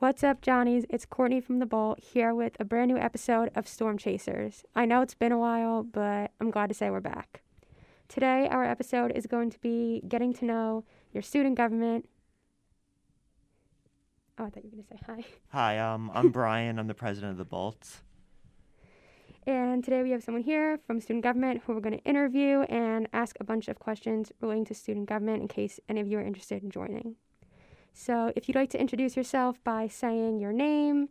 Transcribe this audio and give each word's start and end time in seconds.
What's 0.00 0.24
up, 0.24 0.40
Johnnies? 0.40 0.86
It's 0.88 1.04
Courtney 1.04 1.42
from 1.42 1.58
The 1.58 1.66
Bolt 1.66 2.00
here 2.00 2.34
with 2.34 2.56
a 2.58 2.64
brand 2.64 2.90
new 2.90 2.96
episode 2.96 3.50
of 3.54 3.68
Storm 3.68 3.98
Chasers. 3.98 4.64
I 4.74 4.86
know 4.86 5.02
it's 5.02 5.12
been 5.12 5.30
a 5.30 5.38
while, 5.38 5.82
but 5.82 6.30
I'm 6.40 6.50
glad 6.50 6.68
to 6.68 6.74
say 6.74 6.88
we're 6.88 7.00
back. 7.00 7.42
Today, 8.08 8.48
our 8.50 8.64
episode 8.64 9.12
is 9.14 9.26
going 9.26 9.50
to 9.50 9.58
be 9.58 10.02
getting 10.08 10.32
to 10.32 10.46
know 10.46 10.84
your 11.12 11.22
student 11.22 11.58
government. 11.58 12.08
Oh, 14.38 14.46
I 14.46 14.48
thought 14.48 14.64
you 14.64 14.70
were 14.70 14.82
going 14.82 14.84
to 14.84 14.88
say 14.88 15.00
hi. 15.06 15.24
Hi, 15.48 15.78
um, 15.78 16.10
I'm 16.14 16.30
Brian. 16.30 16.78
I'm 16.78 16.86
the 16.86 16.94
president 16.94 17.32
of 17.32 17.36
the 17.36 17.44
Bolts. 17.44 18.00
And 19.46 19.84
today 19.84 20.02
we 20.02 20.12
have 20.12 20.22
someone 20.22 20.44
here 20.44 20.80
from 20.86 21.02
student 21.02 21.24
government 21.24 21.60
who 21.66 21.74
we're 21.74 21.80
going 21.80 21.98
to 21.98 22.04
interview 22.04 22.62
and 22.70 23.06
ask 23.12 23.36
a 23.38 23.44
bunch 23.44 23.68
of 23.68 23.78
questions 23.78 24.32
relating 24.40 24.64
to 24.64 24.74
student 24.74 25.10
government 25.10 25.42
in 25.42 25.48
case 25.48 25.78
any 25.90 26.00
of 26.00 26.08
you 26.08 26.16
are 26.16 26.24
interested 26.24 26.62
in 26.62 26.70
joining. 26.70 27.16
So, 27.92 28.32
if 28.36 28.48
you'd 28.48 28.54
like 28.54 28.70
to 28.70 28.80
introduce 28.80 29.16
yourself 29.16 29.62
by 29.64 29.88
saying 29.88 30.38
your 30.40 30.52
name, 30.52 31.08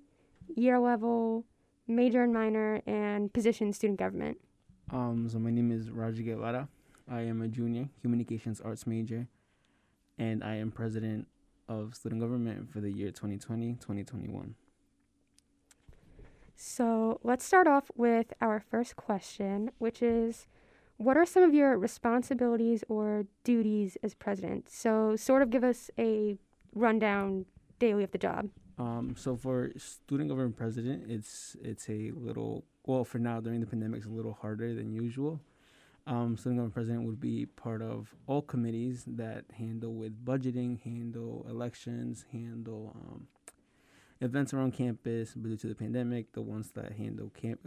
year 0.55 0.79
level, 0.79 1.45
major 1.87 2.23
and 2.23 2.33
minor, 2.33 2.81
and 2.85 3.33
position 3.33 3.73
student 3.73 3.99
government. 3.99 4.37
Um, 4.91 5.27
so 5.29 5.39
my 5.39 5.51
name 5.51 5.71
is 5.71 5.89
Roger 5.91 6.23
Guevara. 6.23 6.67
I 7.09 7.21
am 7.21 7.41
a 7.41 7.47
junior 7.47 7.89
communications 8.01 8.61
arts 8.61 8.85
major, 8.87 9.27
and 10.17 10.43
I 10.43 10.55
am 10.55 10.71
president 10.71 11.27
of 11.67 11.95
student 11.95 12.21
government 12.21 12.71
for 12.71 12.79
the 12.79 12.91
year 12.91 13.11
2020-2021. 13.11 14.53
So, 16.55 17.19
let's 17.23 17.45
start 17.45 17.67
off 17.67 17.89
with 17.95 18.33
our 18.41 18.59
first 18.59 18.95
question, 18.95 19.71
which 19.77 20.01
is 20.01 20.45
what 20.97 21.15
are 21.15 21.25
some 21.25 21.43
of 21.43 21.53
your 21.53 21.77
responsibilities 21.77 22.83
or 22.89 23.25
duties 23.45 23.97
as 24.03 24.13
president? 24.13 24.69
So, 24.69 25.15
sort 25.15 25.41
of 25.41 25.49
give 25.49 25.63
us 25.63 25.89
a 25.97 26.37
rundown 26.73 27.45
daily 27.79 28.03
of 28.03 28.11
the 28.11 28.17
job. 28.17 28.49
Um, 28.77 29.15
so 29.17 29.35
for 29.35 29.71
student 29.77 30.29
government 30.29 30.55
president, 30.55 31.03
it's 31.09 31.57
it's 31.61 31.89
a 31.89 32.11
little 32.11 32.63
well 32.85 33.03
for 33.03 33.19
now 33.19 33.41
during 33.41 33.59
the 33.59 33.65
pandemic, 33.65 33.99
it's 33.99 34.07
a 34.07 34.11
little 34.11 34.37
harder 34.41 34.73
than 34.73 34.93
usual. 34.93 35.41
Um, 36.07 36.37
student 36.37 36.57
government 36.57 36.73
president 36.73 37.05
would 37.05 37.19
be 37.19 37.45
part 37.45 37.81
of 37.81 38.15
all 38.25 38.41
committees 38.41 39.03
that 39.05 39.45
handle 39.57 39.93
with 39.93 40.25
budgeting, 40.25 40.81
handle 40.81 41.45
elections, 41.47 42.25
handle 42.31 42.95
um, 42.95 43.27
events 44.21 44.53
around 44.53 44.73
campus. 44.73 45.33
Due 45.33 45.57
to 45.57 45.67
the 45.67 45.75
pandemic, 45.75 46.31
the 46.31 46.41
ones 46.41 46.71
that 46.71 46.93
handle 46.93 47.29
camp, 47.29 47.59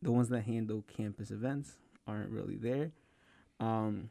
the 0.00 0.12
ones 0.12 0.28
that 0.28 0.42
handle 0.42 0.84
campus 0.96 1.30
events 1.30 1.76
aren't 2.06 2.30
really 2.30 2.56
there. 2.56 2.92
Um, 3.58 4.10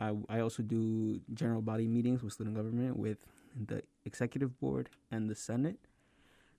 I 0.00 0.16
I 0.28 0.40
also 0.40 0.62
do 0.62 1.20
general 1.34 1.60
body 1.60 1.86
meetings 1.86 2.22
with 2.22 2.32
student 2.32 2.56
government 2.56 2.96
with 2.96 3.18
the 3.66 3.82
executive 4.04 4.58
board 4.60 4.90
and 5.10 5.28
the 5.28 5.34
senate. 5.34 5.78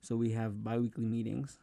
So 0.00 0.16
we 0.16 0.32
have 0.32 0.64
biweekly 0.64 1.04
meetings. 1.04 1.58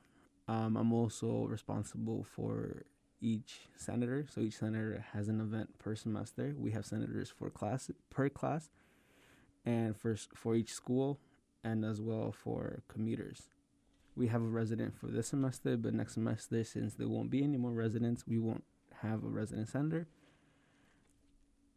Um, 0.48 0.78
I'm 0.78 0.94
also 0.94 1.46
responsible 1.46 2.24
for 2.24 2.84
each 3.20 3.62
senator. 3.76 4.26
So 4.30 4.42
each 4.42 4.58
senator 4.58 5.04
has 5.14 5.28
an 5.28 5.42
event 5.42 5.78
per 5.80 5.96
semester. 5.96 6.56
We 6.58 6.72
have 6.72 6.86
senators 6.86 7.30
for 7.30 7.50
class 7.50 7.90
per 8.10 8.30
class, 8.30 8.70
and 9.66 9.96
for 9.96 10.16
for 10.36 10.56
each 10.56 10.72
school, 10.72 11.20
and 11.64 11.84
as 11.84 12.00
well 12.00 12.32
for 12.32 12.84
commuters. 12.88 13.50
We 14.16 14.28
have 14.28 14.42
a 14.42 14.46
resident 14.46 14.98
for 14.98 15.08
this 15.08 15.28
semester, 15.28 15.78
but 15.78 15.94
next 15.94 16.14
semester, 16.14 16.64
since 16.64 16.96
there 16.96 17.08
won't 17.08 17.30
be 17.30 17.44
any 17.44 17.58
more 17.58 17.72
residents, 17.72 18.26
we 18.26 18.40
won't 18.40 18.64
have 19.02 19.24
a 19.24 19.28
resident 19.28 19.68
senator. 19.70 20.08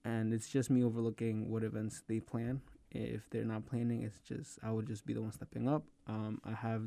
And 0.05 0.33
it's 0.33 0.49
just 0.49 0.71
me 0.71 0.83
overlooking 0.83 1.51
what 1.51 1.63
events 1.63 2.03
they 2.09 2.21
plan 2.21 2.63
if 2.91 3.29
they're 3.31 3.45
not 3.45 3.67
planning, 3.67 4.03
it's 4.03 4.19
just 4.21 4.59
I 4.63 4.71
would 4.71 4.87
just 4.87 5.07
be 5.07 5.15
the 5.15 5.23
one 5.23 5.33
stepping 5.33 5.69
up. 5.69 5.85
Um, 6.07 6.41
I 6.45 6.53
have 6.53 6.83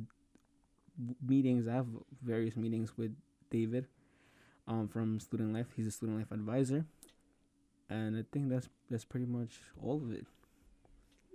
meetings. 1.26 1.68
I 1.68 1.74
have 1.74 1.88
various 2.22 2.56
meetings 2.56 2.98
with 2.98 3.16
David 3.50 3.88
um, 4.68 4.88
from 4.88 5.20
Student 5.20 5.54
Life. 5.54 5.68
He's 5.76 5.88
a 5.88 5.92
Student 5.92 6.20
Life 6.20 6.32
advisor, 6.32 6.86
and 7.90 8.18
I 8.18 8.24
think 8.32 8.50
that's 8.50 8.70
that's 8.90 9.06
pretty 9.06 9.26
much 9.26 9.60
all 9.82 9.98
of 9.98 10.12
it. 10.12 10.26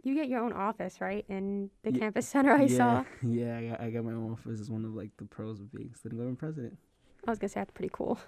You 0.05 0.15
get 0.15 0.29
your 0.29 0.41
own 0.41 0.53
office, 0.53 1.01
right, 1.01 1.25
in 1.29 1.71
the 1.83 1.93
yeah, 1.93 1.99
campus 1.99 2.29
center. 2.29 2.53
I 2.53 2.65
yeah, 2.65 2.77
saw. 2.77 3.05
Yeah, 3.23 3.59
I 3.59 3.67
got, 3.67 3.81
I 3.81 3.91
got 3.91 4.05
my 4.05 4.13
own 4.13 4.33
office. 4.33 4.61
It's 4.61 4.71
one 4.71 4.85
of 4.85 4.95
like 4.95 5.11
the 5.17 5.25
pros 5.25 5.61
of 5.61 5.73
being 5.73 5.93
student 5.95 6.19
government 6.19 6.39
president. 6.39 6.79
I 7.27 7.31
was 7.31 7.39
gonna 7.39 7.49
say 7.49 7.61
that's 7.61 7.73
pretty 7.73 7.91
cool. 7.93 8.19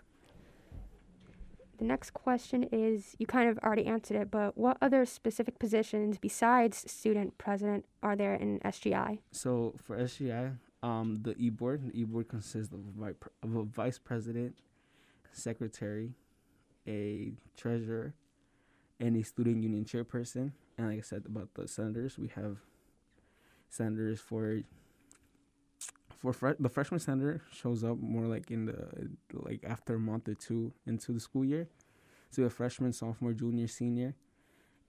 The 1.80 1.86
next 1.86 2.10
question 2.10 2.64
is 2.64 3.16
you 3.18 3.26
kind 3.26 3.48
of 3.48 3.56
already 3.60 3.86
answered 3.86 4.18
it, 4.18 4.30
but 4.30 4.58
what 4.58 4.76
other 4.82 5.06
specific 5.06 5.58
positions 5.58 6.18
besides 6.18 6.84
student 6.92 7.38
president 7.38 7.86
are 8.02 8.14
there 8.14 8.34
in 8.34 8.60
SGI? 8.60 9.20
So 9.32 9.74
for 9.82 9.96
SGI, 9.96 10.58
um, 10.82 11.20
the 11.22 11.34
e 11.38 11.48
board, 11.48 11.90
the 11.90 11.98
e 11.98 12.04
board 12.04 12.28
consists 12.28 12.74
of 12.74 12.80
of 13.42 13.56
a 13.56 13.64
vice 13.64 13.98
president, 13.98 14.56
secretary, 15.32 16.12
a 16.86 17.32
treasurer, 17.56 18.12
and 19.00 19.16
a 19.16 19.22
student 19.22 19.62
union 19.62 19.86
chairperson. 19.86 20.52
And 20.76 20.88
like 20.88 20.98
I 20.98 21.00
said 21.00 21.24
about 21.24 21.54
the 21.54 21.66
senators, 21.66 22.19
we 22.19 22.28
have 22.28 22.58
senators 23.70 24.20
for 24.20 24.60
for 26.20 26.32
fre- 26.32 26.60
the 26.60 26.69
freshman 26.69 27.00
center 27.00 27.42
shows 27.50 27.82
up 27.82 27.98
more 27.98 28.26
like 28.26 28.50
in 28.50 28.66
the 28.66 29.10
like 29.32 29.64
after 29.64 29.94
a 29.94 29.98
month 29.98 30.28
or 30.28 30.34
two 30.34 30.72
into 30.86 31.12
the 31.12 31.20
school 31.20 31.44
year. 31.44 31.69
So 32.31 32.42
we 32.42 32.44
have 32.44 32.53
freshman, 32.53 32.92
sophomore, 32.92 33.32
junior, 33.32 33.66
senior, 33.66 34.14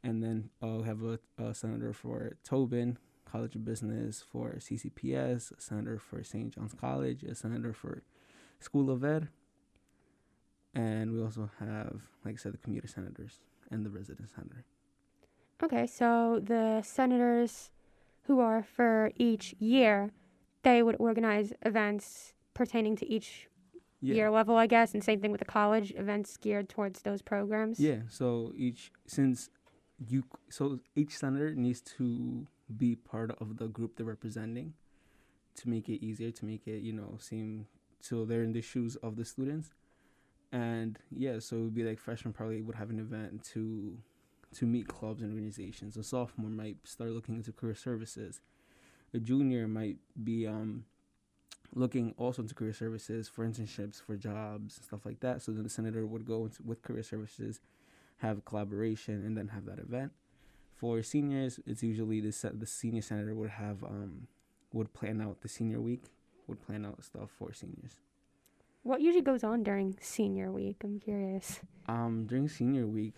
and 0.04 0.22
then 0.22 0.50
uh, 0.62 0.78
we 0.80 0.84
have 0.84 1.02
a, 1.04 1.20
a 1.42 1.56
senator 1.56 1.94
for 1.94 2.38
Tobin 2.44 3.00
College 3.26 3.56
of 3.56 3.66
Business, 3.66 4.22
for 4.22 4.58
CCPS, 4.60 5.58
a 5.58 5.62
senator 5.62 5.98
for 5.98 6.24
St. 6.24 6.54
John's 6.54 6.74
College, 6.74 7.24
a 7.24 7.34
senator 7.34 7.74
for 7.74 8.04
School 8.60 8.92
of 8.92 9.04
Ed, 9.04 9.30
and 10.76 11.14
we 11.14 11.22
also 11.22 11.50
have, 11.60 12.02
like 12.24 12.36
I 12.36 12.38
said, 12.38 12.54
the 12.54 12.58
commuter 12.58 12.88
senators 12.88 13.40
and 13.72 13.86
the 13.86 13.90
resident 13.90 14.30
senator. 14.30 14.66
Okay, 15.64 15.88
so 15.88 16.42
the 16.44 16.82
senators 16.84 17.72
who 18.24 18.40
are 18.40 18.64
for 18.64 19.12
each 19.16 19.56
year 19.60 20.12
they 20.64 20.84
would 20.84 20.96
organize 21.00 21.54
events 21.64 22.34
pertaining 22.54 22.96
to 22.98 23.08
each 23.08 23.48
yeah. 24.02 24.16
year 24.16 24.32
level, 24.32 24.58
I 24.58 24.68
guess, 24.68 24.94
and 24.94 25.04
same 25.04 25.22
thing 25.22 25.32
with 25.32 25.40
the 25.40 25.46
college 25.46 25.94
events 25.96 26.38
geared 26.38 26.70
towards 26.70 27.02
those 27.02 27.22
programs. 27.22 27.80
Yeah. 27.80 28.02
So 28.10 28.52
each 28.56 28.92
since 29.08 29.50
you 30.08 30.24
so 30.50 30.80
each 30.96 31.18
senator 31.18 31.54
needs 31.54 31.82
to 31.82 32.48
be 32.78 32.96
part 32.96 33.32
of 33.40 33.58
the 33.58 33.68
group 33.68 33.96
they're 33.96 34.06
representing 34.06 34.74
to 35.56 35.70
make 35.70 35.90
it 35.90 36.04
easier 36.04 36.32
to 36.32 36.46
make 36.46 36.68
it 36.68 36.82
you 36.82 36.94
know 36.94 37.18
seem 37.20 37.68
so 38.00 38.26
they're 38.26 38.44
in 38.44 38.54
the 38.54 38.62
shoes 38.62 38.96
of 38.98 39.16
the 39.16 39.26
students 39.26 39.70
and 40.52 41.00
yeah 41.12 41.38
so 41.40 41.58
it 41.58 41.62
would 41.62 41.76
be 41.76 41.84
like 41.84 42.00
freshmen 42.00 42.34
probably 42.34 42.62
would 42.62 42.76
have 42.76 42.90
an 42.90 43.00
event 43.00 43.44
to 43.44 43.98
to 44.54 44.66
meet 44.66 44.88
clubs 44.88 45.22
and 45.22 45.32
organizations 45.32 45.98
a 45.98 46.04
sophomore 46.04 46.50
might 46.50 46.78
start 46.84 47.12
looking 47.12 47.36
into 47.36 47.52
career 47.52 47.76
services 47.76 48.42
a 49.14 49.20
junior 49.20 49.68
might 49.68 49.98
be 50.24 50.48
um, 50.48 50.86
looking 51.74 52.14
also 52.18 52.42
into 52.42 52.54
career 52.54 52.74
services 52.74 53.28
for 53.28 53.48
internships 53.48 54.02
for 54.02 54.16
jobs 54.16 54.78
and 54.78 54.86
stuff 54.86 55.06
like 55.06 55.20
that. 55.22 55.42
So 55.42 55.52
then 55.52 55.64
the 55.64 55.70
senator 55.70 56.06
would 56.06 56.26
go 56.26 56.46
into, 56.46 56.64
with 56.64 56.82
career 56.82 57.04
services, 57.04 57.60
have 58.18 58.46
collaboration, 58.46 59.26
and 59.26 59.38
then 59.38 59.50
have 59.50 59.66
that 59.66 59.80
event. 59.80 60.12
For 60.76 61.04
seniors, 61.04 61.60
it's 61.66 61.84
usually 61.84 62.22
the 62.22 62.52
the 62.54 62.66
senior 62.66 63.02
senator 63.02 63.36
would 63.36 63.52
have 63.52 63.84
um, 63.84 64.28
would 64.74 64.94
plan 64.94 65.22
out 65.22 65.42
the 65.42 65.48
senior 65.48 65.80
week, 65.80 66.06
would 66.48 66.66
plan 66.66 66.86
out 66.86 67.04
stuff 67.04 67.30
for 67.38 67.54
seniors. 67.54 68.00
What 68.84 69.02
usually 69.02 69.22
goes 69.22 69.44
on 69.44 69.62
during 69.62 69.96
senior 70.02 70.52
week? 70.52 70.78
I'm 70.84 71.00
curious. 71.00 71.60
Um, 71.88 72.26
during 72.26 72.50
senior 72.50 72.88
week, 72.88 73.14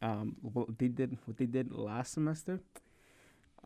um, 0.00 0.36
what 0.40 0.78
they 0.78 0.88
did 0.88 1.18
what 1.26 1.36
they 1.36 1.46
did 1.46 1.72
last 1.72 2.14
semester 2.14 2.60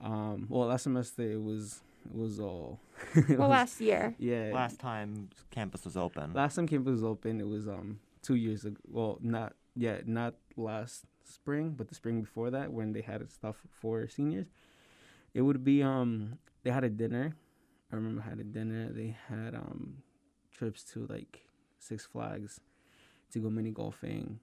um, 0.02 0.46
well, 0.48 0.68
last 0.68 0.84
semester 0.84 1.22
it 1.22 1.42
was 1.42 1.80
it 2.04 2.16
was 2.16 2.40
all. 2.40 2.80
it 3.14 3.30
well, 3.30 3.48
was, 3.48 3.50
last 3.50 3.80
year. 3.80 4.14
Yeah. 4.18 4.50
Last 4.52 4.78
time 4.78 5.28
campus 5.50 5.84
was 5.84 5.96
open. 5.96 6.32
Last 6.32 6.56
time 6.56 6.66
campus 6.66 6.92
was 6.92 7.04
open, 7.04 7.40
it 7.40 7.46
was 7.46 7.68
um 7.68 8.00
two 8.22 8.36
years 8.36 8.64
ago. 8.64 8.80
Well, 8.90 9.18
not 9.20 9.54
yeah, 9.74 9.98
not 10.06 10.34
last 10.56 11.04
spring, 11.24 11.74
but 11.76 11.88
the 11.88 11.94
spring 11.94 12.20
before 12.20 12.50
that 12.50 12.72
when 12.72 12.92
they 12.92 13.02
had 13.02 13.30
stuff 13.30 13.56
for 13.80 14.08
seniors. 14.08 14.46
It 15.34 15.42
would 15.42 15.64
be 15.64 15.82
um 15.82 16.38
they 16.62 16.70
had 16.70 16.84
a 16.84 16.90
dinner. 16.90 17.34
I 17.92 17.96
remember 17.96 18.22
had 18.22 18.38
a 18.38 18.44
dinner. 18.44 18.90
They 18.92 19.16
had 19.28 19.54
um 19.54 19.98
trips 20.52 20.82
to 20.92 21.06
like 21.08 21.40
Six 21.78 22.06
Flags 22.06 22.60
to 23.32 23.38
go 23.38 23.50
mini 23.50 23.70
golfing. 23.70 24.40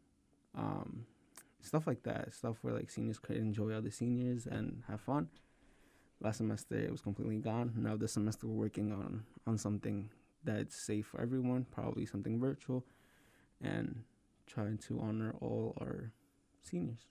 Um 0.55 1.05
stuff 1.61 1.87
like 1.87 2.03
that. 2.03 2.33
Stuff 2.33 2.57
where 2.61 2.73
like 2.73 2.91
seniors 2.91 3.17
could 3.17 3.37
enjoy 3.37 3.71
other 3.71 3.91
seniors 3.91 4.45
and 4.45 4.83
have 4.87 5.01
fun 5.01 5.29
last 6.21 6.37
semester 6.37 6.75
it 6.75 6.91
was 6.91 7.01
completely 7.01 7.37
gone. 7.37 7.73
Now 7.77 7.95
this 7.97 8.13
semester 8.13 8.47
we're 8.47 8.53
working 8.55 8.91
on 8.91 9.23
on 9.47 9.57
something 9.57 10.09
that's 10.43 10.75
safe 10.75 11.07
for 11.07 11.19
everyone, 11.21 11.65
probably 11.71 12.05
something 12.05 12.39
virtual, 12.39 12.85
and 13.61 14.03
trying 14.47 14.77
to 14.77 14.99
honor 14.99 15.33
all 15.41 15.75
our 15.81 16.11
seniors. 16.61 17.07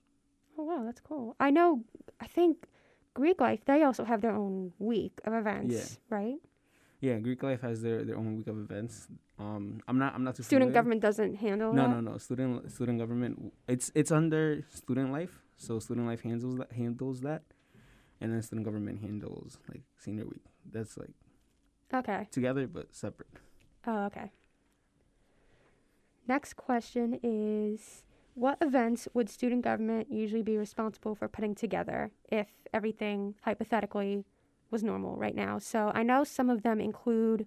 Oh 0.58 0.64
wow, 0.64 0.82
that's 0.84 1.00
cool. 1.00 1.34
I 1.40 1.50
know. 1.50 1.82
I 2.20 2.26
think 2.26 2.66
Greek 3.14 3.40
life, 3.40 3.64
they 3.64 3.82
also 3.82 4.04
have 4.04 4.20
their 4.20 4.30
own 4.34 4.72
week 4.78 5.20
of 5.24 5.32
events, 5.34 5.98
right? 6.10 6.36
Yeah, 7.00 7.18
Greek 7.18 7.42
life 7.42 7.60
has 7.60 7.82
their, 7.82 8.02
their 8.04 8.16
own 8.16 8.36
week 8.36 8.46
of 8.46 8.58
events. 8.58 9.08
Um, 9.38 9.80
I'm 9.88 9.98
not 9.98 10.14
I'm 10.14 10.22
not 10.24 10.36
too 10.36 10.42
Student 10.44 10.68
familiar. 10.70 10.74
government 10.80 11.00
doesn't 11.02 11.34
handle 11.36 11.72
No, 11.72 11.82
that. 11.82 11.90
no, 11.90 12.00
no. 12.12 12.18
Student 12.18 12.70
student 12.70 12.98
government. 12.98 13.52
It's 13.68 13.90
it's 13.94 14.12
under 14.12 14.64
student 14.70 15.12
life. 15.12 15.42
So 15.56 15.78
student 15.80 16.06
life 16.06 16.22
handles 16.22 16.56
that 16.58 16.72
handles 16.72 17.20
that, 17.22 17.42
and 18.24 18.32
then 18.32 18.42
student 18.42 18.64
government 18.64 19.02
handles 19.02 19.58
like 19.68 19.82
senior 19.98 20.24
week. 20.24 20.44
That's 20.72 20.96
like 20.96 21.10
Okay. 21.92 22.26
together 22.30 22.66
but 22.66 22.94
separate. 22.94 23.28
Oh, 23.86 24.06
okay. 24.06 24.30
Next 26.26 26.54
question 26.54 27.20
is 27.22 28.02
What 28.34 28.58
events 28.60 29.06
would 29.14 29.28
student 29.28 29.62
government 29.62 30.10
usually 30.10 30.42
be 30.42 30.56
responsible 30.56 31.14
for 31.14 31.28
putting 31.28 31.54
together 31.54 32.10
if 32.32 32.48
everything 32.72 33.34
hypothetically 33.42 34.24
was 34.70 34.82
normal 34.82 35.16
right 35.16 35.36
now? 35.36 35.58
So 35.58 35.92
I 35.94 36.02
know 36.02 36.24
some 36.24 36.48
of 36.50 36.62
them 36.62 36.80
include 36.80 37.46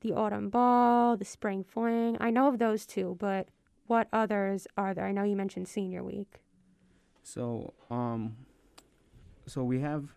the 0.00 0.12
autumn 0.12 0.50
ball, 0.50 1.16
the 1.16 1.24
spring 1.24 1.62
fling. 1.64 2.16
I 2.20 2.30
know 2.30 2.48
of 2.48 2.58
those 2.58 2.84
two, 2.86 3.16
but 3.20 3.48
what 3.86 4.08
others 4.12 4.66
are 4.76 4.92
there? 4.94 5.06
I 5.06 5.12
know 5.12 5.22
you 5.22 5.36
mentioned 5.36 5.68
senior 5.68 6.02
week. 6.02 6.40
So 7.22 7.72
um, 7.88 8.36
so 9.46 9.64
we 9.64 9.80
have 9.80 10.14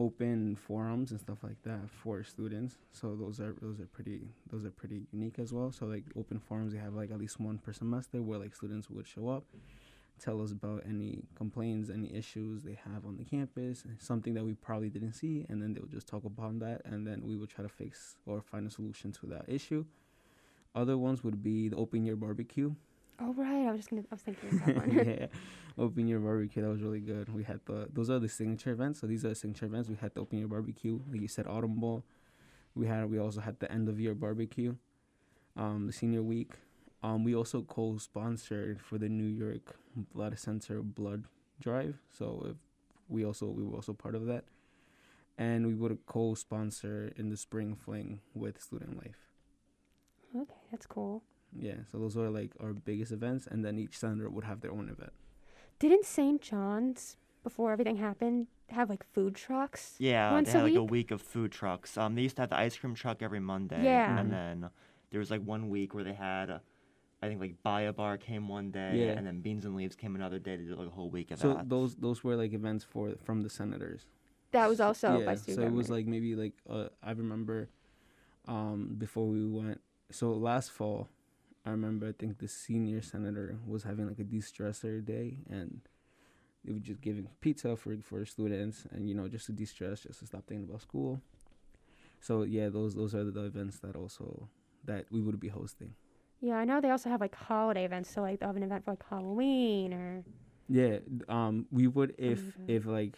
open 0.00 0.54
forums 0.54 1.10
and 1.10 1.20
stuff 1.20 1.38
like 1.42 1.60
that 1.64 1.90
for 1.90 2.22
students. 2.22 2.76
So 2.92 3.16
those 3.16 3.40
are 3.40 3.54
those 3.60 3.80
are 3.80 3.86
pretty 3.86 4.28
those 4.50 4.64
are 4.64 4.70
pretty 4.70 5.02
unique 5.12 5.38
as 5.38 5.52
well. 5.52 5.72
So 5.72 5.86
like 5.86 6.04
open 6.16 6.38
forums, 6.38 6.72
we 6.72 6.78
have 6.78 6.94
like 6.94 7.10
at 7.10 7.18
least 7.18 7.40
one 7.40 7.58
per 7.58 7.72
semester 7.72 8.22
where 8.22 8.38
like 8.38 8.54
students 8.54 8.88
would 8.90 9.06
show 9.06 9.28
up, 9.28 9.44
tell 10.20 10.40
us 10.40 10.52
about 10.52 10.84
any 10.88 11.24
complaints, 11.34 11.90
any 11.90 12.14
issues 12.14 12.62
they 12.62 12.78
have 12.84 13.04
on 13.04 13.16
the 13.16 13.24
campus, 13.24 13.84
something 13.98 14.34
that 14.34 14.44
we 14.44 14.54
probably 14.54 14.88
didn't 14.88 15.14
see, 15.14 15.44
and 15.48 15.60
then 15.60 15.74
they 15.74 15.80
would 15.80 15.92
just 15.92 16.06
talk 16.06 16.24
upon 16.24 16.58
that, 16.60 16.82
and 16.84 17.06
then 17.06 17.22
we 17.24 17.36
would 17.36 17.48
try 17.48 17.62
to 17.62 17.68
fix 17.68 18.16
or 18.26 18.40
find 18.40 18.66
a 18.66 18.70
solution 18.70 19.12
to 19.12 19.26
that 19.26 19.44
issue. 19.48 19.84
Other 20.74 20.96
ones 20.96 21.24
would 21.24 21.42
be 21.42 21.68
the 21.68 21.76
open 21.76 22.04
year 22.04 22.14
barbecue. 22.14 22.74
Oh 23.20 23.32
right, 23.34 23.66
I 23.66 23.70
was 23.72 23.80
just 23.80 23.90
gonna. 23.90 24.02
I 24.10 24.14
was 24.14 24.22
thinking 24.22 24.58
that 24.58 24.76
one. 24.76 24.90
yeah, 24.94 25.26
open 25.76 26.06
year 26.06 26.20
barbecue 26.20 26.62
that 26.62 26.68
was 26.68 26.82
really 26.82 27.00
good. 27.00 27.34
We 27.34 27.42
had 27.44 27.60
the 27.66 27.88
those 27.92 28.10
are 28.10 28.18
the 28.18 28.28
signature 28.28 28.70
events. 28.70 29.00
So 29.00 29.06
these 29.06 29.24
are 29.24 29.30
the 29.30 29.34
signature 29.34 29.66
events. 29.66 29.88
We 29.88 29.96
had 29.96 30.14
the 30.14 30.20
open 30.20 30.38
your 30.38 30.48
barbecue, 30.48 31.00
like 31.10 31.20
you 31.20 31.28
said, 31.28 31.46
autumn 31.46 31.76
ball. 31.80 32.04
We 32.74 32.86
had 32.86 33.10
we 33.10 33.18
also 33.18 33.40
had 33.40 33.58
the 33.58 33.70
end 33.72 33.88
of 33.88 33.98
year 33.98 34.14
barbecue, 34.14 34.76
um, 35.56 35.86
the 35.86 35.92
senior 35.92 36.22
week. 36.22 36.52
Um, 37.02 37.22
we 37.24 37.34
also 37.34 37.62
co-sponsored 37.62 38.80
for 38.80 38.98
the 38.98 39.08
New 39.08 39.24
York 39.26 39.76
Blood 40.14 40.38
Center 40.38 40.82
blood 40.82 41.24
drive. 41.60 41.96
So 42.10 42.46
if 42.50 42.56
we 43.08 43.24
also 43.24 43.46
we 43.46 43.64
were 43.64 43.74
also 43.76 43.92
part 43.92 44.14
of 44.14 44.26
that, 44.26 44.44
and 45.36 45.66
we 45.66 45.74
would 45.74 45.98
co-sponsor 46.06 47.12
in 47.16 47.30
the 47.30 47.36
spring 47.36 47.74
fling 47.76 48.20
with 48.34 48.60
Student 48.60 48.96
Life. 48.96 49.26
okay, 50.36 50.54
that's 50.70 50.86
cool. 50.86 51.22
Yeah, 51.56 51.74
so 51.90 51.98
those 51.98 52.16
are 52.16 52.28
like 52.30 52.52
our 52.60 52.72
biggest 52.72 53.12
events, 53.12 53.46
and 53.46 53.64
then 53.64 53.78
each 53.78 53.98
center 53.98 54.28
would 54.28 54.44
have 54.44 54.60
their 54.60 54.72
own 54.72 54.88
event. 54.88 55.12
Didn't 55.78 56.04
St. 56.04 56.40
John's 56.42 57.16
before 57.42 57.72
everything 57.72 57.96
happened 57.96 58.48
have 58.70 58.90
like 58.90 59.04
food 59.14 59.34
trucks? 59.34 59.94
Yeah, 59.98 60.32
Once 60.32 60.52
they 60.52 60.58
a 60.58 60.62
had 60.62 60.68
like 60.70 60.76
a 60.76 60.82
week? 60.82 60.90
week 60.90 61.10
of 61.12 61.22
food 61.22 61.50
trucks. 61.52 61.96
Um, 61.96 62.14
they 62.14 62.22
used 62.22 62.36
to 62.36 62.42
have 62.42 62.50
the 62.50 62.58
ice 62.58 62.76
cream 62.76 62.94
truck 62.94 63.22
every 63.22 63.40
Monday. 63.40 63.82
Yeah. 63.82 64.18
And 64.18 64.30
then 64.30 64.70
there 65.10 65.20
was 65.20 65.30
like 65.30 65.42
one 65.42 65.68
week 65.70 65.94
where 65.94 66.04
they 66.04 66.12
had, 66.12 66.50
uh, 66.50 66.58
I 67.22 67.28
think 67.28 67.40
like 67.40 67.62
Baya 67.62 67.92
Bar 67.92 68.18
came 68.18 68.46
one 68.48 68.70
day, 68.70 69.06
Yeah. 69.06 69.12
and 69.12 69.26
then 69.26 69.40
Beans 69.40 69.64
and 69.64 69.74
Leaves 69.74 69.96
came 69.96 70.14
another 70.16 70.38
day. 70.38 70.56
They 70.56 70.64
did 70.64 70.76
like 70.78 70.88
a 70.88 70.90
whole 70.90 71.08
week 71.10 71.30
of 71.30 71.38
So 71.38 71.54
that. 71.54 71.68
those 71.68 71.96
those 71.96 72.22
were 72.22 72.36
like 72.36 72.52
events 72.52 72.84
for 72.84 73.14
from 73.24 73.40
the 73.42 73.48
senators. 73.50 74.06
That 74.52 74.68
was 74.68 74.80
also 74.80 75.18
yeah, 75.20 75.24
by 75.26 75.34
so 75.36 75.42
student 75.42 75.66
it 75.68 75.72
was 75.72 75.88
like 75.90 76.06
maybe 76.06 76.34
like 76.34 76.52
uh, 76.68 76.88
I 77.02 77.12
remember 77.12 77.68
um 78.46 78.94
before 78.98 79.26
we 79.26 79.44
went. 79.46 79.80
So 80.10 80.32
last 80.32 80.70
fall, 80.70 81.08
I 81.68 81.72
remember 81.72 82.08
I 82.08 82.12
think 82.12 82.38
the 82.38 82.48
senior 82.48 83.02
senator 83.02 83.58
was 83.66 83.82
having 83.82 84.06
like 84.08 84.18
a 84.18 84.24
de-stressor 84.24 85.04
day, 85.04 85.38
and 85.50 85.82
they 86.64 86.72
were 86.72 86.78
just 86.78 87.02
giving 87.02 87.28
pizza 87.42 87.76
for 87.76 87.94
for 88.02 88.24
students, 88.24 88.86
and 88.90 89.06
you 89.08 89.14
know 89.14 89.28
just 89.28 89.46
to 89.46 89.52
de-stress, 89.52 90.00
just 90.00 90.20
to 90.20 90.26
stop 90.26 90.46
thinking 90.46 90.66
about 90.68 90.80
school. 90.80 91.20
So 92.20 92.42
yeah, 92.42 92.70
those 92.70 92.94
those 92.94 93.14
are 93.14 93.24
the 93.24 93.44
events 93.44 93.78
that 93.80 93.96
also 93.96 94.48
that 94.84 95.04
we 95.10 95.20
would 95.20 95.38
be 95.38 95.48
hosting. 95.48 95.92
Yeah, 96.40 96.54
I 96.56 96.64
know 96.64 96.80
they 96.80 96.90
also 96.90 97.10
have 97.10 97.20
like 97.20 97.34
holiday 97.34 97.84
events. 97.84 98.10
So 98.10 98.22
like 98.22 98.40
they'll 98.40 98.48
have 98.48 98.56
an 98.56 98.62
event 98.62 98.84
for 98.84 98.92
like 98.92 99.04
Halloween 99.10 99.92
or 99.92 100.24
Yeah, 100.68 101.00
um, 101.28 101.66
we 101.70 101.86
would 101.86 102.14
if 102.16 102.40
Mhm. 102.56 102.64
if 102.76 102.86
like 102.86 103.16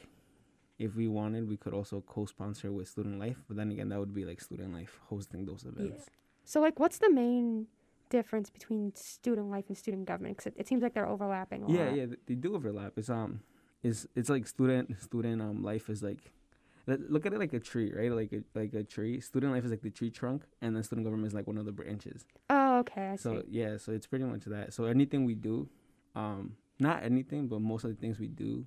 if 0.78 0.96
we 0.96 1.06
wanted, 1.06 1.46
we 1.48 1.56
could 1.56 1.74
also 1.74 2.00
co-sponsor 2.00 2.72
with 2.72 2.88
Student 2.88 3.18
Life. 3.20 3.38
But 3.46 3.56
then 3.58 3.70
again, 3.70 3.90
that 3.90 4.00
would 4.00 4.14
be 4.14 4.24
like 4.24 4.40
Student 4.40 4.72
Life 4.74 4.98
hosting 5.08 5.44
those 5.46 5.64
events. 5.64 6.10
so 6.44 6.60
like 6.60 6.80
what's 6.80 6.98
the 6.98 7.10
main 7.10 7.68
difference 8.10 8.50
between 8.50 8.94
student 8.94 9.50
life 9.50 9.64
and 9.68 9.76
student 9.78 10.04
government? 10.04 10.36
Because 10.36 10.52
it, 10.52 10.60
it 10.60 10.68
seems 10.68 10.82
like 10.82 10.92
they're 10.94 11.08
overlapping 11.08 11.62
a 11.62 11.70
Yeah, 11.70 11.86
lot. 11.86 11.96
yeah, 11.96 12.06
th- 12.06 12.20
they 12.26 12.34
do 12.34 12.54
overlap. 12.54 12.92
It's 12.96 13.08
um, 13.08 13.40
is 13.82 14.06
it's 14.14 14.28
like 14.28 14.46
student 14.46 15.00
student 15.02 15.40
um 15.40 15.62
life 15.62 15.88
is 15.88 16.02
like. 16.02 16.32
Look 16.86 17.24
at 17.24 17.32
it 17.32 17.38
like 17.38 17.52
a 17.52 17.60
tree, 17.60 17.92
right? 17.94 18.10
Like 18.10 18.32
a 18.32 18.42
like 18.58 18.74
a 18.74 18.82
tree. 18.82 19.20
Student 19.20 19.52
life 19.52 19.64
is 19.64 19.70
like 19.70 19.82
the 19.82 19.90
tree 19.90 20.10
trunk, 20.10 20.42
and 20.60 20.74
then 20.74 20.82
student 20.82 21.06
government 21.06 21.28
is 21.28 21.34
like 21.34 21.46
one 21.46 21.56
of 21.56 21.64
the 21.64 21.70
branches. 21.72 22.24
Oh, 22.48 22.78
okay, 22.80 23.10
I 23.12 23.16
So 23.16 23.30
see. 23.34 23.44
yeah, 23.48 23.76
so 23.76 23.92
it's 23.92 24.08
pretty 24.08 24.24
much 24.24 24.44
that. 24.46 24.72
So 24.74 24.84
anything 24.86 25.24
we 25.24 25.34
do, 25.36 25.68
um, 26.16 26.56
not 26.80 27.04
anything, 27.04 27.46
but 27.46 27.60
most 27.60 27.84
of 27.84 27.90
the 27.90 27.96
things 27.96 28.18
we 28.18 28.26
do, 28.26 28.66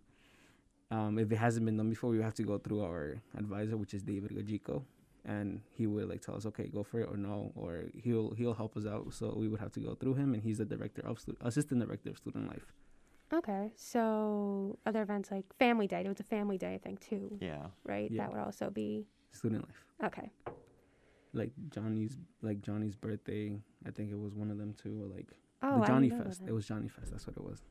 um, 0.89 1.19
if 1.19 1.29
it 1.31 1.35
hasn't 1.35 1.65
been 1.65 1.75
done 1.75 1.89
before, 1.89 2.11
we 2.11 2.21
have 2.21 2.35
to 2.35 2.43
go 2.43 2.57
through 2.59 2.81
our 2.83 3.17
advisor, 3.35 3.75
which 3.75 3.93
is 3.93 4.03
David 4.03 4.31
Gajiko, 4.31 4.83
and 5.25 5.61
he 5.69 5.87
would 5.87 6.09
like 6.09 6.21
tell 6.21 6.35
us, 6.35 6.45
okay, 6.45 6.67
go 6.67 6.83
for 6.83 6.99
it 6.99 7.07
or 7.09 7.17
no, 7.17 7.51
or 7.55 7.85
he'll 7.95 8.31
he'll 8.33 8.53
help 8.53 8.75
us 8.77 8.85
out. 8.85 9.13
So 9.13 9.33
we 9.37 9.47
would 9.47 9.59
have 9.59 9.71
to 9.73 9.79
go 9.79 9.95
through 9.95 10.15
him, 10.15 10.33
and 10.33 10.43
he's 10.43 10.57
the 10.59 10.65
director 10.65 11.01
of 11.05 11.19
stu- 11.19 11.37
assistant 11.41 11.81
director 11.81 12.09
of 12.09 12.17
student 12.17 12.47
life. 12.47 12.73
Okay, 13.33 13.71
so 13.75 14.77
other 14.85 15.01
events 15.01 15.31
like 15.31 15.45
Family 15.57 15.87
Day. 15.87 16.01
it 16.05 16.07
was 16.07 16.19
a 16.19 16.23
Family 16.23 16.57
Day, 16.57 16.75
I 16.75 16.77
think, 16.77 16.99
too, 16.99 17.35
yeah. 17.41 17.65
right? 17.83 18.11
Yeah. 18.11 18.23
That 18.23 18.31
would 18.33 18.41
also 18.41 18.69
be 18.69 19.07
Student 19.31 19.65
life, 19.67 19.85
okay. 20.13 20.29
like 21.33 21.51
Johnny's 21.71 22.17
like 22.43 22.61
Johnny's 22.61 22.95
birthday, 22.95 23.57
I 23.87 23.91
think 23.91 24.11
it 24.11 24.19
was 24.19 24.35
one 24.35 24.51
of 24.51 24.57
them 24.59 24.73
too, 24.81 25.01
or 25.03 25.07
like 25.07 25.29
Oh, 25.63 25.79
the 25.79 25.87
Johnny 25.87 26.09
didn't 26.09 26.25
Fest. 26.25 26.41
It 26.45 26.51
was 26.51 26.67
Johnny 26.67 26.89
Fest. 26.89 27.09
That's 27.11 27.25
what 27.25 27.37
it 27.37 27.43
was. 27.43 27.63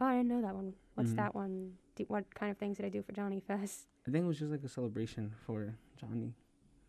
Oh, 0.00 0.04
I 0.04 0.16
didn't 0.18 0.28
know 0.28 0.42
that 0.42 0.54
one. 0.54 0.74
What's 0.94 1.10
Mhm. 1.12 1.16
that 1.16 1.34
one? 1.34 1.72
Do, 1.96 2.04
what 2.08 2.32
kind 2.34 2.52
of 2.52 2.58
things 2.58 2.76
did 2.76 2.84
I 2.84 2.90
do 2.90 3.02
for 3.02 3.12
Johnny 3.12 3.40
Fest? 3.40 3.88
I 4.06 4.10
think 4.10 4.24
it 4.24 4.28
was 4.28 4.38
just 4.38 4.52
like 4.52 4.62
a 4.62 4.68
celebration 4.68 5.32
for 5.46 5.74
Johnny. 5.96 6.34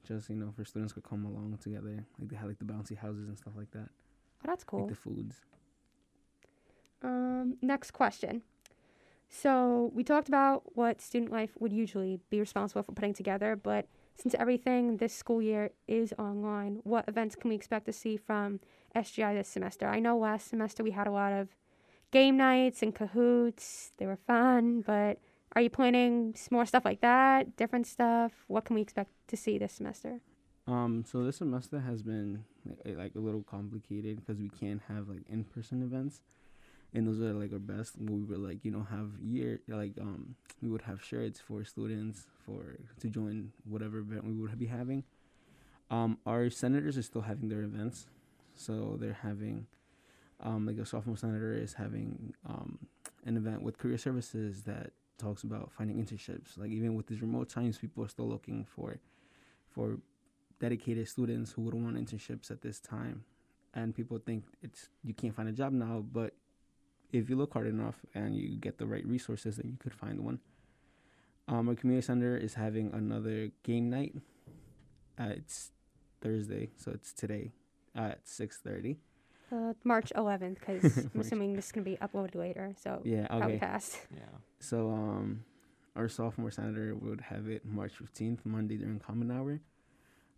Just, 0.08 0.30
you 0.30 0.36
know, 0.36 0.52
for 0.56 0.64
students 0.64 0.94
could 0.94 1.04
come 1.04 1.26
along 1.26 1.58
together. 1.62 2.06
Like 2.20 2.30
they 2.30 2.36
had 2.36 2.48
like 2.48 2.60
the 2.60 2.66
bouncy 2.66 2.98
houses 2.98 3.28
and 3.28 3.38
stuff 3.38 3.54
like 3.58 3.72
that. 3.72 3.90
Oh, 3.90 4.46
that's 4.46 4.64
cool. 4.64 4.82
Like 4.82 4.90
the 4.90 4.96
foods. 4.96 5.42
Um, 7.04 7.58
next 7.62 7.92
question. 7.92 8.42
So 9.30 9.92
we 9.94 10.04
talked 10.04 10.30
about 10.30 10.76
what 10.76 11.02
student 11.02 11.32
life 11.32 11.52
would 11.60 11.74
usually 11.74 12.20
be 12.30 12.40
responsible 12.40 12.84
for 12.84 12.94
putting 12.94 13.14
together, 13.14 13.56
but 13.56 13.88
since 14.16 14.34
everything 14.36 14.98
this 14.98 15.14
school 15.14 15.42
year 15.42 15.72
is 15.88 16.14
online, 16.18 16.80
what 16.84 17.08
events 17.08 17.36
can 17.36 17.50
we 17.50 17.56
expect 17.56 17.86
to 17.86 17.94
see 17.94 18.18
from 18.18 18.60
SGI 18.96 19.36
this 19.36 19.50
semester? 19.50 19.88
I 19.88 20.00
know 20.00 20.18
last 20.18 20.48
semester 20.48 20.84
we 20.84 20.92
had 20.92 21.08
a 21.08 21.12
lot 21.12 21.34
of 21.34 21.50
game 22.12 22.38
nights 22.38 22.82
and 22.82 22.96
Kahoots. 22.96 23.92
They 23.98 24.06
were 24.06 24.16
fun, 24.16 24.82
but 24.82 25.20
are 25.58 25.62
you 25.62 25.72
planning 25.72 26.36
more 26.52 26.68
stuff 26.68 26.86
like 26.86 27.02
that? 27.02 27.58
Different 27.58 27.88
stuff? 27.88 28.32
What 28.46 28.64
can 28.64 28.76
we 28.76 28.82
expect 28.84 29.10
to 29.30 29.36
see 29.36 29.58
this 29.58 29.74
semester? 29.74 30.22
Um, 30.68 31.04
so 31.04 31.24
this 31.24 31.38
semester 31.38 31.80
has 31.80 32.04
been 32.04 32.44
like, 32.86 32.96
like 32.96 33.16
a 33.16 33.20
little 33.20 33.42
complicated 33.42 34.20
because 34.20 34.40
we 34.40 34.50
can't 34.50 34.84
have 34.88 35.10
like 35.10 35.24
in 35.28 35.46
person 35.46 35.82
events, 35.82 36.22
and 36.94 37.08
those 37.08 37.20
are 37.22 37.34
like 37.34 37.52
our 37.54 37.58
best. 37.58 37.94
We 38.00 38.22
would 38.22 38.38
like 38.38 38.64
you 38.64 38.70
know 38.70 38.86
have 38.92 39.10
year 39.20 39.60
like 39.68 39.94
um 40.00 40.36
we 40.62 40.70
would 40.70 40.84
have 40.84 41.04
shirts 41.04 41.40
for 41.40 41.66
students 41.66 42.28
for 42.46 42.78
to 43.00 43.10
join 43.10 43.52
whatever 43.68 43.98
event 43.98 44.26
we 44.26 44.34
would 44.34 44.60
be 44.60 44.68
having. 44.68 45.06
Um, 45.90 46.20
our 46.28 46.52
senators 46.52 47.00
are 47.00 47.02
still 47.02 47.22
having 47.22 47.50
their 47.50 47.64
events, 47.64 48.06
so 48.54 48.96
they're 49.00 49.22
having 49.24 49.66
um 50.40 50.68
like 50.68 50.78
a 50.78 50.86
sophomore 50.86 51.18
senator 51.18 51.56
is 51.56 51.74
having 51.74 52.36
um 52.48 52.78
an 53.26 53.38
event 53.38 53.64
with 53.64 53.80
career 53.80 53.98
services 53.98 54.62
that 54.64 54.92
talks 55.18 55.44
about 55.44 55.72
finding 55.72 55.98
internships. 56.04 56.58
Like 56.58 56.72
even 56.72 56.96
with 56.96 57.08
these 57.08 57.22
remote 57.22 57.50
times, 57.50 57.78
people 57.78 58.04
are 58.04 58.08
still 58.08 58.28
looking 58.28 58.66
for 58.66 58.98
for 59.70 59.98
dedicated 60.60 61.08
students 61.08 61.52
who 61.52 61.62
would 61.64 61.74
want 61.74 61.96
internships 61.98 62.50
at 62.50 62.62
this 62.62 62.80
time. 62.80 63.24
And 63.74 63.96
people 63.96 64.18
think 64.18 64.46
it's 64.62 64.90
you 65.04 65.14
can't 65.14 65.36
find 65.36 65.50
a 65.50 65.52
job 65.52 65.74
now, 65.74 66.04
but 66.12 66.34
if 67.12 67.30
you 67.30 67.36
look 67.36 67.54
hard 67.54 67.68
enough 67.68 67.96
and 68.14 68.36
you 68.36 68.58
get 68.58 68.78
the 68.78 68.86
right 68.86 69.06
resources, 69.06 69.58
then 69.58 69.70
you 69.70 69.78
could 69.78 69.94
find 69.94 70.22
one. 70.22 70.40
Um, 71.48 71.70
our 71.70 71.76
community 71.76 72.06
center 72.06 72.36
is 72.36 72.56
having 72.56 72.94
another 72.94 73.52
game 73.64 73.90
night. 73.90 74.16
Uh, 75.20 75.30
it's 75.30 75.72
Thursday, 76.22 76.72
so 76.78 76.92
it's 76.92 77.14
today 77.14 77.52
at 77.96 78.28
six 78.28 78.58
thirty. 78.58 78.98
Uh, 79.52 79.74
March 79.84 80.12
11th, 80.16 80.56
because 80.60 80.98
I'm 81.16 81.22
assuming 81.22 81.54
this 81.54 81.68
is 81.68 81.72
going 81.72 81.86
to 81.86 81.92
be 81.92 81.98
uploaded 81.98 82.36
later, 82.36 82.74
so 82.82 83.02
Yeah, 83.06 83.28
probably 83.28 83.54
okay. 83.54 83.60
past. 83.60 83.98
Yeah. 84.14 84.24
So 84.60 84.90
um, 84.92 85.46
our 85.96 86.10
sophomore 86.10 86.52
senator 86.52 86.96
would 86.96 87.22
have 87.22 87.48
it 87.48 87.66
March 87.66 87.94
15th, 88.02 88.40
Monday 88.46 88.76
during 88.78 89.00
common 89.00 89.32
hour. 89.32 89.62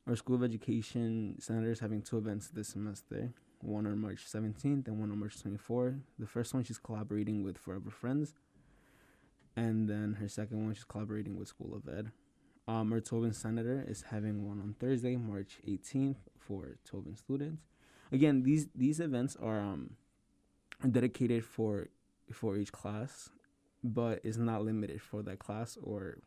Our 0.08 0.16
School 0.16 0.36
of 0.38 0.44
Education 0.44 1.36
senator 1.40 1.72
is 1.72 1.80
having 1.80 2.02
two 2.02 2.18
events 2.18 2.50
this 2.50 2.70
semester 2.70 3.32
one 3.62 3.86
on 3.86 4.00
March 4.00 4.26
17th 4.26 4.88
and 4.88 5.00
one 5.00 5.12
on 5.12 5.20
March 5.20 5.36
24th. 5.44 6.00
The 6.18 6.26
first 6.28 6.54
one 6.54 6.64
she's 6.64 6.78
collaborating 6.78 7.44
with 7.44 7.58
Forever 7.58 7.90
Friends, 7.90 8.34
and 9.56 9.90
then 9.90 10.14
her 10.20 10.28
second 10.28 10.64
one 10.64 10.74
she's 10.74 10.84
collaborating 10.86 11.38
with 11.38 11.48
School 11.50 11.76
of 11.76 11.88
Ed. 11.94 12.12
Um, 12.68 12.94
our 12.94 13.00
Tobin 13.02 13.34
senator 13.34 13.84
is 13.88 14.04
having 14.12 14.48
one 14.48 14.60
on 14.60 14.76
Thursday, 14.80 15.16
March 15.18 15.58
18th, 15.68 16.18
for 16.38 16.78
Tobin 16.86 17.16
students. 17.16 17.64
Again, 18.12 18.44
these 18.44 18.68
these 18.76 19.00
events 19.00 19.36
are 19.42 19.60
um, 19.60 19.92
dedicated 20.90 21.46
for 21.46 21.88
for 22.32 22.58
each 22.58 22.72
class, 22.72 23.30
but 23.84 24.22
it's 24.24 24.38
not 24.38 24.64
limited 24.64 25.02
for 25.02 25.22
that 25.24 25.40
class 25.40 25.78
or 25.82 26.20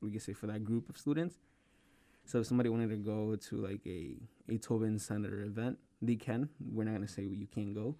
we 0.00 0.10
can 0.10 0.20
say 0.20 0.32
for 0.32 0.46
that 0.46 0.64
group 0.64 0.88
of 0.88 0.96
students. 0.96 1.36
So 2.24 2.40
if 2.40 2.46
somebody 2.46 2.68
wanted 2.68 2.90
to 2.90 2.96
go 2.96 3.36
to 3.36 3.56
like 3.56 3.80
a 3.86 4.16
a 4.48 4.58
Tobin 4.58 4.98
Senator 4.98 5.42
event, 5.42 5.78
they 6.02 6.16
can. 6.16 6.48
We're 6.60 6.84
not 6.84 6.94
gonna 6.94 7.08
say 7.08 7.22
you 7.22 7.46
can't 7.46 7.74
go. 7.74 7.96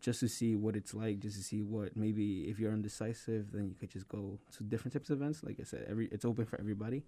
Just 0.00 0.20
to 0.20 0.28
see 0.28 0.54
what 0.54 0.76
it's 0.76 0.92
like, 0.94 1.20
just 1.20 1.36
to 1.36 1.42
see 1.42 1.62
what 1.62 1.96
maybe 1.96 2.42
if 2.42 2.58
you're 2.58 2.72
undecisive, 2.72 3.50
then 3.52 3.68
you 3.68 3.74
could 3.74 3.90
just 3.90 4.08
go 4.08 4.38
to 4.56 4.62
different 4.62 4.92
types 4.92 5.10
of 5.10 5.20
events. 5.20 5.42
Like 5.42 5.58
I 5.60 5.64
said, 5.64 5.86
every 5.88 6.08
it's 6.12 6.24
open 6.24 6.44
for 6.44 6.60
everybody. 6.60 7.02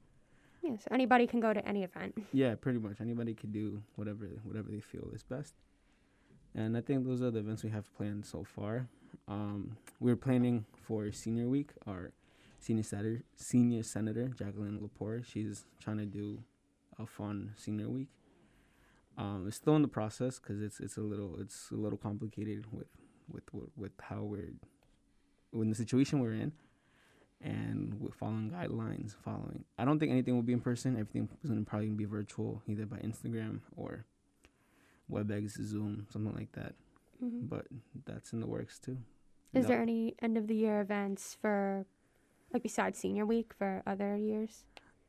Yes, 0.62 0.86
anybody 0.90 1.26
can 1.26 1.40
go 1.40 1.52
to 1.52 1.66
any 1.66 1.84
event. 1.84 2.18
Yeah, 2.32 2.54
pretty 2.54 2.78
much 2.78 3.00
anybody 3.00 3.34
can 3.34 3.52
do 3.52 3.82
whatever 3.96 4.26
whatever 4.42 4.70
they 4.70 4.80
feel 4.80 5.08
is 5.14 5.22
best. 5.22 5.54
And 6.54 6.76
I 6.76 6.80
think 6.80 7.04
those 7.04 7.22
are 7.22 7.30
the 7.30 7.38
events 7.38 7.62
we 7.62 7.70
have 7.70 7.94
planned 7.96 8.26
so 8.26 8.44
far. 8.44 8.88
Um, 9.28 9.76
we're 10.00 10.16
planning 10.16 10.64
for 10.86 11.12
senior 11.12 11.48
week. 11.48 11.70
Our 11.86 12.12
senior 12.58 12.82
senator, 12.82 13.22
senior 13.36 13.82
senator 13.82 14.28
Jacqueline 14.28 14.80
Lepore, 14.80 15.24
she's 15.24 15.64
trying 15.80 15.98
to 15.98 16.06
do 16.06 16.42
a 16.98 17.06
fun 17.06 17.52
senior 17.56 17.88
week. 17.88 18.08
Um, 19.16 19.44
it's 19.46 19.56
still 19.56 19.76
in 19.76 19.82
the 19.82 19.88
process 19.88 20.38
because 20.38 20.60
it's 20.62 20.80
it's 20.80 20.96
a 20.96 21.00
little 21.00 21.36
it's 21.40 21.70
a 21.70 21.76
little 21.76 21.98
complicated 21.98 22.66
with 22.72 22.88
with 23.30 23.44
with, 23.52 23.70
with 23.76 23.92
how 24.00 24.22
we're 24.22 24.52
in 25.52 25.70
the 25.70 25.74
situation 25.74 26.20
we're 26.20 26.32
in, 26.32 26.52
and 27.42 27.94
we're 28.00 28.10
following 28.12 28.50
guidelines. 28.50 29.14
Following, 29.24 29.64
I 29.78 29.84
don't 29.84 29.98
think 29.98 30.10
anything 30.12 30.34
will 30.34 30.42
be 30.42 30.52
in 30.52 30.60
person. 30.60 30.92
Everything 30.94 31.28
is 31.42 31.50
gonna 31.50 31.62
probably 31.62 31.88
be 31.90 32.04
virtual, 32.04 32.62
either 32.66 32.86
by 32.86 32.98
Instagram 32.98 33.60
or 33.76 34.04
WebEx, 35.10 35.60
Zoom, 35.62 36.06
something 36.10 36.34
like 36.34 36.52
that. 36.52 36.74
hmm 37.20 37.46
But 37.46 37.66
that's 38.04 38.32
in 38.32 38.40
the 38.40 38.46
works 38.46 38.78
too. 38.78 38.98
Is 39.54 39.62
No. 39.64 39.68
there 39.68 39.82
any 39.82 40.14
end 40.20 40.36
of 40.36 40.46
the 40.46 40.54
year 40.54 40.80
events 40.80 41.34
for, 41.40 41.86
like, 42.52 42.62
besides 42.62 42.98
senior 42.98 43.24
week 43.24 43.54
for 43.54 43.82
other 43.86 44.16
years? 44.16 44.64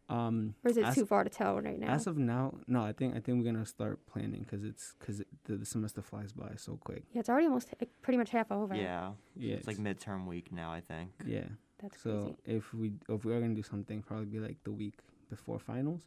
Um, 0.08 0.56
Or 0.64 0.72
is 0.72 0.78
it 0.78 0.86
as, 0.86 0.96
too 0.96 1.06
far 1.06 1.24
to 1.24 1.30
tell 1.30 1.60
right 1.62 1.78
now? 1.78 1.90
as 1.94 2.08
of 2.08 2.18
now, 2.18 2.56
no. 2.68 2.82
I 2.82 2.94
think 2.94 3.16
I 3.16 3.20
think 3.20 3.38
we're 3.38 3.52
gonna 3.52 3.66
start 3.66 4.04
planning 4.08 4.42
because 4.42 4.64
it's 4.64 4.96
because 4.98 5.20
it, 5.20 5.28
the, 5.44 5.58
the 5.58 5.66
semester 5.66 6.02
flies 6.02 6.32
by 6.32 6.54
so 6.56 6.78
quick. 6.78 7.04
yeah, 7.12 7.20
it's 7.20 7.30
already 7.30 7.46
almost 7.46 7.70
like, 7.80 7.92
pretty 8.02 8.18
much 8.18 8.32
half 8.32 8.52
over. 8.52 8.74
Yeah. 8.74 9.12
Yeah, 9.36 9.56
It's 9.56 9.68
like 9.68 9.78
midterm 9.78 10.26
week 10.26 10.52
now, 10.52 10.72
I 10.72 10.82
think. 10.82 11.12
yeah. 11.26 11.50
That's 11.82 12.02
So 12.02 12.12
crazy. 12.12 12.38
if 12.60 12.74
we 12.74 12.94
if 13.08 13.26
we 13.26 13.34
are 13.34 13.40
gonna 13.42 13.56
do 13.56 13.64
something, 13.64 14.02
probably 14.02 14.26
be 14.26 14.40
like 14.40 14.58
the 14.64 14.72
week 14.72 14.96
before 15.30 15.60
finals. 15.60 16.02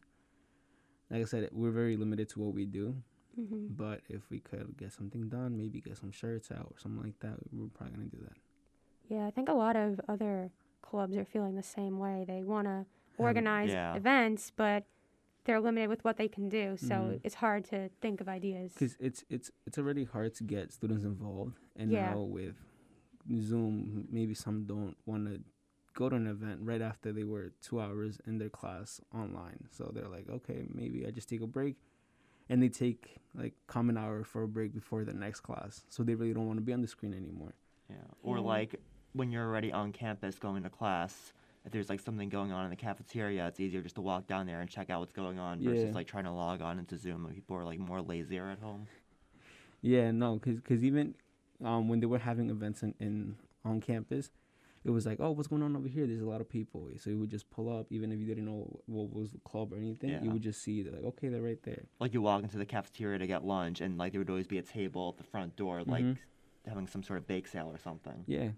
Like 1.09 1.21
I 1.21 1.25
said, 1.25 1.49
we're 1.51 1.71
very 1.71 1.97
limited 1.97 2.29
to 2.29 2.39
what 2.39 2.53
we 2.53 2.65
do. 2.65 2.95
hmm 3.35 3.67
But 3.69 4.01
if 4.09 4.21
we 4.29 4.39
could 4.39 4.77
get 4.77 4.91
something 4.93 5.29
done, 5.29 5.57
maybe 5.57 5.81
get 5.81 5.97
some 5.97 6.11
shirts 6.11 6.51
out 6.51 6.67
or 6.71 6.77
something 6.77 7.03
like 7.03 7.19
that, 7.19 7.37
we're 7.51 7.67
probably 7.67 7.95
gonna 7.95 8.09
do 8.09 8.19
that. 8.21 8.37
Yeah, 9.09 9.27
I 9.27 9.31
think 9.31 9.49
a 9.49 9.53
lot 9.53 9.75
of 9.75 9.99
other 10.07 10.51
clubs 10.81 11.17
are 11.17 11.25
feeling 11.25 11.55
the 11.55 11.63
same 11.63 11.97
way. 11.99 12.23
They 12.27 12.43
want 12.43 12.67
to 12.67 12.85
organize 13.17 13.69
Yeah. 13.71 13.95
events, 13.95 14.51
but 14.55 14.85
they're 15.45 15.59
limited 15.59 15.89
with 15.89 16.03
what 16.03 16.17
they 16.17 16.27
can 16.27 16.47
do. 16.49 16.77
So 16.77 16.85
Mhm. 16.95 17.19
it's 17.23 17.35
hard 17.35 17.65
to 17.65 17.89
think 18.01 18.21
of 18.21 18.27
ideas. 18.29 18.73
Because 18.73 18.95
it's 18.99 19.23
it's 19.29 19.51
it's 19.65 19.77
already 19.77 20.05
hard 20.05 20.33
to 20.35 20.43
get 20.43 20.71
students 20.71 21.03
involved, 21.03 21.57
and 21.75 21.91
Yeah. 21.91 22.13
now 22.13 22.21
with 22.21 22.55
Zoom, 23.41 24.07
maybe 24.09 24.33
some 24.33 24.65
don't 24.65 24.97
want 25.05 25.27
to 25.27 25.41
go 25.93 26.09
to 26.09 26.15
an 26.15 26.27
event 26.27 26.59
right 26.63 26.81
after 26.81 27.11
they 27.11 27.23
were 27.23 27.51
two 27.61 27.79
hours 27.79 28.19
in 28.25 28.37
their 28.37 28.49
class 28.49 28.99
online. 29.13 29.65
So 29.71 29.91
they're 29.93 30.07
like, 30.09 30.27
okay, 30.29 30.65
maybe 30.73 31.05
I 31.05 31.11
just 31.11 31.29
take 31.29 31.41
a 31.41 31.47
break, 31.47 31.75
and 32.49 32.61
they 32.61 32.69
take 32.69 33.17
like 33.35 33.53
common 33.67 33.97
hour 33.97 34.23
for 34.23 34.43
a 34.43 34.47
break 34.47 34.73
before 34.73 35.03
the 35.05 35.13
next 35.13 35.41
class. 35.41 35.83
So 35.89 36.03
they 36.03 36.15
really 36.15 36.33
don't 36.33 36.47
want 36.47 36.57
to 36.57 36.63
be 36.65 36.73
on 36.73 36.81
the 36.81 36.87
screen 36.87 37.13
anymore. 37.13 37.53
Yeah. 37.89 37.95
Or 38.23 38.37
Yeah. 38.37 38.43
like 38.43 38.75
when 39.13 39.31
you're 39.31 39.45
already 39.45 39.71
on 39.71 39.91
campus 39.91 40.39
going 40.39 40.63
to 40.63 40.69
class, 40.69 41.33
if 41.65 41.71
there's 41.71 41.89
like 41.89 41.99
something 41.99 42.27
going 42.29 42.51
on 42.51 42.65
in 42.65 42.69
the 42.71 42.75
cafeteria, 42.75 43.47
it's 43.47 43.59
easier 43.59 43.81
just 43.81 43.95
to 43.95 44.01
walk 44.01 44.27
down 44.27 44.45
there 44.47 44.59
and 44.61 44.69
check 44.69 44.89
out 44.89 44.99
what's 44.99 45.13
going 45.13 45.39
on 45.39 45.63
versus 45.63 45.85
Yeah. 45.85 45.91
like 45.93 46.07
trying 46.07 46.25
to 46.25 46.31
log 46.31 46.61
on 46.61 46.79
into 46.79 46.97
Zoom. 46.97 47.23
when 47.23 47.33
People 47.33 47.55
are 47.57 47.63
like 47.63 47.79
more 47.79 48.01
lazier 48.01 48.49
at 48.49 48.59
home. 48.59 48.87
Yeah, 49.81 50.11
no, 50.11 50.37
because 50.37 50.83
even 50.83 51.13
um, 51.63 51.87
when 51.89 51.99
they 51.99 52.05
were 52.05 52.19
having 52.19 52.49
events 52.49 52.83
in, 52.83 52.93
in 52.99 53.35
on 53.65 53.79
campus, 53.81 54.29
it 54.85 54.89
was 54.91 55.05
like, 55.05 55.19
oh, 55.21 55.31
what's 55.31 55.47
going 55.47 55.63
on 55.63 55.75
over 55.75 55.87
here? 55.87 56.05
There's 56.05 56.21
a 56.21 56.25
lot 56.25 56.41
of 56.41 56.49
people. 56.49 56.89
So 56.99 57.09
you 57.09 57.17
would 57.19 57.29
just 57.29 57.49
pull 57.49 57.69
up, 57.75 57.87
even 57.89 58.11
if 58.11 58.19
you 58.19 58.25
didn't 58.25 58.45
know 58.45 58.79
what 58.85 59.13
was 59.13 59.31
the 59.31 59.39
club 59.39 59.71
or 59.73 59.77
anything. 59.77 60.09
Yeah. 60.09 60.21
You 60.21 60.31
would 60.31 60.41
just 60.41 60.61
see 60.61 60.81
that, 60.83 60.93
like, 60.93 61.03
okay, 61.05 61.29
they're 61.29 61.41
right 61.41 61.61
there. 61.63 61.83
Like 61.99 62.13
you 62.13 62.21
walk 62.21 62.43
into 62.43 62.57
the 62.57 62.65
cafeteria 62.65 63.17
to 63.19 63.27
get 63.27 63.45
lunch, 63.45 63.79
and 63.81 63.97
like 63.97 64.11
there 64.11 64.19
would 64.19 64.29
always 64.29 64.47
be 64.47 64.57
a 64.57 64.61
table 64.63 65.09
at 65.17 65.17
the 65.23 65.29
front 65.29 65.55
door, 65.55 65.83
like 65.85 66.03
Mhm. 66.03 66.17
having 66.67 66.87
some 66.87 67.01
sort 67.03 67.19
of 67.19 67.27
bake 67.27 67.47
sale 67.47 67.69
or 67.71 67.77
something. 67.77 68.23
Yeah, 68.27 68.51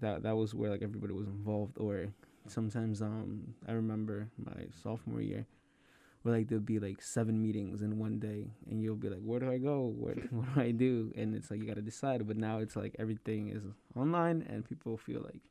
that 0.00 0.22
that 0.22 0.34
was 0.36 0.54
where 0.54 0.70
like 0.70 0.82
everybody 0.82 1.12
was 1.12 1.26
involved. 1.28 1.76
Or 1.78 2.06
sometimes, 2.46 3.02
um, 3.02 3.54
I 3.68 3.72
remember 3.72 4.30
my 4.38 4.66
sophomore 4.82 5.20
year, 5.20 5.46
where 6.22 6.34
like 6.36 6.48
there'd 6.48 6.64
be 6.64 6.78
like 6.78 7.02
seven 7.02 7.42
meetings 7.42 7.82
in 7.82 7.98
one 7.98 8.18
day, 8.18 8.50
and 8.70 8.80
you'll 8.82 8.96
be 8.96 9.10
like, 9.10 9.20
where 9.22 9.40
do 9.40 9.50
I 9.50 9.58
go? 9.58 9.82
What 9.82 10.16
what 10.32 10.54
do 10.54 10.60
I 10.60 10.70
do? 10.70 11.12
And 11.16 11.34
it's 11.34 11.50
like 11.50 11.60
you 11.60 11.66
gotta 11.66 11.82
decide. 11.82 12.26
But 12.26 12.38
now 12.38 12.58
it's 12.60 12.76
like 12.76 12.96
everything 12.98 13.50
is 13.50 13.62
online, 13.94 14.40
and 14.48 14.64
people 14.64 14.96
feel 14.96 15.20
like. 15.20 15.42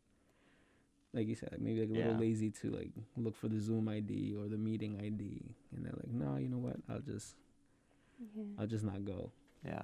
Like 1.16 1.28
you 1.28 1.36
said, 1.36 1.50
like 1.54 1.62
maybe 1.62 1.80
like 1.82 1.90
a 1.90 1.94
little 1.94 2.12
Yeah. 2.14 2.20
lazy 2.20 2.52
to 2.52 2.70
like 2.72 2.92
look 3.16 3.36
for 3.36 3.48
the 3.48 3.60
Zoom 3.60 3.88
ID 3.88 4.36
or 4.38 4.48
the 4.50 4.58
meeting 4.58 5.00
ID, 5.00 5.42
and 5.74 5.86
they're 5.86 5.94
like, 5.96 6.12
"No, 6.12 6.36
you 6.36 6.50
know 6.50 6.58
what? 6.60 6.76
I'll 6.90 7.00
just, 7.00 7.36
Yeah. 8.36 8.44
I'll 8.60 8.68
just 8.68 8.84
not 8.84 9.04
go." 9.06 9.32
Yeah. 9.64 9.84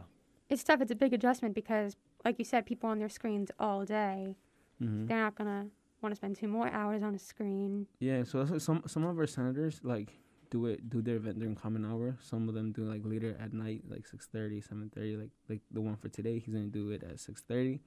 It's 0.49 0.63
tough. 0.63 0.81
It's 0.81 0.91
a 0.91 0.95
big 0.95 1.13
adjustment 1.13 1.55
because, 1.55 1.95
like 2.25 2.37
you 2.37 2.43
said, 2.45 2.65
people 2.65 2.89
on 2.89 2.99
their 2.99 3.07
screens 3.09 3.49
all 3.57 3.85
day. 3.85 4.35
Mm-hmm. 4.81 5.05
They're 5.07 5.19
not 5.21 5.35
gonna 5.35 5.69
want 6.01 6.11
to 6.11 6.15
spend 6.17 6.35
two 6.35 6.47
more 6.49 6.67
hours 6.67 7.01
on 7.01 7.15
a 7.15 7.19
screen. 7.19 7.87
Yeah, 7.99 8.23
so 8.23 8.43
that's- 8.43 8.63
some 8.63 8.83
some 8.87 9.05
of 9.05 9.17
our 9.17 9.27
senators 9.27 9.79
like 9.83 10.19
do 10.49 10.65
it 10.65 10.89
do 10.89 11.01
their 11.01 11.15
event 11.15 11.39
during 11.39 11.55
common 11.55 11.85
hour. 11.85 12.17
Some 12.19 12.49
of 12.49 12.55
them 12.55 12.73
do 12.73 12.83
like 12.83 13.05
later 13.05 13.37
at 13.39 13.53
night, 13.53 13.83
like 13.87 14.05
6.30, 14.05 14.59
7.30. 14.61 15.15
Like 15.17 15.29
like 15.47 15.61
the 15.71 15.79
one 15.79 15.95
for 15.95 16.09
today, 16.09 16.39
he's 16.39 16.53
gonna 16.53 16.67
do 16.67 16.89
it 16.89 17.03
at 17.03 17.21
six 17.21 17.41
thirty. 17.41 17.79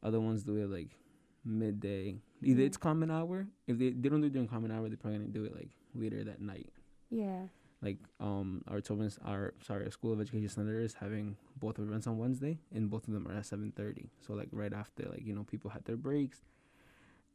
Other 0.00 0.20
ones 0.20 0.44
do 0.44 0.56
it 0.58 0.70
like 0.70 0.96
midday. 1.44 2.16
Either 2.42 2.60
Yeah. 2.60 2.66
it's 2.66 2.76
common 2.76 3.10
hour. 3.10 3.46
If 3.66 3.78
they, 3.78 3.90
they 3.90 4.08
don't 4.08 4.20
do 4.20 4.26
it 4.28 4.32
during 4.32 4.48
common 4.48 4.70
hour, 4.70 4.88
they're 4.88 4.96
probably 4.96 5.18
gonna 5.18 5.30
do 5.30 5.44
it 5.44 5.54
like 5.54 5.70
later 5.94 6.24
that 6.24 6.40
night. 6.40 6.70
Yeah. 7.10 7.46
Like 7.82 7.98
um 8.20 8.62
our 8.68 8.80
Tobin's 8.80 9.18
our 9.24 9.54
sorry 9.62 9.84
our 9.84 9.90
School 9.90 10.12
of 10.12 10.20
Education 10.20 10.48
senator 10.48 10.80
is 10.80 10.94
having 10.94 11.36
both 11.58 11.78
events 11.78 12.06
on 12.06 12.16
Wednesday, 12.18 12.58
and 12.72 12.88
both 12.90 13.08
of 13.08 13.14
them 13.14 13.26
are 13.26 13.34
at 13.34 13.46
seven 13.46 13.72
thirty. 13.72 14.08
So 14.26 14.34
like 14.34 14.48
right 14.52 14.72
after 14.72 15.04
like 15.08 15.24
you 15.26 15.34
know 15.34 15.42
people 15.44 15.70
had 15.70 15.84
their 15.84 15.96
breaks, 15.96 16.42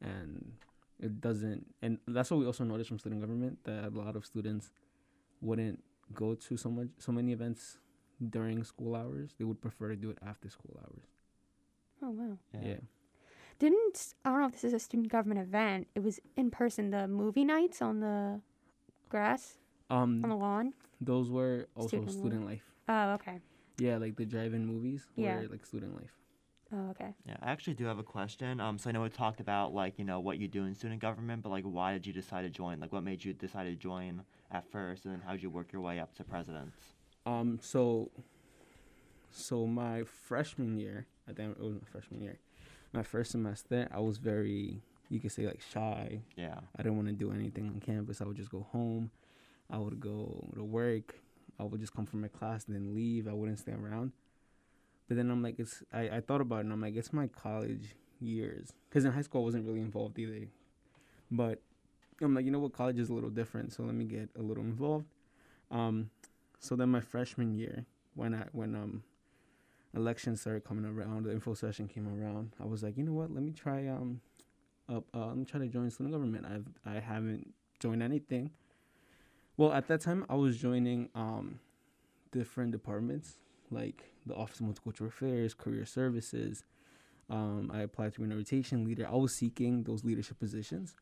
and 0.01 0.53
it 0.99 1.19
doesn't. 1.21 1.65
And 1.81 1.99
that's 2.07 2.31
what 2.31 2.39
we 2.39 2.45
also 2.45 2.63
noticed 2.63 2.87
from 2.89 2.99
student 2.99 3.21
government 3.21 3.59
that 3.65 3.85
a 3.85 3.89
lot 3.89 4.15
of 4.15 4.25
students 4.25 4.71
wouldn't 5.41 5.83
go 6.13 6.33
to 6.35 6.55
so 6.57 6.69
much 6.71 6.87
so 6.97 7.11
many 7.11 7.33
events 7.33 7.77
during 8.29 8.63
school 8.63 8.95
hours. 8.95 9.35
They 9.37 9.43
would 9.45 9.61
prefer 9.61 9.89
to 9.89 9.95
do 9.97 10.09
it 10.11 10.17
after 10.25 10.49
school 10.49 10.79
hours. 10.81 11.07
Oh 12.01 12.11
wow. 12.11 12.37
Yeah. 12.53 12.77
Didn't 13.59 14.13
I 14.23 14.29
don't 14.29 14.39
know 14.41 14.45
if 14.47 14.51
this 14.53 14.63
is 14.63 14.73
a 14.73 14.79
student 14.79 15.09
government 15.09 15.39
event. 15.41 15.87
It 15.95 16.03
was 16.03 16.19
in 16.35 16.51
person. 16.51 16.91
The 16.91 17.07
movie 17.07 17.43
nights 17.45 17.81
on 17.81 17.99
the 17.99 18.41
grass 19.09 19.57
Um, 19.89 20.21
on 20.23 20.29
the 20.29 20.35
lawn. 20.35 20.73
those 21.01 21.29
were 21.31 21.67
also 21.75 21.87
Student 21.87 22.11
student, 22.11 22.45
life. 22.45 22.63
life. 22.87 22.89
Oh 22.89 23.13
okay. 23.13 23.39
Yeah, 23.79 23.97
like 23.97 24.15
the 24.15 24.25
drive-in 24.25 24.65
movies 24.65 25.05
Yeah. 25.15 25.37
were 25.41 25.47
like 25.47 25.65
student 25.65 25.95
life. 25.95 26.11
Oh 26.71 26.89
okay. 26.91 27.15
Yeah, 27.25 27.37
I 27.41 27.51
actually 27.51 27.75
do 27.75 27.85
have 27.85 27.97
a 27.97 28.03
question. 28.03 28.59
Um, 28.59 28.77
so 28.77 28.89
I 28.89 28.93
know 28.93 29.01
we 29.01 29.09
talked 29.09 29.39
about 29.39 29.73
like 29.73 29.97
you 29.97 30.05
know 30.05 30.19
what 30.19 30.37
you 30.37 30.47
do 30.47 30.65
in 30.65 30.75
student 30.75 31.01
government, 31.01 31.41
but 31.41 31.49
like 31.49 31.63
why 31.63 31.93
did 31.93 32.05
you 32.05 32.13
decide 32.13 32.43
to 32.43 32.49
join? 32.49 32.79
Like 32.79 32.91
what 32.93 33.03
made 33.03 33.23
you 33.25 33.33
decide 33.33 33.63
to 33.65 33.75
join 33.75 34.21
at 34.51 34.69
first, 34.71 35.05
and 35.05 35.13
then 35.13 35.21
how 35.25 35.31
did 35.31 35.41
you 35.41 35.49
work 35.49 35.71
your 35.73 35.81
way 35.81 35.99
up 35.99 36.13
to 36.15 36.23
president? 36.23 36.71
Um, 37.25 37.59
so, 37.61 38.09
so 39.31 39.65
my 39.67 40.03
freshman 40.03 40.77
year, 40.77 41.07
I 41.27 41.33
think 41.33 41.57
it 41.57 41.61
was 41.63 41.73
my 41.73 41.87
freshman 41.91 42.21
year, 42.21 42.39
my 42.97 43.03
first 43.03 43.31
semester, 43.31 43.87
I 43.93 43.99
was 43.99 44.17
very, 44.17 44.81
you 45.09 45.19
could 45.19 45.31
say 45.31 45.45
like 45.45 45.61
shy. 45.71 46.19
Yeah, 46.35 46.59
I 46.75 46.81
didn't 46.81 46.97
want 46.97 47.07
to 47.09 47.13
do 47.13 47.31
anything 47.31 47.67
on 47.67 47.79
campus. 47.79 48.21
I 48.21 48.25
would 48.25 48.35
just 48.35 48.49
go 48.49 48.65
home. 48.71 49.11
I 49.69 49.77
would 49.77 49.99
go 49.99 50.49
to 50.55 50.63
work. 50.63 51.15
I 51.59 51.63
would 51.63 51.79
just 51.79 51.93
come 51.93 52.07
from 52.07 52.21
my 52.21 52.27
class 52.27 52.65
and 52.65 52.75
then 52.75 52.95
leave. 52.95 53.27
I 53.27 53.33
wouldn't 53.33 53.59
stay 53.59 53.73
around. 53.73 54.13
But 55.07 55.17
then 55.17 55.29
I'm 55.29 55.43
like, 55.43 55.59
it's. 55.59 55.83
I, 55.93 56.09
I 56.17 56.21
thought 56.21 56.41
about 56.41 56.57
it 56.57 56.65
and 56.65 56.73
I'm 56.73 56.81
like, 56.81 56.95
it's 56.95 57.13
my 57.13 57.27
college 57.27 57.95
years. 58.19 58.73
Because 58.89 59.05
in 59.05 59.11
high 59.11 59.21
school 59.21 59.41
I 59.41 59.45
wasn't 59.45 59.65
really 59.67 59.81
involved 59.81 60.17
either. 60.17 60.47
But 61.29 61.61
I'm 62.19 62.33
like, 62.33 62.45
you 62.45 62.51
know 62.51 62.59
what, 62.59 62.73
college 62.73 62.97
is 62.97 63.09
a 63.09 63.13
little 63.13 63.29
different, 63.29 63.73
so 63.73 63.83
let 63.83 63.93
me 63.93 64.05
get 64.05 64.29
a 64.39 64.41
little 64.41 64.63
involved. 64.63 65.05
Um, 65.69 66.09
so 66.59 66.75
then 66.75 66.89
my 66.89 67.01
freshman 67.01 67.53
year, 67.53 67.85
when 68.15 68.33
I 68.33 68.45
when 68.53 68.73
um 68.75 69.03
elections 69.97 70.41
started 70.41 70.63
coming 70.63 70.85
around, 70.85 71.25
the 71.25 71.31
info 71.31 71.53
session 71.53 71.87
came 71.87 72.07
around, 72.07 72.53
I 72.61 72.65
was 72.65 72.83
like, 72.83 72.97
you 72.97 73.03
know 73.03 73.13
what, 73.13 73.33
let 73.33 73.43
me 73.43 73.51
try 73.51 73.87
um 73.87 74.21
up 74.87 75.03
uh, 75.13 75.27
let 75.27 75.37
me 75.37 75.45
try 75.45 75.59
to 75.59 75.67
join 75.67 75.89
student 75.89 76.13
government. 76.13 76.45
I've 76.45 76.67
I 76.85 76.99
haven't 76.99 77.53
joined 77.79 78.01
anything. 78.01 78.51
Well, 79.57 79.73
at 79.73 79.87
that 79.87 80.01
time 80.01 80.25
I 80.29 80.35
was 80.35 80.57
joining 80.57 81.09
um 81.15 81.59
different 82.31 82.71
departments 82.71 83.39
like 83.71 84.03
the 84.25 84.35
Office 84.35 84.59
of 84.59 84.67
Multicultural 84.67 85.07
Affairs, 85.07 85.53
Career 85.53 85.85
Services. 85.85 86.63
Um, 87.29 87.69
I 87.73 87.81
applied 87.81 88.13
to 88.13 88.19
be 88.19 88.25
an 88.25 88.31
orientation 88.31 88.85
leader. 88.85 89.05
I 89.05 89.15
was 89.15 89.35
seeking 89.35 89.83
those 89.83 90.05
leadership 90.05 90.39
positions. 90.39 90.95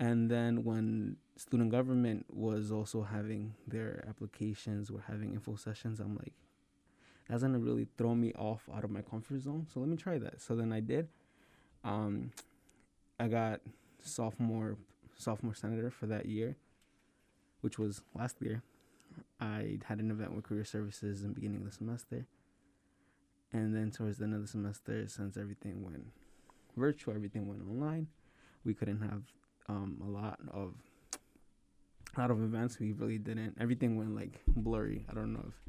And 0.00 0.30
then 0.30 0.64
when 0.64 1.16
student 1.36 1.70
government 1.70 2.26
was 2.32 2.72
also 2.72 3.02
having 3.02 3.54
their 3.66 4.04
applications, 4.08 4.90
were 4.90 5.04
having 5.06 5.34
info 5.34 5.56
sessions, 5.56 6.00
I'm 6.00 6.16
like, 6.16 6.34
that's 7.28 7.42
gonna 7.42 7.58
really 7.58 7.86
throw 7.96 8.14
me 8.14 8.32
off 8.34 8.68
out 8.74 8.84
of 8.84 8.90
my 8.90 9.02
comfort 9.02 9.40
zone. 9.40 9.66
So 9.72 9.80
let 9.80 9.88
me 9.88 9.96
try 9.96 10.18
that. 10.18 10.40
So 10.40 10.56
then 10.56 10.72
I 10.72 10.80
did. 10.80 11.08
Um, 11.84 12.32
I 13.20 13.28
got 13.28 13.60
sophomore 14.02 14.76
sophomore 15.16 15.54
senator 15.54 15.90
for 15.90 16.06
that 16.06 16.26
year, 16.26 16.56
which 17.60 17.78
was 17.78 18.02
last 18.14 18.36
year. 18.40 18.62
I 19.40 19.78
had 19.84 19.98
an 19.98 20.10
event 20.10 20.34
with 20.34 20.44
career 20.44 20.64
services 20.64 21.22
in 21.22 21.28
the 21.28 21.34
beginning 21.34 21.58
of 21.58 21.64
the 21.64 21.72
semester. 21.72 22.26
And 23.52 23.74
then 23.74 23.90
towards 23.90 24.18
the 24.18 24.24
end 24.24 24.34
of 24.34 24.42
the 24.42 24.48
semester, 24.48 25.08
since 25.08 25.36
everything 25.36 25.82
went 25.82 26.06
virtual, 26.76 27.14
everything 27.14 27.48
went 27.48 27.62
online, 27.62 28.08
we 28.64 28.74
couldn't 28.74 29.00
have 29.00 29.22
um, 29.68 30.00
a 30.02 30.08
lot 30.08 30.38
of 30.52 30.74
a 32.16 32.20
lot 32.20 32.30
of 32.30 32.42
events. 32.42 32.78
We 32.78 32.92
really 32.92 33.18
didn't. 33.18 33.56
Everything 33.60 33.96
went 33.96 34.14
like 34.14 34.40
blurry. 34.46 35.04
I 35.10 35.14
don't 35.14 35.32
know 35.32 35.44
if 35.48 35.67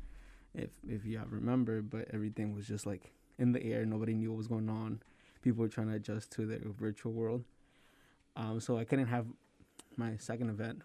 if 0.53 0.69
if 0.87 1.05
y'all 1.05 1.25
remember, 1.29 1.81
but 1.81 2.07
everything 2.13 2.53
was 2.53 2.67
just 2.67 2.85
like 2.85 3.11
in 3.37 3.51
the 3.51 3.63
air. 3.63 3.85
Nobody 3.85 4.13
knew 4.13 4.31
what 4.31 4.37
was 4.37 4.47
going 4.47 4.69
on. 4.69 5.01
People 5.41 5.61
were 5.61 5.69
trying 5.69 5.87
to 5.87 5.95
adjust 5.95 6.31
to 6.33 6.45
the 6.45 6.59
virtual 6.79 7.13
world. 7.13 7.43
Um, 8.35 8.59
so 8.59 8.77
I 8.77 8.83
couldn't 8.83 9.07
have 9.07 9.25
my 9.95 10.17
second 10.17 10.49
event. 10.49 10.81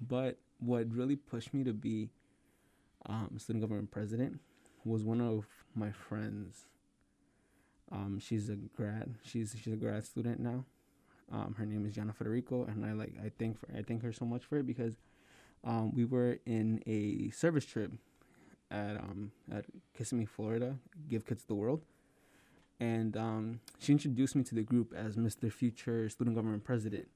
But 0.00 0.38
what 0.58 0.92
really 0.92 1.16
pushed 1.16 1.54
me 1.54 1.64
to 1.64 1.72
be 1.72 2.10
um, 3.06 3.30
student 3.38 3.62
government 3.62 3.90
president 3.90 4.40
was 4.84 5.04
one 5.04 5.20
of 5.20 5.46
my 5.74 5.90
friends. 5.92 6.66
Um, 7.90 8.18
she's 8.20 8.48
a 8.48 8.56
grad. 8.56 9.14
She's 9.22 9.54
she's 9.62 9.72
a 9.72 9.76
grad 9.76 10.04
student 10.04 10.40
now. 10.40 10.64
Um, 11.30 11.54
her 11.58 11.66
name 11.66 11.84
is 11.86 11.94
Jana 11.94 12.12
Federico, 12.12 12.64
and 12.64 12.84
I 12.84 12.92
like 12.92 13.14
I 13.24 13.30
thank 13.38 13.58
for 13.58 13.68
I 13.76 13.82
thank 13.82 14.02
her 14.02 14.12
so 14.12 14.24
much 14.24 14.44
for 14.44 14.58
it 14.58 14.66
because 14.66 14.96
um, 15.64 15.94
we 15.94 16.04
were 16.04 16.38
in 16.46 16.82
a 16.86 17.30
service 17.30 17.64
trip 17.64 17.92
at 18.70 18.96
um, 18.96 19.32
at 19.52 19.64
Kissimmee, 19.96 20.26
Florida, 20.26 20.76
Give 21.08 21.24
Kids 21.26 21.44
the 21.44 21.54
World, 21.54 21.82
and 22.80 23.16
um, 23.16 23.60
she 23.78 23.92
introduced 23.92 24.36
me 24.36 24.42
to 24.44 24.54
the 24.54 24.62
group 24.62 24.94
as 24.94 25.16
Mr. 25.16 25.52
Future 25.52 26.08
Student 26.08 26.36
Government 26.36 26.64
President, 26.64 27.08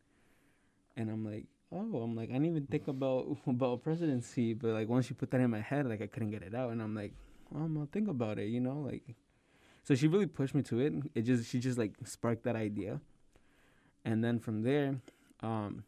and 0.97 1.11
I'm 1.11 1.25
like, 1.25 1.47
oh, 1.71 2.03
I'm 2.03 2.17
like 2.17 2.31
I 2.31 2.35
didn't 2.35 2.47
even 2.47 2.67
think 2.67 2.89
about 2.89 3.37
about 3.47 3.83
presidency, 3.83 4.55
but 4.55 4.71
like 4.71 4.89
once 4.89 5.11
you 5.11 5.17
put 5.17 5.31
that 5.31 5.41
in 5.41 5.51
my 5.51 5.61
head, 5.61 5.87
like 5.89 6.03
I 6.03 6.07
couldn't 6.07 6.31
get 6.31 6.43
it 6.43 6.55
out, 6.55 6.71
and 6.71 6.83
I'm 6.83 6.95
like, 6.95 7.13
well, 7.51 7.65
I'm 7.65 7.75
gonna 7.75 7.87
think 7.87 8.09
about 8.09 8.39
it, 8.39 8.49
you 8.49 8.61
know, 8.61 8.79
like. 8.79 9.03
So 9.85 9.97
she 9.97 10.07
really 10.07 10.27
pushed 10.27 10.55
me 10.55 10.63
to 10.63 10.79
it. 10.79 10.93
It 11.13 11.23
just 11.23 11.51
she 11.51 11.59
just 11.59 11.77
like 11.77 11.95
sparked 12.05 12.45
that 12.45 12.55
idea 12.55 13.01
and 14.05 14.23
then 14.23 14.39
from 14.39 14.63
there, 14.63 14.97
um, 15.41 15.85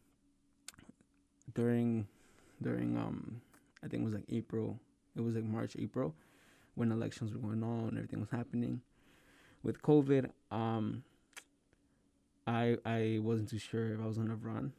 during 1.54 2.06
during 2.62 2.96
um, 2.96 3.40
I 3.82 3.88
think 3.88 4.02
it 4.02 4.04
was 4.04 4.14
like 4.14 4.24
April. 4.28 4.78
It 5.16 5.20
was 5.22 5.34
like 5.34 5.44
March, 5.44 5.76
April, 5.78 6.14
when 6.74 6.92
elections 6.92 7.32
were 7.32 7.38
going 7.38 7.62
on 7.62 7.88
and 7.88 7.98
everything 7.98 8.20
was 8.20 8.30
happening. 8.30 8.80
With 9.62 9.80
COVID, 9.82 10.30
um, 10.50 11.04
I 12.46 12.76
I 12.84 13.18
wasn't 13.22 13.48
too 13.48 13.58
sure 13.58 13.94
if 13.94 14.00
I 14.00 14.06
was 14.06 14.18
gonna 14.18 14.36
run, 14.36 14.72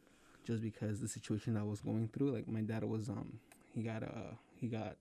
just 0.43 0.61
because 0.61 1.01
the 1.01 1.07
situation 1.07 1.57
I 1.57 1.63
was 1.63 1.81
going 1.81 2.09
through. 2.13 2.31
Like 2.31 2.47
my 2.47 2.61
dad 2.61 2.83
was 2.83 3.09
um 3.09 3.39
he 3.73 3.81
got 3.81 4.03
uh 4.03 4.35
he 4.59 4.67
got 4.67 4.97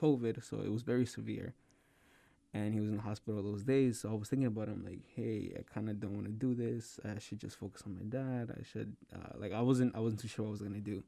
COVID, 0.00 0.42
so 0.44 0.60
it 0.60 0.72
was 0.72 0.82
very 0.82 1.06
severe 1.06 1.54
and 2.54 2.72
he 2.72 2.78
was 2.78 2.88
in 2.88 2.96
the 2.96 3.02
hospital 3.02 3.42
those 3.42 3.64
days. 3.64 4.00
So 4.00 4.10
I 4.10 4.14
was 4.14 4.28
thinking 4.28 4.46
about 4.46 4.68
him, 4.68 4.84
like, 4.86 5.00
hey, 5.14 5.52
I 5.58 5.62
kind 5.74 5.90
of 5.90 5.98
don't 5.98 6.14
want 6.14 6.26
to 6.26 6.32
do 6.32 6.54
this. 6.54 7.00
I 7.04 7.18
should 7.18 7.40
just 7.40 7.58
focus 7.58 7.82
on 7.84 7.96
my 7.96 8.04
dad. 8.04 8.54
I 8.58 8.62
should, 8.62 8.94
uh, 9.12 9.36
like, 9.36 9.52
I 9.52 9.60
wasn't, 9.60 9.94
I 9.96 9.98
wasn't 9.98 10.22
too 10.22 10.28
sure 10.28 10.44
what 10.44 10.50
I 10.50 10.52
was 10.52 10.62
gonna 10.62 10.78
do. 10.78 11.02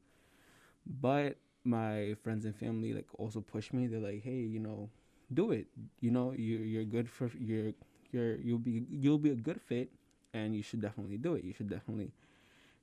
But 0.85 1.37
my 1.67 2.15
friends 2.23 2.45
and 2.45 2.55
family 2.55 2.93
like 2.93 3.07
also 3.17 3.41
push 3.41 3.73
me. 3.73 3.87
They're 3.87 3.99
like, 3.99 4.23
hey, 4.23 4.39
you 4.39 4.59
know, 4.59 4.89
do 5.33 5.51
it. 5.51 5.67
You 5.99 6.11
know, 6.11 6.31
you 6.31 6.57
you're 6.59 6.85
good 6.85 7.09
for 7.09 7.29
you're 7.39 7.73
you're 8.11 8.35
you'll 8.37 8.59
be 8.59 8.85
you'll 8.89 9.19
be 9.19 9.31
a 9.31 9.35
good 9.35 9.61
fit, 9.61 9.91
and 10.33 10.55
you 10.55 10.63
should 10.63 10.81
definitely 10.81 11.17
do 11.17 11.35
it. 11.35 11.43
You 11.43 11.53
should 11.53 11.69
definitely 11.69 12.11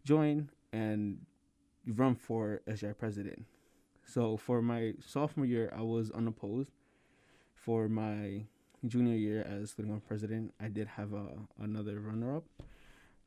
join 0.05 0.51
and 0.73 1.19
run 1.87 2.15
for 2.15 2.61
as 2.67 2.83
your 2.83 2.95
president. 2.95 3.47
So 4.07 4.37
for 4.37 4.61
my 4.63 4.95
sophomore 5.01 5.47
year, 5.47 5.73
I 5.77 5.83
was 5.83 6.11
unopposed. 6.11 6.71
For 7.55 7.89
my 7.89 8.45
junior 8.87 9.17
year 9.17 9.43
as 9.43 9.71
student 9.71 10.07
president, 10.07 10.53
I 10.61 10.69
did 10.69 10.89
have 10.89 11.15
a 11.15 11.29
another 11.61 12.01
runner 12.01 12.37
up. 12.37 12.45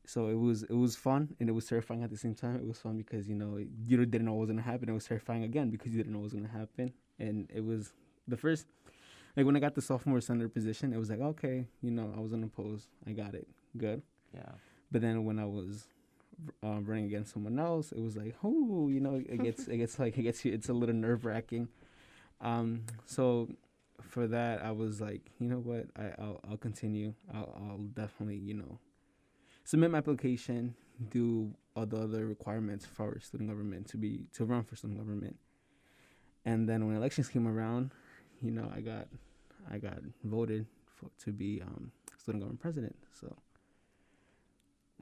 So 0.07 0.29
it 0.29 0.39
was 0.39 0.63
it 0.63 0.73
was 0.73 0.95
fun 0.95 1.35
and 1.37 1.49
it 1.49 1.51
was 1.51 1.65
terrifying 1.65 2.01
at 2.01 2.09
the 2.09 2.17
same 2.17 2.33
time. 2.33 2.55
It 2.55 2.65
was 2.65 2.79
fun 2.79 2.95
because 2.95 3.27
you 3.27 3.35
know 3.35 3.57
you 3.85 4.05
didn't 4.05 4.25
know 4.25 4.31
what 4.33 4.47
was 4.47 4.49
gonna 4.49 4.61
happen. 4.61 4.87
It 4.87 4.93
was 4.93 5.03
terrifying 5.03 5.43
again 5.43 5.69
because 5.69 5.91
you 5.91 5.97
didn't 5.97 6.13
know 6.13 6.19
what 6.19 6.31
was 6.31 6.33
gonna 6.33 6.47
happen. 6.47 6.93
And 7.19 7.51
it 7.53 7.63
was 7.63 7.91
the 8.25 8.37
first 8.37 8.67
like 9.35 9.45
when 9.45 9.57
I 9.57 9.59
got 9.59 9.75
the 9.75 9.81
sophomore 9.81 10.21
center 10.21 10.47
position, 10.47 10.93
it 10.93 10.97
was 10.97 11.09
like 11.09 11.19
okay, 11.19 11.65
you 11.81 11.91
know 11.91 12.13
I 12.15 12.21
was 12.21 12.31
unopposed. 12.31 12.87
I 13.05 13.11
got 13.11 13.35
it, 13.35 13.49
good. 13.75 14.01
Yeah. 14.33 14.51
But 14.93 15.01
then 15.01 15.25
when 15.25 15.39
I 15.39 15.45
was 15.45 15.87
uh, 16.63 16.79
running 16.79 17.03
against 17.03 17.33
someone 17.33 17.59
else, 17.59 17.91
it 17.91 17.99
was 17.99 18.15
like 18.15 18.33
oh, 18.45 18.87
you 18.87 19.01
know 19.01 19.15
it 19.15 19.43
gets 19.43 19.67
it 19.67 19.75
gets 19.75 19.99
like 19.99 20.17
it 20.17 20.23
gets 20.23 20.45
you. 20.45 20.53
It's 20.53 20.69
a 20.69 20.73
little 20.73 20.95
nerve 20.95 21.25
wracking. 21.25 21.67
Um, 22.39 22.83
so 23.05 23.49
for 23.99 24.25
that, 24.27 24.63
I 24.63 24.71
was 24.71 25.01
like, 25.01 25.31
you 25.37 25.47
know 25.49 25.57
what, 25.57 25.87
I, 25.97 26.13
I'll 26.17 26.39
I'll 26.49 26.57
continue. 26.57 27.13
I'll 27.33 27.53
I'll 27.59 27.77
definitely 27.93 28.37
you 28.37 28.53
know 28.53 28.79
submit 29.67 29.91
my 29.91 29.97
application, 29.97 30.73
do 31.09 31.53
all 31.75 31.85
the 31.85 31.97
other 31.97 32.25
requirements 32.25 32.85
for 32.85 33.19
student 33.19 33.49
government 33.49 33.85
to 33.85 33.97
be 33.97 34.25
to 34.33 34.45
run 34.45 34.63
for 34.63 34.77
student 34.77 34.97
government. 34.97 35.35
And 36.45 36.67
then 36.69 36.87
when 36.87 36.95
elections 36.95 37.27
came 37.27 37.47
around, 37.47 37.91
you 38.41 38.51
know, 38.51 38.71
I 38.73 38.79
got 38.79 39.07
I 39.69 39.77
got 39.77 39.99
voted 40.23 40.65
for, 40.95 41.09
to 41.25 41.33
be 41.33 41.61
um, 41.61 41.91
student 42.17 42.43
government 42.43 42.61
president. 42.61 42.95
So 43.19 43.35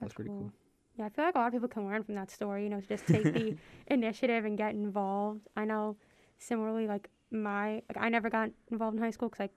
that's, 0.02 0.16
pretty 0.16 0.30
cool. 0.30 0.52
Yeah, 0.98 1.06
I 1.06 1.10
feel 1.10 1.26
like 1.26 1.36
a 1.36 1.38
lot 1.38 1.48
of 1.48 1.54
people 1.54 1.70
can 1.70 1.86
learn 1.86 2.04
from 2.04 2.16
that 2.16 2.32
story. 2.32 2.64
You 2.64 2.70
know, 2.70 2.82
to 2.82 2.88
just 2.88 3.06
take 3.06 3.24
the 3.24 3.56
initiative 3.88 4.46
and 4.46 4.58
get 4.58 4.74
involved. 4.74 5.42
I 5.56 5.66
know, 5.66 5.96
similarly, 6.40 6.88
like 6.88 7.12
my 7.30 7.84
like 7.88 7.98
I 7.98 8.10
never 8.10 8.32
got 8.32 8.50
involved 8.72 8.98
in 8.98 9.04
high 9.04 9.12
school 9.12 9.30
because 9.30 9.42
like 9.42 9.54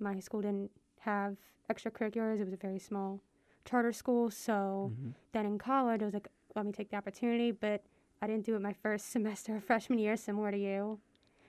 my 0.00 0.18
school 0.20 0.40
didn't 0.40 0.70
have 1.00 1.36
extracurriculars. 1.70 2.40
It 2.40 2.44
was 2.44 2.54
a 2.54 2.56
very 2.56 2.78
small 2.78 3.20
charter 3.64 3.92
school. 3.92 4.30
So 4.30 4.92
Mm-hmm. 4.92 5.10
then 5.32 5.46
in 5.46 5.58
college, 5.58 6.02
I 6.02 6.04
was 6.04 6.14
like, 6.14 6.28
let 6.54 6.66
me 6.66 6.72
take 6.72 6.90
the 6.90 6.96
opportunity. 6.96 7.50
But 7.50 7.82
I 8.22 8.26
didn't 8.26 8.44
do 8.46 8.54
it 8.56 8.62
my 8.62 8.72
first 8.72 9.10
semester 9.12 9.56
of 9.56 9.64
freshman 9.64 9.98
year, 9.98 10.16
similar 10.16 10.50
to 10.50 10.58
you. 10.58 10.98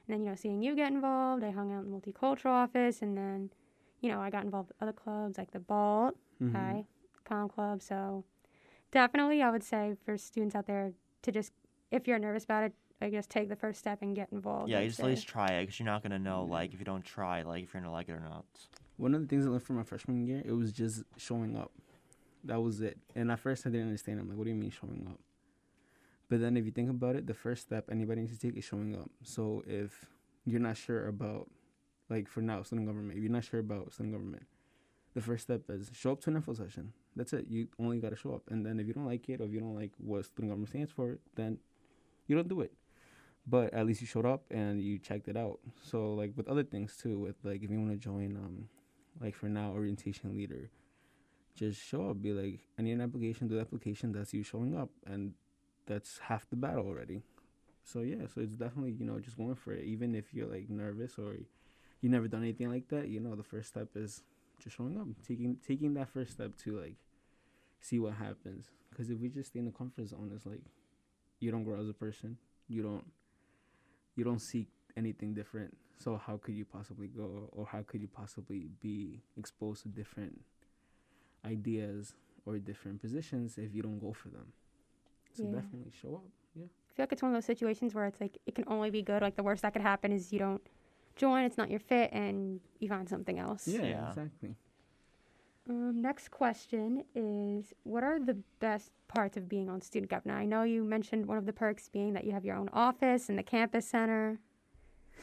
And 0.08 0.14
then 0.14 0.24
you 0.24 0.30
know, 0.30 0.36
seeing 0.36 0.62
you 0.62 0.76
get 0.76 0.92
involved, 0.92 1.44
I 1.44 1.52
hung 1.52 1.72
out 1.74 1.84
in 1.84 1.92
the 1.92 1.98
multicultural 1.98 2.52
office, 2.52 3.02
and 3.02 3.18
then 3.18 3.50
you 4.02 4.10
know, 4.12 4.20
I 4.22 4.30
got 4.30 4.44
involved 4.44 4.70
with 4.70 4.78
other 4.82 4.94
clubs 4.94 5.38
like 5.38 5.52
the 5.52 5.60
Bolt, 5.60 6.16
Mm-hmm. 6.42 6.56
okay, 6.56 6.86
Com 7.24 7.50
Club. 7.50 7.82
So 7.82 8.24
definitely, 8.92 9.42
I 9.42 9.50
would 9.50 9.64
say 9.64 9.96
for 10.06 10.18
students 10.18 10.56
out 10.56 10.68
there 10.68 10.92
to 11.24 11.32
just 11.32 11.52
if 11.92 12.08
you're 12.08 12.20
nervous 12.20 12.44
about 12.44 12.64
it, 12.66 12.74
I 13.02 13.10
guess 13.10 13.26
take 13.26 13.50
the 13.50 13.56
first 13.56 13.80
step 13.80 14.02
and 14.02 14.16
get 14.16 14.30
involved. 14.32 14.70
Yeah, 14.70 14.82
you 14.82 14.88
just 14.90 15.00
at 15.00 15.06
least 15.08 15.28
try 15.28 15.48
it 15.54 15.64
because 15.64 15.80
you're 15.80 15.86
not 15.86 16.04
gonna 16.04 16.20
know 16.20 16.44
like 16.44 16.74
if 16.74 16.80
you 16.80 16.86
don't 16.86 17.04
try 17.04 17.42
like 17.42 17.64
if 17.64 17.74
you're 17.74 17.82
gonna 17.82 17.92
like 17.94 18.10
it 18.10 18.14
or 18.14 18.20
not. 18.20 18.46
One 18.98 19.14
of 19.16 19.22
the 19.22 19.28
things 19.28 19.46
I 19.46 19.50
learned 19.50 19.64
from 19.64 19.76
my 19.78 19.84
freshman 19.84 20.26
year, 20.26 20.42
it 20.46 20.54
was 20.54 20.72
just 20.72 21.04
showing 21.18 21.56
up. 21.58 21.72
That 22.46 22.62
was 22.62 22.82
it. 22.82 22.98
And 23.16 23.32
at 23.32 23.40
first 23.40 23.66
I 23.66 23.70
didn't 23.70 23.88
understand. 23.88 24.20
I'm 24.20 24.30
like, 24.30 24.38
what 24.38 24.46
do 24.46 24.52
you 24.52 24.56
mean 24.56 24.72
showing 24.72 25.08
up? 25.10 25.20
But 26.30 26.42
then 26.42 26.58
if 26.58 26.66
you 26.66 26.72
think 26.72 26.90
about 26.90 27.16
it, 27.16 27.28
the 27.28 27.34
first 27.34 27.64
step 27.64 27.90
anybody 27.92 28.22
needs 28.22 28.38
to 28.38 28.40
take 28.40 28.58
is 28.58 28.64
showing 28.64 28.96
up. 28.96 29.10
So 29.24 29.64
if 29.68 30.06
you're 30.46 30.60
not 30.60 30.78
sure 30.78 31.08
about, 31.08 31.50
like 32.10 32.28
for 32.28 32.42
now, 32.42 32.64
student 32.64 32.88
government, 32.88 33.18
if 33.18 33.24
you're 33.24 33.32
not 33.32 33.44
sure 33.44 33.60
about 33.60 33.94
student 33.94 34.14
government, 34.14 34.44
the 35.14 35.22
first 35.22 35.44
step 35.44 35.62
is 35.70 35.90
show 35.94 36.12
up 36.12 36.22
to 36.22 36.30
an 36.30 36.36
info 36.36 36.54
session. 36.54 36.94
That's 37.16 37.34
it. 37.34 37.46
You 37.48 37.68
only 37.80 38.00
got 38.00 38.10
to 38.10 38.16
show 38.16 38.34
up. 38.34 38.44
And 38.50 38.66
then 38.66 38.80
if 38.80 38.88
you 38.88 38.94
don't 38.94 39.06
like 39.06 39.30
it 39.30 39.40
or 39.40 39.46
if 39.46 39.52
you 39.52 39.60
don't 39.60 39.76
like 39.76 39.92
what 39.98 40.26
student 40.26 40.50
government 40.50 40.70
stands 40.70 40.92
for, 40.92 41.18
then 41.36 41.60
you 42.28 42.36
don't 42.36 42.50
do 42.50 42.62
it. 42.62 42.74
But 43.48 43.74
at 43.74 43.86
least 43.86 44.02
you 44.02 44.08
showed 44.08 44.26
up 44.26 44.44
and 44.50 44.82
you 44.82 44.98
checked 44.98 45.28
it 45.28 45.38
out. 45.38 45.60
So 45.84 46.14
like 46.14 46.34
with 46.36 46.48
other 46.48 46.64
things 46.64 46.98
too, 46.98 47.20
with 47.20 47.36
like 47.44 47.64
if 47.64 47.70
you 47.70 47.80
want 47.80 47.92
to 47.92 47.98
join, 47.98 48.36
um, 48.36 48.68
like 49.22 49.36
for 49.36 49.48
now, 49.48 49.72
orientation 49.72 50.36
leader, 50.36 50.70
just 51.56 51.82
show 51.82 52.10
up. 52.10 52.22
Be 52.22 52.32
like, 52.32 52.60
I 52.78 52.82
need 52.82 52.94
an 52.94 53.02
application. 53.02 53.48
Do 53.48 53.56
the 53.56 53.62
application. 53.62 54.12
That's 54.12 54.34
you 54.34 54.44
showing 54.44 54.78
up, 54.78 54.90
and 55.06 55.34
that's 55.86 56.20
half 56.20 56.50
the 56.50 56.56
battle 56.56 56.86
already. 56.86 57.22
So 57.84 58.02
yeah, 58.02 58.26
so 58.34 58.42
it's 58.42 58.56
definitely 58.56 58.92
you 58.92 59.06
know 59.06 59.20
just 59.20 59.38
going 59.38 59.56
for 59.56 59.74
it. 59.74 59.86
Even 59.86 60.16
if 60.16 60.34
you're 60.34 60.48
like 60.48 60.70
nervous 60.70 61.18
or 61.18 61.36
you 62.02 62.10
never 62.10 62.28
done 62.28 62.44
anything 62.44 62.70
like 62.70 62.88
that, 62.90 63.08
you 63.08 63.20
know 63.20 63.36
the 63.36 63.44
first 63.44 63.70
step 63.70 63.90
is 63.96 64.24
just 64.62 64.76
showing 64.76 64.98
up, 64.98 65.08
taking 65.28 65.58
taking 65.66 65.94
that 65.94 66.10
first 66.10 66.34
step 66.34 66.56
to 66.64 66.80
like 66.80 66.96
see 67.82 68.00
what 68.00 68.14
happens. 68.14 68.72
Because 68.90 69.10
if 69.10 69.20
we 69.20 69.30
just 69.30 69.50
stay 69.50 69.60
in 69.60 69.66
the 69.66 69.72
comfort 69.72 70.08
zone, 70.08 70.32
it's 70.36 70.46
like 70.46 70.62
you 71.40 71.52
don't 71.52 71.64
grow 71.64 71.80
as 71.80 71.90
a 71.90 71.94
person. 71.94 72.38
You 72.68 72.82
don't 72.82 73.06
you 74.16 74.24
don't 74.24 74.42
seek 74.42 74.68
anything 74.98 75.34
different. 75.34 75.76
So 75.98 76.18
how 76.18 76.38
could 76.38 76.56
you 76.56 76.66
possibly 76.66 77.08
go, 77.08 77.50
or 77.52 77.66
how 77.66 77.82
could 77.84 78.02
you 78.02 78.08
possibly 78.08 78.68
be 78.82 79.22
exposed 79.38 79.84
to 79.84 79.90
different 79.90 80.42
ideas 81.46 82.16
or 82.46 82.58
different 82.60 83.02
positions 83.02 83.58
if 83.58 83.74
you 83.74 83.82
don't 83.82 84.00
go 84.00 84.14
for 84.14 84.30
them? 84.30 84.52
So 85.34 85.44
Yeah. 85.44 85.52
definitely 85.62 85.92
show 85.92 86.16
up. 86.16 86.24
Yeah. 86.56 86.66
I 86.66 86.94
feel 86.96 87.04
like 87.04 87.12
it's 87.12 87.22
one 87.22 87.32
of 87.32 87.36
those 87.36 87.46
situations 87.46 87.94
where 87.94 88.06
it's 88.06 88.22
like 88.22 88.38
it 88.46 88.56
can 88.56 88.64
only 88.68 88.90
be 88.90 89.02
good. 89.02 89.22
Like 89.22 89.36
the 89.36 89.44
worst 89.44 89.62
that 89.64 89.74
could 89.74 89.82
happen 89.82 90.12
is 90.12 90.32
you 90.32 90.40
don't 90.40 90.62
join, 91.16 91.44
it's 91.46 91.58
not 91.58 91.70
your 91.70 91.80
fit, 91.80 92.10
and 92.14 92.60
you 92.80 92.88
find 92.90 93.08
something 93.08 93.38
else. 93.40 93.68
Yeah, 93.68 93.84
Yeah. 93.84 94.08
exactly. 94.10 94.56
Um, 95.68 96.02
next 96.02 96.30
question 96.30 97.04
is 97.16 97.74
What 97.84 98.04
are 98.04 98.20
the 98.20 98.38
best 98.60 98.92
parts 99.08 99.36
of 99.36 99.50
being 99.50 99.70
on 99.70 99.82
student 99.82 100.10
government? 100.12 100.40
I 100.40 100.46
know 100.46 100.64
you 100.64 100.84
mentioned 100.84 101.26
one 101.26 101.38
of 101.38 101.46
the 101.46 101.54
perks 101.54 101.90
being 101.90 102.14
that 102.14 102.24
you 102.24 102.32
have 102.32 102.46
your 102.46 102.56
own 102.56 102.70
office 102.72 103.30
and 103.30 103.38
the 103.38 103.44
campus 103.44 103.88
center. 103.88 104.40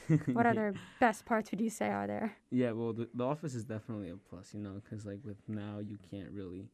What 0.32 0.46
other 0.46 0.74
best 1.00 1.24
parts 1.24 1.50
would 1.50 1.60
you 1.60 1.70
say 1.70 1.88
are 1.88 2.06
there? 2.06 2.36
Yeah, 2.50 2.72
well, 2.72 2.92
the, 2.92 3.08
the 3.14 3.24
office 3.24 3.54
is 3.54 3.64
definitely 3.64 4.10
a 4.10 4.16
plus, 4.16 4.52
you 4.54 4.60
know, 4.60 4.80
because 4.82 5.06
like 5.06 5.20
with 5.24 5.36
now 5.48 5.78
you 5.78 5.98
can't 6.10 6.30
really 6.32 6.68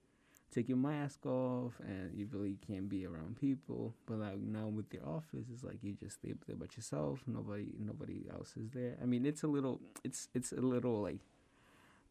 take 0.55 0.69
your 0.69 0.79
mask 0.79 1.27
off 1.27 1.75
and 1.81 2.11
you 2.15 2.27
really 2.33 2.57
can't 2.67 2.89
be 2.89 3.07
around 3.07 3.37
people. 3.37 3.95
But 4.07 4.19
like 4.19 4.41
now 4.41 4.67
with 4.69 4.93
your 4.93 5.07
office, 5.07 5.47
it's 5.53 5.63
like 5.63 5.79
you 5.83 5.93
just 5.93 6.17
stay 6.17 6.35
there 6.47 6.57
by 6.57 6.67
yourself. 6.75 7.21
Nobody, 7.27 7.69
nobody 7.79 8.27
else 8.33 8.55
is 8.57 8.71
there. 8.71 8.97
I 9.03 9.07
mean, 9.07 9.27
it's 9.27 9.43
a 9.43 9.47
little, 9.49 9.81
it's 10.05 10.29
it's 10.35 10.53
a 10.53 10.61
little 10.61 11.03
like, 11.03 11.21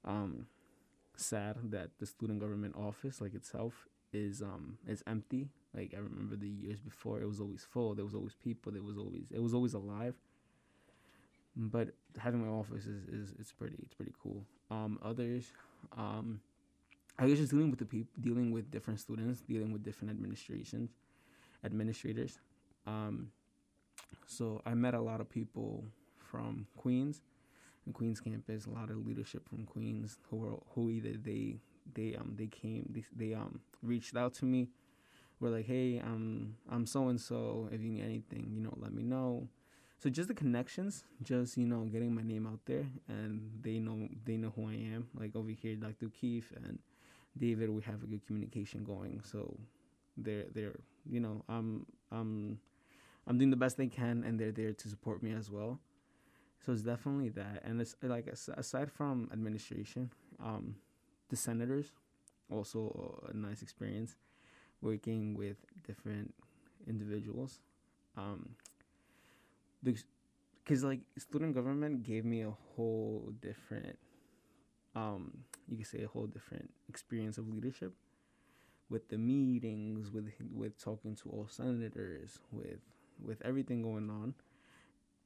um, 0.06 0.48
sad 1.16 1.58
that 1.72 1.90
the 2.00 2.06
student 2.06 2.40
government 2.40 2.76
office 2.76 3.20
like 3.20 3.34
itself 3.34 3.88
is 4.14 4.42
um 4.42 4.78
is 4.88 5.04
empty. 5.08 5.50
Like 5.74 5.94
I 5.96 6.00
remember 6.00 6.36
the 6.36 6.48
years 6.50 6.80
before, 6.80 7.22
it 7.22 7.28
was 7.28 7.40
always 7.42 7.66
full. 7.70 7.96
There 7.96 8.06
was 8.06 8.14
always 8.16 8.36
people. 8.36 8.72
There 8.72 8.84
was 8.84 8.98
always 8.98 9.26
it 9.32 9.42
was 9.42 9.54
always 9.54 9.74
alive 9.74 10.16
but 11.58 11.90
having 12.20 12.46
my 12.46 12.52
office 12.52 12.86
is, 12.86 13.04
is 13.08 13.34
it's 13.40 13.52
pretty 13.52 13.78
it's 13.82 13.94
pretty 13.94 14.14
cool. 14.22 14.44
Um, 14.70 15.00
others, 15.04 15.52
um, 15.98 16.40
I 17.18 17.26
was 17.26 17.40
just 17.40 17.52
dealing 17.52 17.72
with 17.72 17.80
the 17.80 17.86
people, 17.86 18.12
dealing 18.22 18.52
with 18.52 18.70
different 18.70 19.00
students, 19.00 19.42
dealing 19.42 19.74
with 19.74 19.84
different 19.84 20.12
administrations, 20.12 20.92
administrators. 21.66 22.40
Um, 22.86 23.32
so 24.28 24.62
I 24.66 24.76
met 24.76 24.94
a 24.94 25.02
lot 25.02 25.20
of 25.20 25.30
people 25.30 25.84
from 26.18 26.68
Queens, 26.78 27.22
and 27.86 27.94
Queens 27.96 28.20
campus. 28.20 28.68
A 28.68 28.70
lot 28.70 28.92
of 28.92 29.06
leadership 29.06 29.50
from 29.50 29.66
Queens 29.66 30.20
who 30.30 30.38
were 30.38 30.58
who 30.76 30.92
either 30.92 31.14
they 31.14 31.58
they 31.96 32.16
um 32.16 32.36
they 32.38 32.48
came 32.48 32.88
they, 32.94 33.04
they 33.16 33.34
um 33.34 33.60
reached 33.82 34.16
out 34.16 34.36
to 34.36 34.46
me. 34.46 34.70
Were 35.40 35.50
like, 35.50 35.68
hey, 35.68 36.00
um, 36.00 36.56
I'm 36.68 36.88
so 36.88 37.10
and 37.10 37.22
so. 37.22 37.70
If 37.72 37.80
you 37.80 37.92
need 37.92 38.04
anything, 38.04 38.52
you 38.56 38.60
know, 38.60 38.74
let 38.76 38.92
me 38.92 39.04
know 39.04 39.48
so 39.98 40.10
just 40.10 40.28
the 40.28 40.34
connections 40.34 41.04
just 41.24 41.58
you 41.58 41.66
know 41.66 41.82
getting 41.86 42.14
my 42.14 42.22
name 42.22 42.46
out 42.48 42.60
there 42.66 42.86
and 43.08 43.50
they 43.62 43.80
know 43.80 44.08
they 44.26 44.38
know 44.38 44.52
who 44.56 44.68
i 44.70 44.74
am. 44.74 45.08
Like 45.20 45.36
over 45.36 45.50
here 45.50 45.76
dr. 45.76 46.10
Keith 46.20 46.52
and 46.56 46.80
david 47.38 47.70
we 47.70 47.82
have 47.84 48.04
a 48.04 48.08
good 48.08 48.26
communication 48.26 48.84
going. 48.84 49.22
So 49.24 49.58
they're 50.18 50.46
they're 50.54 50.80
you 51.10 51.20
know 51.20 51.44
i'm 51.48 51.86
i'm 52.12 52.60
i'm 53.28 53.38
doing 53.38 53.52
the 53.52 53.58
best 53.58 53.78
they 53.78 53.88
can 53.88 54.24
and 54.26 54.40
they're 54.40 54.52
there 54.52 54.74
to 54.74 54.90
support 54.90 55.24
me 55.24 55.32
as 55.34 55.50
well. 55.52 55.80
So 56.66 56.74
it's 56.74 56.82
definitely 56.82 57.30
that. 57.30 57.62
And 57.64 57.80
it's 57.82 57.96
like 58.02 58.28
aside 58.28 58.92
from 58.92 59.30
administration 59.32 60.12
um 60.44 60.76
the 61.30 61.36
senators 61.36 61.92
also 62.52 63.24
a 63.30 63.36
nice 63.36 63.62
experience 63.62 64.16
working 64.82 65.36
with 65.36 65.58
different 65.86 66.34
individuals. 66.88 67.60
Um 68.18 68.56
because 69.84 70.84
like 70.84 71.02
student 71.18 71.54
government 71.56 72.04
gave 72.04 72.26
me 72.26 72.42
a 72.42 72.52
whole 72.76 73.32
different 73.42 73.98
um 74.96 75.32
you 75.68 75.78
could 75.78 75.88
say 75.88 76.04
a 76.04 76.08
whole 76.08 76.28
different 76.28 76.70
experience 76.90 77.38
of 77.38 77.48
leadership 77.48 77.94
with 78.90 79.08
the 79.10 79.18
meetings 79.18 80.12
with 80.12 80.32
with 80.54 80.78
talking 80.82 81.16
to 81.16 81.30
all 81.30 81.48
senators 81.50 82.40
with 82.52 82.80
with 83.24 83.42
everything 83.44 83.82
going 83.82 84.10
on 84.10 84.34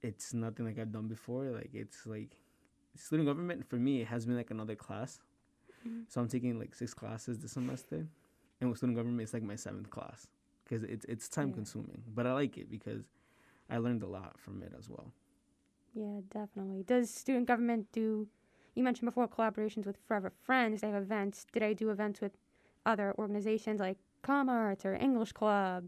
it's 0.02 0.34
nothing 0.34 0.66
like 0.66 0.80
i've 0.80 0.92
done 0.92 1.08
before 1.08 1.46
like 1.52 1.70
it's 1.74 2.06
like 2.06 2.38
student 2.96 3.28
government 3.28 3.66
for 3.70 3.76
me 3.78 4.02
it 4.02 4.08
has 4.08 4.26
been 4.26 4.36
like 4.36 4.52
another 4.52 4.76
class 4.76 5.20
Mhm. 5.88 6.04
so 6.10 6.22
i'm 6.22 6.28
taking 6.28 6.60
like 6.60 6.76
six 6.76 6.94
classes 6.94 7.40
this 7.40 7.54
semester 7.54 8.08
and 8.60 8.70
with 8.70 8.78
student 8.78 8.98
government 8.98 9.22
it's 9.22 9.34
like 9.34 9.44
my 9.44 9.56
seventh 9.56 9.90
class 9.90 10.28
because 10.64 10.84
it's 10.84 11.06
it's 11.06 11.28
time 11.30 11.50
Yeah. 11.50 11.56
consuming 11.56 12.04
but 12.14 12.28
i 12.28 12.34
like 12.34 12.58
it 12.58 12.70
because 12.70 13.04
I 13.72 13.78
learned 13.78 14.04
a 14.04 14.08
lot 14.08 14.38
from 14.40 14.62
it 14.62 14.74
as 14.78 14.90
well. 14.90 15.12
Yeah, 15.94 16.20
definitely. 16.32 16.84
Does 16.84 17.10
student 17.10 17.48
government 17.48 17.88
do? 17.92 18.28
You 18.76 18.84
mentioned 18.84 19.08
before 19.08 19.28
collaborations 19.28 19.86
with 19.86 19.98
Forever 20.08 20.32
Friends. 20.44 20.82
They 20.82 20.90
have 20.90 21.02
events. 21.02 21.46
Did 21.52 21.64
they 21.64 21.74
do 21.74 21.90
events 21.90 22.22
with 22.22 22.34
other 22.86 23.14
organizations 23.18 23.80
like 23.80 23.98
ComArts 24.24 24.86
or 24.86 24.94
English 24.96 25.32
Club, 25.34 25.88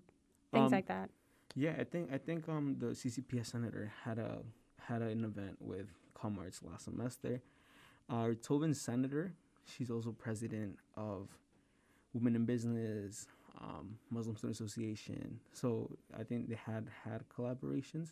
things 0.51 0.65
Um, 0.67 0.71
like 0.71 0.87
that? 0.87 1.09
Yeah, 1.55 1.75
I 1.77 1.83
think 1.83 2.11
I 2.11 2.17
think 2.17 2.47
um 2.49 2.77
the 2.79 2.95
CCPS 2.95 3.47
senator 3.47 3.91
had 4.03 4.17
a 4.17 4.41
had 4.79 5.01
an 5.01 5.23
event 5.23 5.57
with 5.61 5.87
ComArts 6.15 6.63
last 6.63 6.85
semester. 6.85 7.41
Our 8.09 8.33
Tobin 8.35 8.73
senator, 8.73 9.33
she's 9.65 9.89
also 9.91 10.11
president 10.11 10.77
of 10.95 11.29
Women 12.13 12.35
in 12.35 12.45
Business, 12.45 13.27
um, 13.63 13.97
Muslim 14.09 14.35
Student 14.35 14.57
Association. 14.59 15.39
So 15.53 15.89
I 16.19 16.23
think 16.23 16.49
they 16.49 16.55
had 16.71 16.87
had 17.05 17.21
collaborations. 17.29 18.09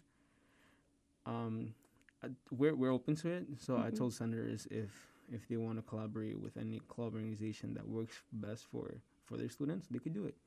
Um, 1.25 1.73
uh, 2.23 2.29
we're 2.51 2.75
we're 2.75 2.91
open 2.91 3.15
to 3.17 3.29
it. 3.29 3.47
So 3.59 3.77
I 3.77 3.91
Mhm. 3.91 3.97
told 3.97 4.13
senators 4.13 4.67
if 4.71 4.91
if 5.31 5.47
they 5.47 5.57
want 5.57 5.77
to 5.77 5.81
collaborate 5.83 6.39
with 6.39 6.57
any 6.57 6.79
club 6.79 7.13
organization 7.15 7.73
that 7.75 7.87
works 7.87 8.23
best 8.31 8.65
for 8.65 9.01
for 9.25 9.37
their 9.37 9.49
students, 9.49 9.87
they 9.87 9.99
could 9.99 10.13
do 10.13 10.25
it. 10.25 10.37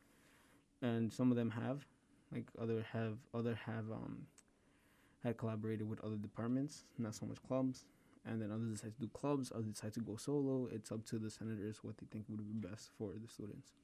And 0.82 1.12
some 1.12 1.30
of 1.30 1.36
them 1.36 1.50
have, 1.50 1.86
like 2.32 2.50
other 2.58 2.82
have 2.82 3.18
other 3.32 3.54
have 3.54 3.90
um 3.90 4.26
had 5.22 5.36
collaborated 5.38 5.88
with 5.88 6.00
other 6.00 6.16
departments, 6.16 6.84
not 6.98 7.14
so 7.14 7.26
much 7.26 7.42
clubs. 7.42 7.86
And 8.26 8.40
then 8.40 8.50
others 8.50 8.72
decide 8.72 8.94
to 8.94 9.00
do 9.00 9.08
clubs, 9.08 9.52
others 9.54 9.66
decide 9.68 9.92
to 9.94 10.00
go 10.00 10.16
solo. 10.16 10.66
It's 10.66 10.90
up 10.90 11.04
to 11.06 11.18
the 11.18 11.30
senators 11.30 11.84
what 11.84 11.98
they 11.98 12.06
think 12.06 12.26
would 12.28 12.46
be 12.46 12.68
best 12.68 12.90
for 12.96 13.12
the 13.12 13.28
students. 13.28 13.74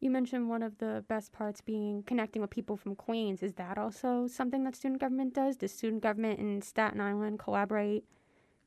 You 0.00 0.10
mentioned 0.10 0.48
one 0.48 0.62
of 0.62 0.78
the 0.78 1.04
best 1.08 1.32
parts 1.32 1.60
being 1.60 2.04
connecting 2.04 2.40
with 2.40 2.50
people 2.50 2.76
from 2.76 2.94
Queens. 2.94 3.42
Is 3.42 3.54
that 3.54 3.78
also 3.78 4.28
something 4.28 4.62
that 4.64 4.76
student 4.76 5.00
government 5.00 5.34
does? 5.34 5.56
Does 5.56 5.72
student 5.72 6.02
government 6.02 6.38
in 6.38 6.62
Staten 6.62 7.00
Island 7.00 7.40
collaborate 7.40 8.04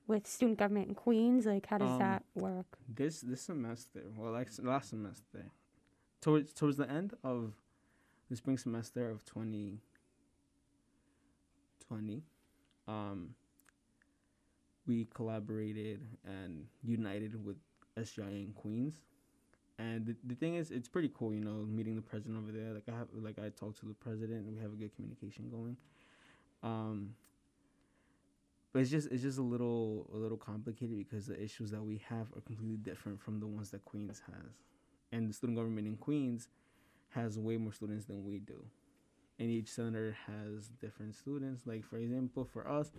with 0.08 0.28
student 0.28 0.60
government 0.60 0.90
in 0.90 0.96
Queens? 0.96 1.46
Like, 1.46 1.68
how 1.68 1.78
does 1.78 1.92
Um, 1.92 2.00
that 2.00 2.24
work? 2.36 2.78
This 2.90 3.22
this 3.22 3.42
semester, 3.42 4.04
well, 4.18 4.34
like 4.34 4.50
last 4.62 4.90
semester, 4.90 5.52
towards 6.20 6.52
towards 6.54 6.76
the 6.78 6.90
end 6.90 7.14
of 7.24 7.54
the 8.30 8.36
spring 8.36 8.58
semester 8.58 9.10
of 9.10 9.24
twenty 9.24 9.80
twenty, 11.80 12.24
um, 12.90 13.36
we 14.86 15.06
collaborated 15.14 16.02
and 16.26 16.68
united 16.84 17.46
with 17.46 17.58
SGI 17.96 18.48
in 18.48 18.54
Queens. 18.54 19.00
And 19.80 20.06
the, 20.06 20.16
the 20.24 20.36
thing 20.36 20.56
is, 20.56 20.70
it's 20.70 20.88
pretty 20.88 21.12
cool, 21.14 21.34
you 21.34 21.44
know, 21.44 21.66
meeting 21.68 21.96
the 21.96 22.02
president 22.02 22.38
over 22.38 22.52
there. 22.52 22.74
Like 22.74 22.84
I 22.88 22.98
have, 22.98 23.08
like 23.14 23.40
I 23.40 23.50
talked 23.50 23.80
to 23.80 23.86
the 23.86 23.94
president, 23.94 24.46
and 24.46 24.56
we 24.56 24.62
have 24.62 24.74
a 24.74 24.76
good 24.76 24.96
communication 24.96 25.50
going. 25.50 25.78
Um, 26.64 27.16
but 28.74 28.80
it's 28.80 28.92
just 28.92 29.12
it's 29.12 29.22
just 29.22 29.38
a 29.38 29.44
little 29.44 30.10
a 30.14 30.18
little 30.18 30.38
complicated 30.38 30.98
because 30.98 31.28
the 31.28 31.42
issues 31.42 31.72
that 31.72 31.84
we 31.84 32.02
have 32.08 32.28
are 32.36 32.42
completely 32.42 32.78
different 32.78 33.20
from 33.20 33.40
the 33.40 33.48
ones 33.48 33.72
that 33.72 33.84
Queens 33.84 34.22
has, 34.28 34.52
and 35.12 35.30
the 35.30 35.34
student 35.34 35.58
government 35.58 35.88
in 35.88 35.98
Queens 35.98 36.48
has 37.10 37.38
way 37.38 37.58
more 37.58 37.74
students 37.74 38.06
than 38.06 38.24
we 38.24 38.40
do, 38.40 38.64
and 39.40 39.50
each 39.50 39.68
senator 39.68 40.16
has 40.26 40.68
different 40.80 41.16
students. 41.16 41.64
Like 41.66 41.84
for 41.84 41.98
example, 41.98 42.46
for 42.46 42.70
us, 42.70 42.92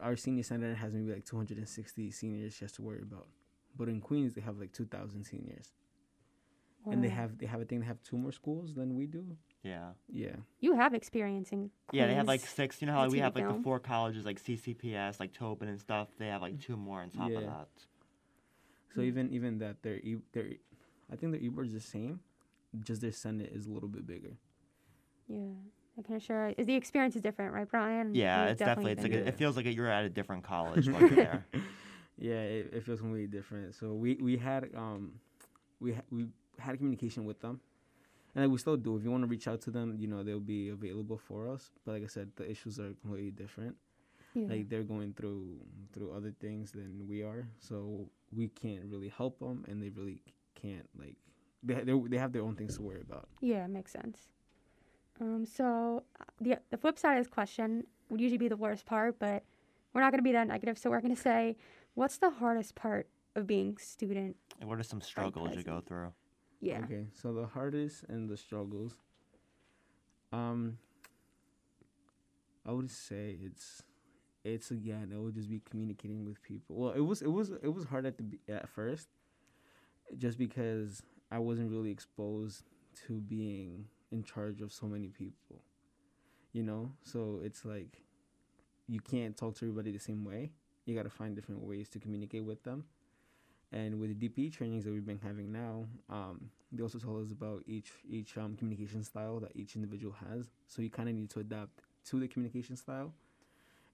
our 0.00 0.16
senior 0.16 0.42
senator 0.42 0.74
has 0.74 0.92
maybe 0.92 1.12
like 1.12 1.24
260 1.24 2.10
seniors 2.10 2.54
she 2.54 2.64
has 2.64 2.72
to 2.72 2.82
worry 2.82 3.00
about, 3.00 3.28
but 3.78 3.88
in 3.88 4.00
Queens 4.00 4.34
they 4.34 4.42
have 4.42 4.58
like 4.58 4.72
2,000 4.72 5.24
seniors, 5.24 5.72
and 6.88 7.02
they 7.04 7.08
have 7.08 7.38
they 7.38 7.46
have 7.46 7.60
I 7.60 7.64
think 7.64 7.82
they 7.82 7.86
have 7.86 8.02
two 8.02 8.16
more 8.16 8.32
schools 8.32 8.74
than 8.74 8.96
we 8.96 9.06
do. 9.06 9.24
Yeah. 9.62 9.90
Yeah, 10.10 10.36
You 10.60 10.74
have 10.74 10.94
experience 10.94 11.50
in 11.52 11.70
Yeah, 11.92 12.06
they 12.06 12.14
have 12.14 12.26
like 12.26 12.40
six. 12.40 12.80
You 12.80 12.86
know 12.86 12.94
how 12.94 13.02
like, 13.02 13.10
we 13.10 13.18
have 13.18 13.34
like 13.34 13.44
film. 13.44 13.58
the 13.58 13.62
four 13.62 13.78
colleges, 13.78 14.24
like 14.24 14.38
CCPS, 14.38 15.20
like 15.20 15.32
Tobin 15.34 15.68
and 15.68 15.78
stuff. 15.78 16.08
They 16.18 16.28
have 16.28 16.40
like 16.40 16.58
two 16.60 16.76
more 16.76 17.00
on 17.02 17.10
top 17.10 17.30
of 17.36 17.42
that. 17.44 17.68
So 18.94 19.00
Mm. 19.00 19.04
even 19.04 19.32
even 19.32 19.58
that 19.58 19.82
they're 19.82 19.98
e- 20.00 20.22
they're 20.32 20.52
I 21.12 21.16
think 21.16 21.32
the 21.32 21.38
e-board's 21.44 21.72
the 21.72 21.80
same, 21.80 22.20
just 22.82 23.00
their 23.02 23.12
Senate 23.12 23.50
is 23.52 23.66
a 23.66 23.70
little 23.70 23.88
bit 23.88 24.06
bigger. 24.06 24.36
Yeah. 25.28 25.52
I 25.98 26.02
can 26.02 26.16
assure. 26.16 26.54
Is 26.56 26.66
the 26.66 26.74
experience 26.74 27.14
is 27.16 27.22
different, 27.22 27.52
right, 27.52 27.68
Brian? 27.68 28.14
Yeah, 28.14 28.42
You've 28.42 28.52
it's 28.52 28.58
definitely, 28.60 28.92
it's 28.92 29.02
like 29.02 29.12
a, 29.12 29.28
it 29.28 29.34
feels 29.36 29.56
like 29.56 29.66
you're 29.66 29.88
at 29.88 30.04
a 30.04 30.08
different 30.08 30.44
college 30.44 30.88
while 30.92 31.00
you're 31.00 31.10
there. 31.10 31.46
Yeah, 32.16 32.40
it, 32.42 32.70
it 32.72 32.84
feels 32.84 33.00
completely 33.00 33.26
different. 33.26 33.74
So 33.74 33.92
we 33.94 34.14
we 34.14 34.36
had 34.36 34.70
um 34.74 35.12
we 35.80 35.94
ha- 35.94 36.02
we 36.10 36.26
had 36.60 36.76
communication 36.78 37.24
with 37.24 37.40
them, 37.40 37.60
and 38.34 38.44
like 38.44 38.52
we 38.52 38.58
still 38.58 38.76
do. 38.76 38.96
If 38.96 39.04
you 39.04 39.10
want 39.10 39.22
to 39.24 39.28
reach 39.28 39.48
out 39.48 39.60
to 39.62 39.70
them, 39.70 39.96
you 39.98 40.06
know 40.08 40.22
they'll 40.22 40.40
be 40.40 40.68
available 40.68 41.18
for 41.18 41.48
us. 41.48 41.70
But 41.84 41.92
like 41.92 42.04
I 42.04 42.06
said, 42.06 42.30
the 42.36 42.50
issues 42.50 42.78
are 42.78 42.92
completely 43.02 43.30
different. 43.30 43.76
yeah. 44.34 44.46
Like 44.48 44.68
they're 44.68 44.84
going 44.84 45.14
through 45.14 45.58
through 45.92 46.12
other 46.12 46.32
things 46.40 46.72
than 46.72 47.06
we 47.08 47.22
are, 47.22 47.48
so 47.58 48.08
we 48.32 48.48
can't 48.48 48.84
really 48.86 49.08
help 49.08 49.38
them, 49.38 49.64
and 49.68 49.82
they 49.82 49.90
really 49.90 50.22
can't 50.54 50.88
like 50.98 51.16
they 51.62 51.74
they 51.74 51.94
they 52.08 52.18
have 52.18 52.32
their 52.32 52.42
own 52.42 52.54
things 52.56 52.76
to 52.76 52.82
worry 52.82 53.00
about. 53.00 53.28
Yeah, 53.40 53.66
makes 53.66 53.92
sense. 53.92 54.28
Um, 55.20 55.44
so 55.44 56.04
uh, 56.20 56.24
the 56.40 56.58
the 56.70 56.76
flip 56.76 56.98
side 56.98 57.18
of 57.18 57.24
this 57.24 57.32
question 57.32 57.84
would 58.08 58.20
usually 58.20 58.38
be 58.38 58.48
the 58.48 58.56
worst 58.56 58.86
part, 58.86 59.18
but 59.18 59.44
we're 59.92 60.00
not 60.00 60.12
going 60.12 60.18
to 60.18 60.24
be 60.24 60.32
that 60.32 60.46
negative. 60.46 60.78
So 60.78 60.90
we're 60.90 61.00
going 61.00 61.14
to 61.14 61.20
say, 61.20 61.56
what's 61.94 62.18
the 62.18 62.30
hardest 62.30 62.74
part 62.74 63.08
of 63.34 63.46
being 63.46 63.76
student? 63.78 64.36
And 64.60 64.68
what 64.68 64.78
are 64.78 64.82
some 64.82 65.00
struggles 65.00 65.54
you 65.56 65.62
go 65.62 65.80
through? 65.80 66.12
Yeah. 66.60 66.80
Okay, 66.84 67.06
so 67.14 67.32
the 67.32 67.46
hardest 67.46 68.04
and 68.08 68.28
the 68.28 68.36
struggles. 68.36 68.94
Um, 70.32 70.78
I 72.66 72.72
would 72.72 72.90
say 72.90 73.36
it's, 73.42 73.82
it's 74.44 74.70
again, 74.70 75.10
it 75.12 75.18
would 75.18 75.34
just 75.34 75.50
be 75.50 75.60
communicating 75.60 76.24
with 76.24 76.42
people. 76.42 76.76
Well, 76.76 76.92
it 76.92 77.00
was, 77.00 77.22
it 77.22 77.28
was, 77.32 77.50
it 77.62 77.72
was 77.74 77.84
hard 77.84 78.06
at 78.06 78.18
the 78.18 78.24
at 78.52 78.68
first, 78.68 79.08
just 80.18 80.38
because 80.38 81.02
I 81.30 81.38
wasn't 81.38 81.70
really 81.70 81.90
exposed 81.90 82.64
to 83.06 83.20
being 83.20 83.86
in 84.10 84.22
charge 84.22 84.60
of 84.60 84.72
so 84.72 84.86
many 84.86 85.08
people. 85.08 85.62
You 86.52 86.64
know, 86.64 86.92
so 87.02 87.40
it's 87.44 87.64
like, 87.64 88.02
you 88.88 89.00
can't 89.00 89.36
talk 89.36 89.54
to 89.56 89.64
everybody 89.66 89.92
the 89.92 89.98
same 89.98 90.24
way. 90.24 90.52
You 90.84 90.96
got 90.96 91.04
to 91.04 91.10
find 91.10 91.36
different 91.36 91.62
ways 91.62 91.88
to 91.90 92.00
communicate 92.00 92.44
with 92.44 92.62
them. 92.64 92.84
And 93.72 94.00
with 94.00 94.18
the 94.18 94.28
DPE 94.28 94.52
trainings 94.52 94.84
that 94.84 94.92
we've 94.92 95.06
been 95.06 95.20
having 95.22 95.52
now, 95.52 95.86
um, 96.08 96.50
they 96.72 96.82
also 96.82 96.98
told 96.98 97.24
us 97.24 97.30
about 97.30 97.62
each 97.66 97.92
each 98.08 98.36
um, 98.36 98.56
communication 98.56 99.04
style 99.04 99.38
that 99.40 99.52
each 99.54 99.76
individual 99.76 100.14
has. 100.28 100.50
So 100.66 100.82
you 100.82 100.90
kind 100.90 101.08
of 101.08 101.14
need 101.14 101.30
to 101.30 101.40
adapt 101.40 101.82
to 102.06 102.18
the 102.18 102.26
communication 102.26 102.76
style. 102.76 103.12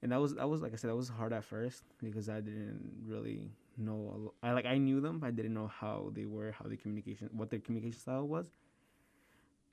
And 0.03 0.13
that 0.13 0.21
was 0.21 0.35
that 0.35 0.49
was 0.49 0.63
like 0.63 0.73
I 0.73 0.77
said, 0.77 0.91
that 0.91 0.97
was 0.97 1.09
hard 1.09 1.33
at 1.33 1.45
first 1.45 1.83
because 2.03 2.29
I 2.29 2.41
didn't 2.41 3.05
really 3.07 3.51
know. 3.77 4.33
I 4.43 4.53
like 4.53 4.67
I 4.67 4.79
knew 4.79 5.01
them, 5.01 5.19
but 5.19 5.27
I 5.27 5.31
didn't 5.31 5.55
know 5.55 5.69
how 5.69 6.11
they 6.15 6.25
were, 6.25 6.53
how 6.53 6.67
the 6.69 6.77
communication, 6.77 7.29
what 7.33 7.51
their 7.51 7.61
communication 7.61 8.01
style 8.01 8.27
was. 8.27 8.49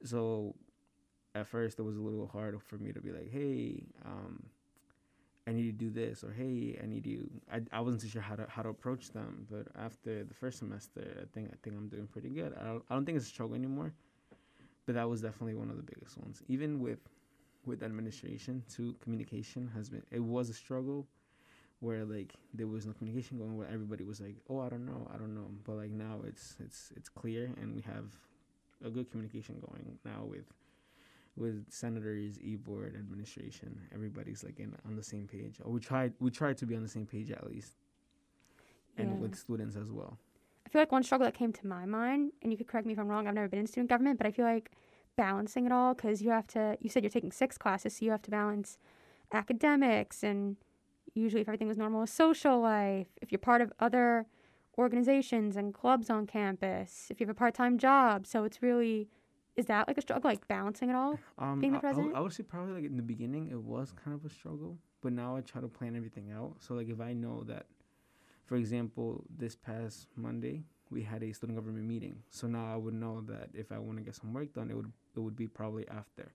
So 0.03 0.55
at 1.33 1.47
first, 1.47 1.79
it 1.79 1.83
was 1.83 1.95
a 1.97 2.01
little 2.01 2.27
hard 2.27 2.61
for 2.61 2.77
me 2.77 2.91
to 2.91 2.99
be 2.99 3.11
like, 3.11 3.31
hey. 3.31 3.83
Um, 4.05 4.43
I 5.45 5.51
need 5.51 5.63
to 5.63 5.71
do 5.71 5.89
this 5.89 6.23
or 6.23 6.31
hey, 6.31 6.79
I 6.81 6.85
need 6.85 7.03
to. 7.03 7.29
I, 7.51 7.61
I 7.71 7.81
wasn't 7.81 8.01
too 8.03 8.07
sure 8.07 8.21
how 8.21 8.35
to 8.35 8.45
how 8.47 8.61
to 8.61 8.69
approach 8.69 9.11
them, 9.11 9.45
but 9.49 9.67
after 9.77 10.23
the 10.23 10.33
first 10.33 10.59
semester, 10.59 11.01
I 11.21 11.25
think 11.33 11.49
I 11.51 11.55
think 11.61 11.75
I'm 11.75 11.89
doing 11.89 12.07
pretty 12.07 12.29
good. 12.29 12.53
I 12.59 12.63
don't, 12.65 12.83
I 12.89 12.93
don't 12.93 13.05
think 13.05 13.17
it's 13.17 13.27
a 13.27 13.29
struggle 13.29 13.55
anymore, 13.55 13.93
but 14.85 14.95
that 14.95 15.09
was 15.09 15.21
definitely 15.21 15.55
one 15.55 15.69
of 15.69 15.75
the 15.75 15.83
biggest 15.83 16.17
ones. 16.17 16.41
Even 16.47 16.79
with 16.79 16.99
with 17.65 17.83
administration, 17.83 18.63
too, 18.73 18.95
communication 19.01 19.69
has 19.75 19.89
been 19.89 20.03
it 20.11 20.23
was 20.23 20.49
a 20.49 20.53
struggle, 20.53 21.07
where 21.81 22.05
like 22.05 22.33
there 22.53 22.67
was 22.67 22.85
no 22.85 22.93
communication 22.93 23.37
going. 23.37 23.57
Where 23.57 23.67
everybody 23.67 24.05
was 24.05 24.21
like, 24.21 24.37
oh, 24.49 24.59
I 24.61 24.69
don't 24.69 24.85
know, 24.85 25.09
I 25.13 25.17
don't 25.17 25.35
know, 25.35 25.49
but 25.65 25.73
like 25.75 25.91
now 25.91 26.21
it's 26.25 26.55
it's 26.59 26.93
it's 26.95 27.09
clear 27.09 27.51
and 27.61 27.75
we 27.75 27.81
have 27.81 28.15
a 28.85 28.89
good 28.89 29.09
communication 29.11 29.55
going 29.59 29.97
now 30.05 30.23
with 30.23 30.45
with 31.35 31.71
senators, 31.71 32.39
e-board, 32.41 32.95
administration, 32.95 33.79
everybody's 33.93 34.43
like 34.43 34.59
in 34.59 34.75
on 34.85 34.95
the 34.95 35.03
same 35.03 35.27
page. 35.27 35.59
Or 35.63 35.71
we 35.71 35.79
tried 35.79 36.13
we 36.19 36.29
tried 36.31 36.57
to 36.59 36.65
be 36.65 36.75
on 36.75 36.83
the 36.83 36.89
same 36.89 37.05
page 37.05 37.31
at 37.31 37.45
least, 37.47 37.73
and 38.97 39.09
Yeah. 39.09 39.15
with 39.15 39.35
students 39.35 39.75
as 39.75 39.91
well. 39.91 40.17
I 40.65 40.69
feel 40.69 40.81
like 40.81 40.91
one 40.91 41.03
struggle 41.03 41.25
that 41.25 41.33
came 41.33 41.51
to 41.53 41.67
my 41.67 41.85
mind, 41.85 42.31
and 42.41 42.51
you 42.51 42.57
could 42.57 42.67
correct 42.67 42.85
me 42.87 42.93
if 42.93 42.99
I'm 42.99 43.07
wrong. 43.07 43.27
I've 43.27 43.33
never 43.35 43.47
been 43.47 43.59
in 43.59 43.67
student 43.67 43.89
government, 43.89 44.17
but 44.17 44.27
I 44.27 44.31
feel 44.31 44.45
like 44.45 44.71
balancing 45.15 45.65
it 45.65 45.71
all 45.71 45.93
because 45.93 46.21
you 46.21 46.29
have 46.29 46.47
to. 46.47 46.77
You 46.79 46.89
said 46.89 47.03
you're 47.03 47.09
taking 47.09 47.31
six 47.31 47.57
classes, 47.57 47.97
so 47.97 48.05
you 48.05 48.11
have 48.11 48.21
to 48.23 48.31
balance 48.31 48.77
academics 49.31 50.23
and 50.23 50.57
usually, 51.15 51.41
if 51.41 51.47
everything 51.47 51.67
was 51.67 51.77
normal, 51.77 52.07
social 52.07 52.59
life. 52.59 53.07
If 53.21 53.31
you're 53.31 53.39
part 53.39 53.61
of 53.61 53.71
other 53.79 54.25
organizations 54.77 55.55
and 55.55 55.73
clubs 55.73 56.09
on 56.09 56.25
campus, 56.25 57.07
if 57.11 57.19
you 57.19 57.27
have 57.27 57.35
a 57.35 57.37
part-time 57.37 57.77
job, 57.77 58.25
so 58.25 58.43
it's 58.43 58.63
really 58.63 59.09
is 59.55 59.65
that 59.67 59.87
like 59.87 59.97
a 59.97 60.01
struggle, 60.01 60.29
like 60.29 60.47
balancing 60.47 60.89
it 60.89 60.95
all? 60.95 61.19
Um, 61.37 61.59
Being 61.59 61.73
the 61.73 61.77
I- 61.77 61.79
I, 61.79 61.81
president? 61.81 62.15
I 62.15 62.19
would 62.19 62.33
say 62.33 62.43
probably 62.43 62.73
like 62.73 62.85
in 62.85 62.95
the 62.97 63.03
beginning 63.03 63.49
it 63.49 63.61
was 63.61 63.91
kind 64.03 64.15
of 64.15 64.25
a 64.25 64.29
struggle, 64.29 64.77
but 65.01 65.13
now 65.13 65.35
I 65.35 65.41
try 65.41 65.61
to 65.61 65.67
plan 65.67 65.95
everything 65.95 66.31
out. 66.31 66.55
So 66.59 66.73
like 66.73 66.89
if 66.89 66.99
I 66.99 67.13
know 67.13 67.43
that, 67.45 67.67
for 68.45 68.55
example, 68.55 69.23
this 69.37 69.55
past 69.55 70.07
Monday 70.15 70.63
we 70.89 71.01
had 71.01 71.23
a 71.23 71.31
student 71.33 71.57
government 71.57 71.85
meeting, 71.87 72.21
so 72.29 72.47
now 72.47 72.71
I 72.71 72.75
would 72.75 72.93
know 72.93 73.21
that 73.21 73.49
if 73.53 73.71
I 73.71 73.79
want 73.79 73.97
to 73.97 74.03
get 74.03 74.15
some 74.15 74.33
work 74.33 74.53
done, 74.53 74.69
it 74.69 74.75
would 74.75 74.91
it 75.15 75.19
would 75.19 75.35
be 75.35 75.47
probably 75.47 75.87
after, 75.87 76.31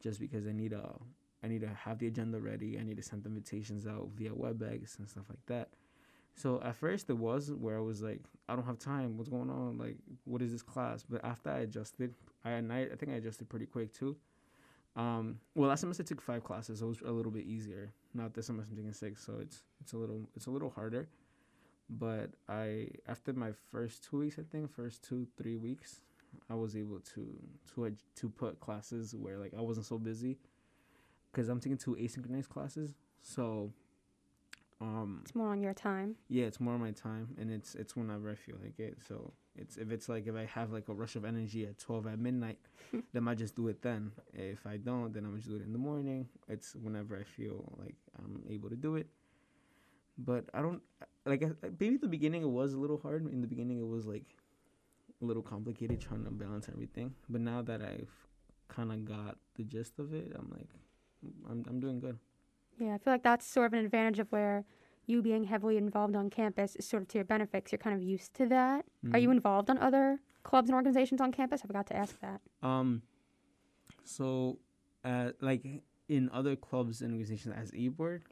just 0.00 0.18
because 0.20 0.46
I 0.46 0.52
need 0.52 0.72
a 0.72 0.94
I 1.42 1.48
need 1.48 1.60
to 1.60 1.68
have 1.68 1.98
the 1.98 2.06
agenda 2.06 2.40
ready. 2.40 2.78
I 2.78 2.82
need 2.82 2.96
to 2.96 3.02
send 3.02 3.26
invitations 3.26 3.86
out 3.86 4.08
via 4.16 4.30
WebEx 4.30 4.98
and 4.98 5.08
stuff 5.08 5.24
like 5.28 5.44
that. 5.46 5.68
So 6.36 6.60
at 6.64 6.76
first 6.76 7.08
it 7.08 7.16
was 7.16 7.52
where 7.52 7.76
I 7.76 7.80
was 7.80 8.02
like, 8.02 8.20
I 8.48 8.56
don't 8.56 8.66
have 8.66 8.78
time. 8.78 9.16
What's 9.16 9.30
going 9.30 9.50
on? 9.50 9.78
Like, 9.78 9.96
what 10.24 10.42
is 10.42 10.52
this 10.52 10.62
class? 10.62 11.04
But 11.08 11.24
after 11.24 11.50
I 11.50 11.58
adjusted, 11.60 12.14
I 12.44 12.50
and 12.52 12.72
I, 12.72 12.80
I 12.92 12.96
think 12.96 13.12
I 13.12 13.16
adjusted 13.16 13.48
pretty 13.48 13.66
quick 13.66 13.92
too. 13.92 14.16
Um, 14.96 15.38
well, 15.54 15.68
last 15.68 15.80
semester 15.80 16.02
I 16.02 16.06
took 16.06 16.20
five 16.20 16.44
classes, 16.44 16.80
so 16.80 16.86
it 16.86 16.88
was 16.88 17.00
a 17.06 17.10
little 17.10 17.32
bit 17.32 17.44
easier. 17.46 17.92
Not 18.14 18.34
this 18.34 18.46
semester 18.46 18.70
I'm 18.72 18.76
taking 18.76 18.92
six, 18.92 19.24
so 19.24 19.34
it's 19.40 19.62
it's 19.80 19.92
a 19.92 19.96
little 19.96 20.28
it's 20.34 20.46
a 20.46 20.50
little 20.50 20.70
harder. 20.70 21.08
But 21.88 22.30
I 22.48 22.88
after 23.08 23.32
my 23.32 23.52
first 23.70 24.04
two 24.04 24.18
weeks, 24.18 24.38
I 24.38 24.42
think 24.50 24.70
first 24.70 25.02
two 25.02 25.26
three 25.36 25.56
weeks, 25.56 26.00
I 26.50 26.54
was 26.54 26.76
able 26.76 27.00
to 27.14 27.38
to 27.74 27.96
to 28.16 28.28
put 28.28 28.60
classes 28.60 29.14
where 29.14 29.38
like 29.38 29.54
I 29.56 29.60
wasn't 29.60 29.86
so 29.86 29.98
busy, 29.98 30.38
because 31.32 31.48
I'm 31.48 31.60
taking 31.60 31.78
two 31.78 31.96
asynchronous 31.96 32.48
classes, 32.48 32.94
so. 33.22 33.72
Um, 34.84 35.20
It's 35.24 35.34
more 35.34 35.50
on 35.56 35.60
your 35.66 35.74
time. 35.74 36.10
yeah, 36.28 36.44
it's 36.50 36.60
more 36.60 36.74
of 36.74 36.80
my 36.80 36.90
time, 36.92 37.26
and 37.40 37.50
it's 37.50 37.74
it's 37.74 37.96
whenever 37.96 38.30
I 38.30 38.34
feel 38.34 38.56
like 38.62 38.78
it. 38.78 38.98
So 39.08 39.32
it's 39.56 39.76
if 39.84 39.88
it's 39.90 40.08
like 40.08 40.26
if 40.26 40.34
I 40.36 40.44
have 40.56 40.72
like 40.76 40.88
a 40.88 40.94
rush 41.02 41.16
of 41.16 41.24
energy 41.24 41.62
at 41.66 41.78
twelve 41.78 42.06
at 42.06 42.18
midnight, 42.18 42.58
then 43.14 43.26
I 43.28 43.34
just 43.34 43.54
do 43.56 43.68
it 43.68 43.80
then. 43.82 44.12
If 44.34 44.66
I 44.66 44.76
don't, 44.76 45.12
then 45.14 45.24
I'm 45.24 45.36
just 45.36 45.48
do 45.48 45.56
it 45.56 45.62
in 45.68 45.72
the 45.72 45.78
morning. 45.90 46.28
It's 46.48 46.74
whenever 46.74 47.16
I 47.16 47.24
feel 47.24 47.58
like 47.82 47.96
I'm 48.18 48.42
able 48.54 48.68
to 48.68 48.76
do 48.76 48.96
it. 48.96 49.08
But 50.18 50.44
I 50.54 50.60
don't 50.62 50.82
like 51.24 51.42
I- 51.42 51.70
maybe 51.80 51.94
at 51.96 52.00
the 52.02 52.08
beginning 52.18 52.42
it 52.42 52.50
was 52.60 52.74
a 52.74 52.78
little 52.78 52.98
hard. 52.98 53.26
In 53.32 53.40
the 53.40 53.48
beginning, 53.54 53.78
it 53.78 53.88
was 53.96 54.04
like 54.06 54.26
a 55.22 55.24
little 55.24 55.42
complicated 55.42 56.00
trying 56.00 56.24
to 56.24 56.30
balance 56.30 56.68
everything. 56.68 57.14
But 57.28 57.40
now 57.40 57.62
that 57.62 57.80
I've 57.82 58.12
kind 58.68 58.92
of 58.92 59.04
got 59.04 59.38
the 59.56 59.64
gist 59.64 59.98
of 59.98 60.12
it, 60.12 60.32
I'm 60.38 60.50
like, 60.50 60.68
I'm 61.50 61.64
I'm 61.68 61.80
doing 61.80 62.00
good. 62.00 62.18
Yeah, 62.78 62.94
I 62.94 62.98
feel 62.98 63.12
like 63.12 63.22
that's 63.22 63.46
sort 63.46 63.66
of 63.66 63.72
an 63.74 63.84
advantage 63.84 64.18
of 64.18 64.30
where 64.32 64.64
you 65.06 65.22
being 65.22 65.44
heavily 65.44 65.76
involved 65.76 66.16
on 66.16 66.30
campus 66.30 66.76
is 66.76 66.86
sort 66.86 67.02
of 67.02 67.08
to 67.08 67.18
your 67.18 67.24
benefit 67.24 67.70
you're 67.70 67.78
kind 67.78 67.94
of 67.94 68.02
used 68.02 68.34
to 68.34 68.46
that. 68.46 68.84
Are 69.12 69.18
you 69.18 69.28
Mhm. 69.28 69.32
involved 69.32 69.68
on 69.70 69.78
other 69.78 70.20
clubs 70.42 70.68
and 70.70 70.74
organizations 70.74 71.20
on 71.20 71.30
campus? 71.30 71.60
I 71.62 71.66
forgot 71.66 71.86
to 71.88 71.96
ask 71.96 72.18
that. 72.20 72.40
Um, 72.62 73.02
so, 74.04 74.58
uh, 75.04 75.32
like 75.40 75.82
in 76.08 76.30
other 76.32 76.56
clubs 76.56 77.00
and 77.02 77.12
organizations 77.12 77.54
as 77.56 77.74
e 77.74 77.88
board, 77.88 78.24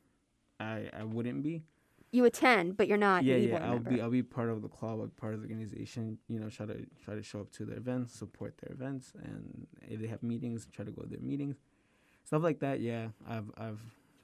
I 0.60 0.90
I 0.92 1.04
wouldn't 1.04 1.42
be. 1.42 1.64
You 2.10 2.24
attend, 2.26 2.76
but 2.76 2.88
you're 2.88 2.98
not. 2.98 3.24
yeah, 3.24 3.36
yeah. 3.36 3.64
I'll 3.64 3.74
member. 3.74 3.90
be 3.90 4.00
I'll 4.02 4.10
be 4.10 4.22
part 4.22 4.50
of 4.50 4.60
the 4.60 4.68
club, 4.68 5.00
I'll 5.00 5.06
be 5.06 5.12
part 5.16 5.34
of 5.34 5.40
the 5.40 5.48
organization. 5.48 6.18
You 6.28 6.40
know, 6.40 6.50
try 6.50 6.66
to 6.66 6.86
try 7.02 7.14
to 7.14 7.22
show 7.22 7.40
up 7.40 7.50
to 7.52 7.64
their 7.64 7.76
events, 7.78 8.12
support 8.14 8.58
their 8.58 8.72
events, 8.72 9.12
and 9.14 9.66
if 9.82 10.00
they 10.00 10.06
have 10.08 10.22
meetings, 10.22 10.66
try 10.72 10.84
to 10.84 10.90
go 10.90 11.02
to 11.02 11.08
their 11.08 11.20
meetings, 11.20 11.56
stuff 12.24 12.42
like 12.42 12.60
that. 12.60 12.80
Yeah, 12.80 13.08
I've 13.26 13.50
I've 13.56 13.80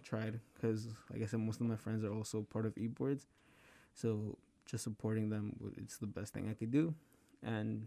tried 0.08 0.40
because, 0.54 0.80
like 1.12 1.22
I 1.22 1.26
said, 1.26 1.40
most 1.40 1.60
of 1.60 1.66
my 1.66 1.76
friends 1.84 2.04
are 2.04 2.14
also 2.18 2.42
part 2.54 2.66
of 2.66 2.72
e 2.76 2.86
boards, 2.86 3.24
so 3.94 4.38
just 4.70 4.84
supporting 4.84 5.30
them, 5.30 5.44
it's 5.76 5.98
the 5.98 6.06
best 6.18 6.32
thing 6.34 6.48
I 6.50 6.54
could 6.54 6.70
do, 6.70 6.94
and 7.42 7.86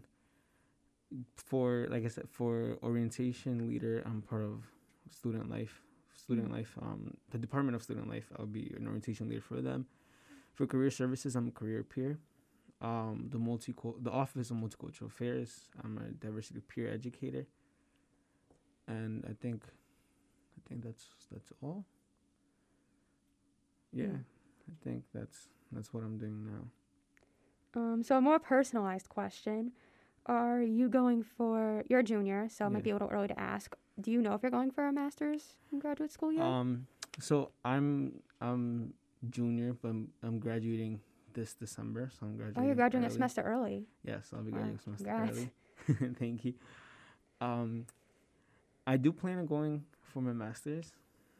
for 1.36 1.86
like 1.90 2.04
I 2.04 2.08
said, 2.08 2.28
for 2.30 2.78
orientation 2.82 3.68
leader, 3.68 4.02
I'm 4.06 4.22
part 4.22 4.42
of 4.42 4.64
student 5.10 5.50
life. 5.50 5.82
Student 6.14 6.48
Mm. 6.48 6.56
life, 6.58 6.72
um, 6.80 7.16
the 7.30 7.38
Department 7.38 7.74
of 7.74 7.82
Student 7.82 8.08
Life. 8.08 8.28
I'll 8.36 8.46
be 8.46 8.72
an 8.76 8.86
orientation 8.86 9.28
leader 9.28 9.40
for 9.40 9.60
them. 9.60 9.86
For 10.54 10.66
career 10.66 10.90
services, 10.90 11.34
I'm 11.34 11.48
a 11.48 11.50
career 11.50 11.82
peer. 11.82 12.18
Um, 12.80 13.28
the 13.30 13.38
multi 13.38 13.72
the 14.00 14.10
Office 14.10 14.50
of 14.50 14.56
Multicultural 14.58 15.06
Affairs, 15.06 15.50
I'm 15.82 15.98
a 15.98 16.10
diversity 16.26 16.60
peer 16.60 16.88
educator. 16.92 17.46
And 18.86 19.24
I 19.28 19.34
think, 19.42 19.64
I 20.56 20.60
think 20.68 20.84
that's 20.84 21.06
that's 21.30 21.52
all. 21.62 21.84
Yeah, 23.92 24.06
Mm. 24.06 24.24
I 24.70 24.84
think 24.84 25.04
that's 25.14 25.48
that's 25.70 25.92
what 25.92 26.02
I'm 26.02 26.18
doing 26.18 26.44
now. 26.46 27.80
Um, 27.80 28.02
so 28.02 28.16
a 28.16 28.20
more 28.20 28.38
personalized 28.38 29.08
question: 29.08 29.72
Are 30.26 30.60
you 30.62 30.88
going 30.88 31.22
for? 31.22 31.84
You're 31.88 32.00
a 32.00 32.04
junior, 32.04 32.48
so 32.50 32.66
it 32.66 32.70
might 32.70 32.82
be 32.84 32.90
a 32.90 32.94
little 32.94 33.08
early 33.10 33.28
to 33.28 33.38
ask. 33.38 33.74
Do 34.00 34.10
you 34.10 34.20
know 34.22 34.34
if 34.34 34.42
you're 34.42 34.50
going 34.50 34.70
for 34.70 34.86
a 34.86 34.92
master's 34.92 35.56
in 35.72 35.78
graduate 35.78 36.10
school 36.12 36.32
yet? 36.32 36.42
Um, 36.44 36.86
so 37.20 37.50
I'm 37.64 38.20
I'm 38.40 38.94
junior, 39.30 39.74
but 39.80 39.88
I'm, 39.88 40.08
I'm 40.22 40.38
graduating 40.38 41.00
this 41.34 41.54
December. 41.54 42.10
So 42.18 42.26
I'm 42.26 42.36
graduating. 42.36 42.62
oh, 42.62 42.66
you're 42.66 42.74
graduating 42.74 43.06
a 43.08 43.10
semester 43.10 43.42
early. 43.42 43.86
Yes, 44.04 44.30
I'll 44.34 44.42
be 44.42 44.50
Wow, 44.50 44.58
graduating 44.58 44.78
a 44.78 44.82
semester 44.82 45.04
congrats. 45.04 45.38
early. 45.38 46.14
Thank 46.18 46.44
you. 46.44 46.54
Um, 47.40 47.86
I 48.86 48.96
do 48.96 49.12
plan 49.12 49.38
on 49.38 49.46
going 49.46 49.84
for 50.02 50.20
my 50.20 50.32
masters, 50.32 50.92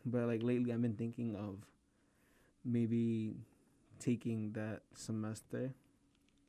but 0.06 0.26
like 0.26 0.42
lately 0.42 0.72
I've 0.72 0.82
been 0.82 0.94
thinking 0.96 1.34
of 1.36 1.56
maybe 2.64 3.34
taking 3.98 4.52
that 4.52 4.82
semester 4.94 5.74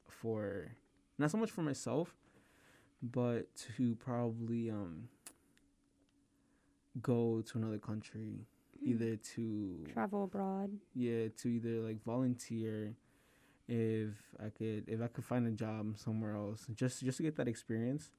for 0.07 0.71
not 1.17 1.29
so 1.31 1.37
much 1.37 1.51
for 1.51 1.61
myself, 1.61 2.15
but 3.01 3.53
to 3.77 3.95
probably 3.95 4.69
um 4.69 5.09
go 7.01 7.41
to 7.41 7.57
another 7.57 7.79
country, 7.79 8.45
Hmm. 8.79 8.89
either 8.89 9.15
to 9.15 9.85
Travel 9.93 10.25
abroad. 10.25 10.71
yeah 10.93 11.27
to 11.37 11.47
either 11.47 11.79
like 11.81 12.03
volunteer 12.03 12.95
if 13.67 14.09
i 14.43 14.49
could 14.49 14.83
if 14.89 15.01
i 15.01 15.07
could 15.07 15.23
find 15.23 15.47
a 15.47 15.51
job 15.51 15.97
somewhere 15.97 16.35
else 16.35 16.65
just 16.75 17.01
just 17.01 17.15
to 17.17 17.23
get 17.23 17.37
that 17.37 17.47
experience 17.47 18.09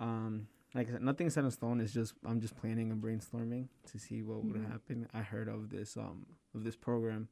um 0.00 0.48
like 0.74 0.88
I 0.88 0.92
said, 0.92 1.02
nothing 1.02 1.28
set 1.30 1.44
in 1.44 1.50
stone 1.50 1.80
it's 1.80 1.92
just 1.92 2.14
i'm 2.24 2.40
just 2.40 2.56
planning 2.56 2.90
and 2.92 3.02
brainstorming 3.02 3.68
to 3.90 3.98
see 3.98 4.22
what 4.22 4.44
would 4.44 4.56
Mhm. 4.62 4.70
happen 4.70 5.08
i 5.12 5.20
heard 5.22 5.48
of 5.48 5.70
this 5.70 5.96
um 5.96 6.26
of 6.54 6.62
this 6.64 6.76
program 6.76 7.28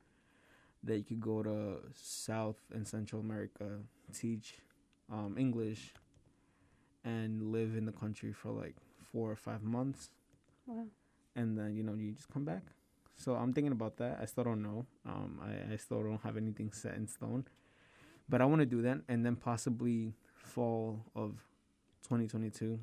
that 0.83 0.97
you 0.99 1.05
could 1.05 1.21
go 1.21 1.43
to 1.43 1.81
south 1.95 2.61
and 2.73 2.87
central 2.87 3.21
america 3.21 3.81
teach 4.13 4.59
um 5.11 5.37
english 5.39 5.95
and 7.05 7.53
live 7.53 7.77
in 7.77 7.85
the 7.87 7.93
country 7.93 8.33
for 8.33 8.51
like 8.51 8.75
four 9.13 9.31
or 9.31 9.37
five 9.37 9.63
months 9.63 10.11
Wow. 10.67 10.87
and 11.37 11.57
then 11.57 11.75
you 11.75 11.83
know 11.83 11.95
you 11.95 12.13
just 12.13 12.29
come 12.29 12.45
back. 12.45 12.63
So 13.17 13.35
I'm 13.35 13.53
thinking 13.53 13.73
about 13.73 13.97
that. 13.97 14.19
I 14.21 14.27
still 14.27 14.45
don't 14.45 14.63
know. 14.63 14.87
Um, 15.05 15.41
I, 15.43 15.73
I 15.73 15.77
still 15.77 16.03
don't 16.03 16.21
have 16.23 16.37
anything 16.37 16.71
set 16.73 16.95
in 16.95 17.09
stone, 17.09 17.47
but 18.29 18.41
I 18.41 18.45
want 18.45 18.61
to 18.61 18.67
do 18.67 18.81
that, 18.83 19.01
and 19.09 19.25
then 19.27 19.35
possibly 19.35 20.13
fall 20.37 21.01
of 21.17 21.33
2022. 22.05 22.79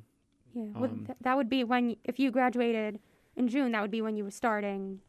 Yeah. 0.56 0.80
would 0.80 0.90
Um, 0.90 1.04
th- 1.06 1.18
that 1.20 1.36
would 1.36 1.50
be 1.50 1.64
when 1.64 1.96
if 2.04 2.18
you 2.18 2.30
graduated 2.30 2.98
in 3.36 3.48
June. 3.48 3.72
That 3.72 3.82
would 3.82 3.90
be 3.90 4.00
when 4.00 4.16
you 4.16 4.24
were 4.24 4.30
starting 4.30 5.00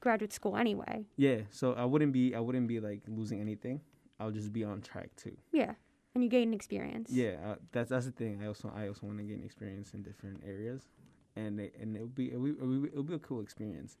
graduate 0.00 0.32
school 0.32 0.56
anyway. 0.56 1.04
Yeah. 1.16 1.42
So 1.50 1.74
I 1.74 1.84
wouldn't 1.84 2.12
be 2.12 2.34
I 2.34 2.40
wouldn't 2.40 2.66
be 2.66 2.80
like 2.80 3.02
losing 3.06 3.40
anything. 3.40 3.80
I'll 4.18 4.32
just 4.32 4.52
be 4.52 4.64
on 4.64 4.80
track 4.80 5.10
too. 5.16 5.36
Yeah. 5.52 5.74
And 6.14 6.24
you 6.24 6.30
gain 6.30 6.52
experience. 6.52 7.10
Yeah. 7.12 7.36
Uh, 7.46 7.54
that's 7.70 7.90
that's 7.90 8.06
the 8.06 8.12
thing. 8.12 8.40
I 8.42 8.46
also 8.46 8.72
I 8.74 8.88
also 8.88 9.06
want 9.06 9.18
to 9.18 9.24
gain 9.24 9.42
experience 9.44 9.92
in 9.94 10.02
different 10.02 10.42
areas, 10.44 10.88
and 11.36 11.60
it, 11.60 11.74
and 11.80 11.94
it'll 11.94 12.08
be 12.08 12.28
it'll 12.30 12.42
be, 12.42 12.50
it'll 12.50 12.66
be 12.66 12.88
it'll 12.88 13.02
be 13.04 13.14
a 13.14 13.18
cool 13.20 13.40
experience. 13.40 13.96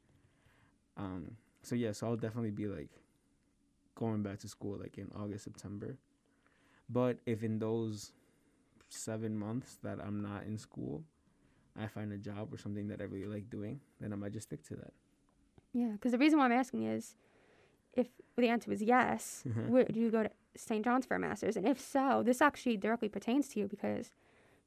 Um. 0.96 1.36
So 1.62 1.76
yeah. 1.76 1.92
So 1.92 2.08
I'll 2.08 2.16
definitely 2.16 2.50
be 2.50 2.66
like 2.66 2.90
going 3.94 4.22
back 4.24 4.40
to 4.40 4.48
school 4.48 4.78
like 4.78 4.98
in 4.98 5.10
August 5.14 5.44
September, 5.44 5.96
but 6.88 7.18
if 7.26 7.44
in 7.44 7.58
those 7.60 8.12
seven 8.88 9.36
months 9.38 9.78
that 9.82 9.98
I'm 10.04 10.22
not 10.22 10.44
in 10.44 10.58
school, 10.58 11.04
I 11.76 11.86
find 11.86 12.12
a 12.12 12.18
job 12.18 12.52
or 12.52 12.58
something 12.58 12.88
that 12.88 13.00
I 13.00 13.04
really 13.04 13.26
like 13.26 13.50
doing, 13.50 13.80
then 14.00 14.12
I 14.12 14.16
might 14.16 14.32
just 14.32 14.48
stick 14.48 14.62
to 14.68 14.76
that. 14.76 14.92
Yeah. 15.72 15.92
Because 15.92 16.12
the 16.12 16.18
reason 16.18 16.38
why 16.38 16.46
I'm 16.46 16.52
asking 16.52 16.84
is, 16.84 17.14
if 17.92 18.08
the 18.36 18.48
answer 18.48 18.70
was 18.70 18.82
yes, 18.82 19.44
Mhm. 19.46 19.68
would 19.68 19.96
you 19.96 20.10
go 20.10 20.22
to 20.24 20.30
St. 20.56 20.84
John's 20.84 21.06
for 21.06 21.14
a 21.14 21.18
master's? 21.18 21.56
And 21.56 21.66
if 21.66 21.80
so, 21.80 22.22
this 22.22 22.40
actually 22.40 22.76
directly 22.76 23.08
pertains 23.08 23.48
to 23.50 23.60
you 23.60 23.68
because 23.68 24.12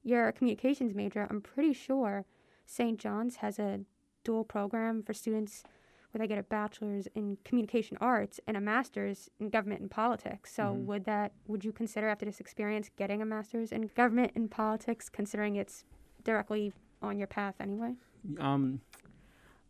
you're 0.03 0.27
a 0.27 0.33
communications 0.33 0.93
major. 0.93 1.27
I'm 1.29 1.41
pretty 1.41 1.73
sure 1.73 2.25
St. 2.65 2.99
John's 2.99 3.37
has 3.37 3.59
a 3.59 3.81
dual 4.23 4.43
program 4.43 5.01
for 5.03 5.13
students 5.13 5.63
where 6.11 6.19
they 6.19 6.27
get 6.27 6.37
a 6.37 6.43
bachelor's 6.43 7.07
in 7.15 7.37
communication 7.45 7.97
arts 8.01 8.39
and 8.47 8.57
a 8.57 8.61
master's 8.61 9.29
in 9.39 9.49
government 9.49 9.81
and 9.81 9.89
politics. 9.89 10.53
So 10.53 10.63
Mhm. 10.63 10.85
would 10.85 11.05
that 11.05 11.33
would 11.47 11.63
you 11.65 11.71
consider 11.71 12.07
after 12.07 12.25
this 12.25 12.39
experience 12.39 12.89
getting 12.97 13.21
a 13.21 13.25
master's 13.25 13.71
in 13.71 13.89
government 13.95 14.31
and 14.35 14.49
politics 14.51 15.09
considering 15.09 15.55
it's 15.55 15.85
directly 16.23 16.73
on 17.01 17.17
your 17.17 17.27
path 17.27 17.55
anyway? 17.59 17.95
Um, 18.39 18.81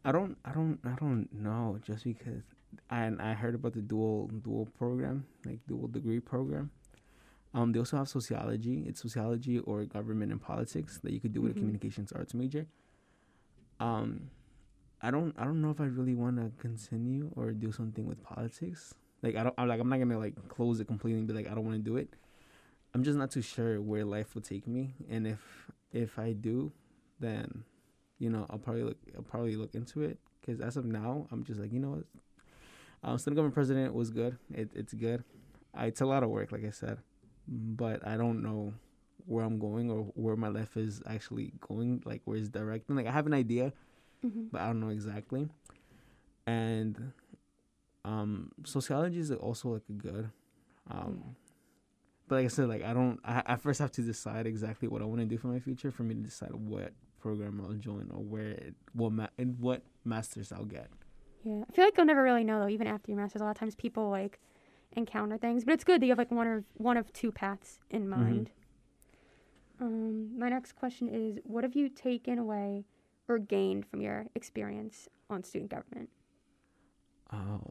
I 0.03 0.11
don't, 0.11 0.37
I 0.43 0.51
don't, 0.51 0.79
I 0.83 0.95
don't 0.95 1.31
know. 1.31 1.77
Just 1.83 2.03
because 2.03 2.43
I 2.89 3.11
I 3.19 3.33
heard 3.33 3.55
about 3.55 3.73
the 3.73 3.81
dual 3.81 4.27
dual 4.27 4.65
program, 4.77 5.25
like 5.45 5.59
dual 5.67 5.87
degree 5.87 6.19
program. 6.19 6.71
Um, 7.53 7.71
they 7.73 7.79
also 7.79 7.97
have 7.97 8.07
sociology. 8.07 8.85
It's 8.87 9.01
sociology 9.01 9.59
or 9.59 9.83
government 9.85 10.31
and 10.31 10.41
politics 10.41 10.99
that 11.03 11.11
you 11.11 11.19
could 11.19 11.33
do 11.33 11.41
with 11.41 11.51
Mhm. 11.53 11.57
a 11.57 11.59
communications 11.59 12.11
arts 12.13 12.33
major. 12.33 12.65
Um, 13.79 14.29
I 15.01 15.11
don't, 15.11 15.33
I 15.37 15.43
don't 15.45 15.61
know 15.61 15.71
if 15.71 15.81
I 15.81 15.85
really 15.85 16.13
want 16.13 16.37
to 16.37 16.51
continue 16.61 17.31
or 17.35 17.51
do 17.51 17.71
something 17.71 18.05
with 18.05 18.23
politics. 18.23 18.93
Like 19.23 19.35
I 19.35 19.43
don't, 19.43 19.55
I'm 19.57 19.67
like 19.67 19.79
I'm 19.79 19.89
not 19.89 19.99
gonna 19.99 20.17
like 20.17 20.35
close 20.47 20.79
it 20.79 20.85
completely 20.87 21.21
be 21.21 21.33
like 21.33 21.47
I 21.47 21.53
don't 21.53 21.65
want 21.65 21.77
to 21.77 21.83
do 21.83 21.97
it. 21.97 22.09
I'm 22.93 23.03
just 23.03 23.17
not 23.17 23.31
too 23.31 23.41
sure 23.41 23.79
where 23.79 24.03
life 24.03 24.35
will 24.35 24.41
take 24.41 24.67
me, 24.67 24.93
and 25.09 25.27
if 25.27 25.39
if 25.91 26.17
I 26.17 26.33
do, 26.33 26.71
then 27.19 27.63
you 28.19 28.29
know 28.29 28.45
I'll 28.49 28.57
probably 28.57 28.83
look 28.83 28.97
I'll 29.15 29.23
probably 29.23 29.55
look 29.55 29.75
into 29.75 30.01
it 30.01 30.17
because 30.39 30.59
as 30.59 30.75
of 30.75 30.85
now 30.85 31.27
I'm 31.31 31.43
just 31.43 31.59
like 31.59 31.71
you 31.71 31.79
know 31.79 31.91
what, 31.91 32.03
um, 33.03 33.17
student 33.17 33.37
government 33.37 33.53
president 33.53 33.93
was 33.93 34.09
good. 34.09 34.37
It, 34.53 34.71
it's 34.75 34.93
good. 34.93 35.23
It's 35.77 36.01
a 36.01 36.05
lot 36.05 36.23
of 36.23 36.29
work, 36.29 36.51
like 36.51 36.65
I 36.65 36.71
said, 36.71 36.97
but 37.47 38.05
I 38.05 38.17
don't 38.17 38.41
know 38.41 38.73
where 39.25 39.45
I'm 39.45 39.59
going 39.59 39.89
or 39.89 40.03
where 40.15 40.35
my 40.35 40.49
life 40.49 40.75
is 40.75 41.01
actually 41.05 41.53
going, 41.67 42.01
like 42.05 42.21
where 42.25 42.37
it's 42.37 42.49
directing. 42.49 42.95
Like 42.95 43.07
I 43.07 43.11
have 43.11 43.27
an 43.27 43.33
idea, 43.33 43.71
Mm-hmm. 44.25 44.45
but 44.51 44.61
I 44.61 44.67
don't 44.67 44.79
know 44.79 44.89
exactly. 44.89 45.47
And 46.45 47.11
um, 48.05 48.51
sociology 48.65 49.19
is 49.19 49.31
also 49.31 49.69
like 49.69 49.83
a 49.89 49.93
good. 49.93 50.29
Um, 50.89 51.23
Yeah. 51.25 51.31
But 52.27 52.35
like 52.35 52.45
I 52.45 52.49
said, 52.49 52.69
like 52.69 52.83
I 52.83 52.93
don't. 52.93 53.19
I, 53.25 53.43
I 53.45 53.55
first 53.57 53.79
have 53.79 53.91
to 53.93 54.01
decide 54.01 54.47
exactly 54.47 54.87
what 54.87 55.01
I 55.01 55.05
want 55.05 55.19
to 55.19 55.25
do 55.25 55.37
for 55.37 55.47
my 55.47 55.59
future 55.59 55.91
for 55.91 56.03
me 56.03 56.15
to 56.15 56.21
decide 56.21 56.53
what 56.53 56.93
program 57.19 57.61
I'll 57.61 57.73
join 57.73 58.09
or 58.13 58.23
where 58.23 58.51
it, 58.51 58.73
what 58.93 59.11
ma- 59.11 59.27
and 59.37 59.59
what 59.59 59.81
masters 60.05 60.51
I'll 60.51 60.65
get. 60.65 60.87
Yeah, 61.43 61.63
I 61.67 61.71
feel 61.73 61.83
like 61.85 61.97
you'll 61.97 62.05
never 62.05 62.23
really 62.23 62.43
know 62.45 62.59
though. 62.61 62.69
Even 62.69 62.87
after 62.87 63.11
your 63.11 63.19
master's, 63.19 63.41
a 63.41 63.45
lot 63.45 63.51
of 63.51 63.57
times 63.57 63.75
people 63.75 64.09
like 64.09 64.39
encounter 64.93 65.37
things, 65.37 65.65
but 65.65 65.73
it's 65.73 65.83
good 65.83 66.01
that 66.01 66.05
you 66.05 66.11
have 66.11 66.17
like 66.17 66.31
one 66.31 66.47
or 66.47 66.63
one 66.75 66.95
of 66.97 67.11
two 67.11 67.31
paths 67.31 67.79
in 67.89 68.07
mind. 68.07 68.51
Um, 69.81 70.37
my 70.39 70.47
next 70.49 70.73
question 70.77 71.09
is: 71.09 71.39
What 71.43 71.63
have 71.63 71.75
you 71.75 71.89
taken 71.89 72.39
away 72.39 72.85
or 73.27 73.37
gained 73.39 73.85
from 73.85 74.01
your 74.01 74.25
experience 74.35 75.07
on 75.29 75.43
student 75.43 75.71
government? 75.71 76.09
Oh, 77.33 77.61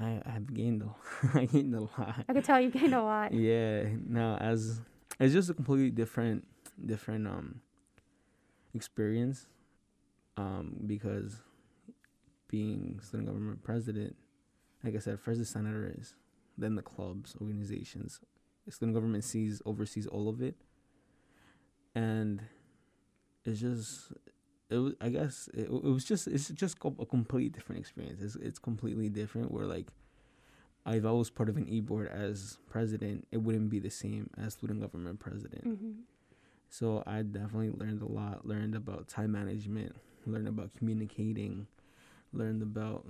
I 0.00 0.20
have 0.26 0.52
gained 0.52 0.82
a 0.82 0.94
I 1.38 1.44
gained 1.46 1.74
a 1.74 1.80
lot. 1.80 2.24
I 2.28 2.32
could 2.32 2.44
tell 2.44 2.60
you 2.60 2.70
gained 2.70 2.94
a 2.94 3.02
lot. 3.02 3.32
Yeah, 3.34 3.84
no, 4.06 4.36
as 4.36 4.80
it's 5.20 5.32
just 5.32 5.50
a 5.50 5.54
completely 5.54 5.90
different 5.90 6.46
different 6.84 7.26
um 7.26 7.60
experience. 8.74 9.46
Um, 10.38 10.76
because 10.86 11.40
being 12.48 13.00
student 13.02 13.26
government 13.26 13.62
president, 13.62 14.16
like 14.84 14.94
I 14.94 14.98
said, 14.98 15.18
first 15.18 15.38
the 15.38 15.46
senators, 15.46 16.14
then 16.58 16.74
the 16.74 16.82
clubs, 16.82 17.36
organizations. 17.40 18.20
Student 18.68 18.94
government 18.94 19.24
sees 19.24 19.62
oversees 19.64 20.06
all 20.06 20.28
of 20.28 20.42
it. 20.42 20.56
And 21.94 22.42
it's 23.44 23.60
just 23.60 24.12
it 24.68 24.76
was, 24.76 24.94
I 25.00 25.08
guess 25.10 25.48
it, 25.54 25.66
it 25.66 25.70
was 25.70 26.04
just 26.04 26.26
it's 26.26 26.48
just 26.48 26.76
a 26.84 27.06
completely 27.06 27.48
different 27.50 27.80
experience. 27.80 28.20
It's 28.22 28.36
it's 28.36 28.58
completely 28.58 29.08
different. 29.08 29.50
Where 29.52 29.66
like 29.66 29.88
if 30.86 31.04
I 31.04 31.10
was 31.10 31.30
part 31.30 31.48
of 31.48 31.56
an 31.56 31.68
e 31.68 31.80
board 31.80 32.08
as 32.08 32.58
president, 32.68 33.26
it 33.32 33.38
wouldn't 33.38 33.70
be 33.70 33.78
the 33.78 33.90
same 33.90 34.30
as 34.38 34.54
student 34.54 34.80
government 34.80 35.18
president. 35.20 35.64
hmm 35.64 35.92
So 36.68 37.02
I 37.06 37.22
definitely 37.22 37.70
learned 37.70 38.02
a 38.02 38.06
lot. 38.06 38.46
Learned 38.46 38.74
about 38.74 39.08
time 39.08 39.32
management. 39.32 39.94
Learned 40.26 40.48
about 40.48 40.70
communicating. 40.76 41.66
Learned 42.32 42.62
about 42.62 43.06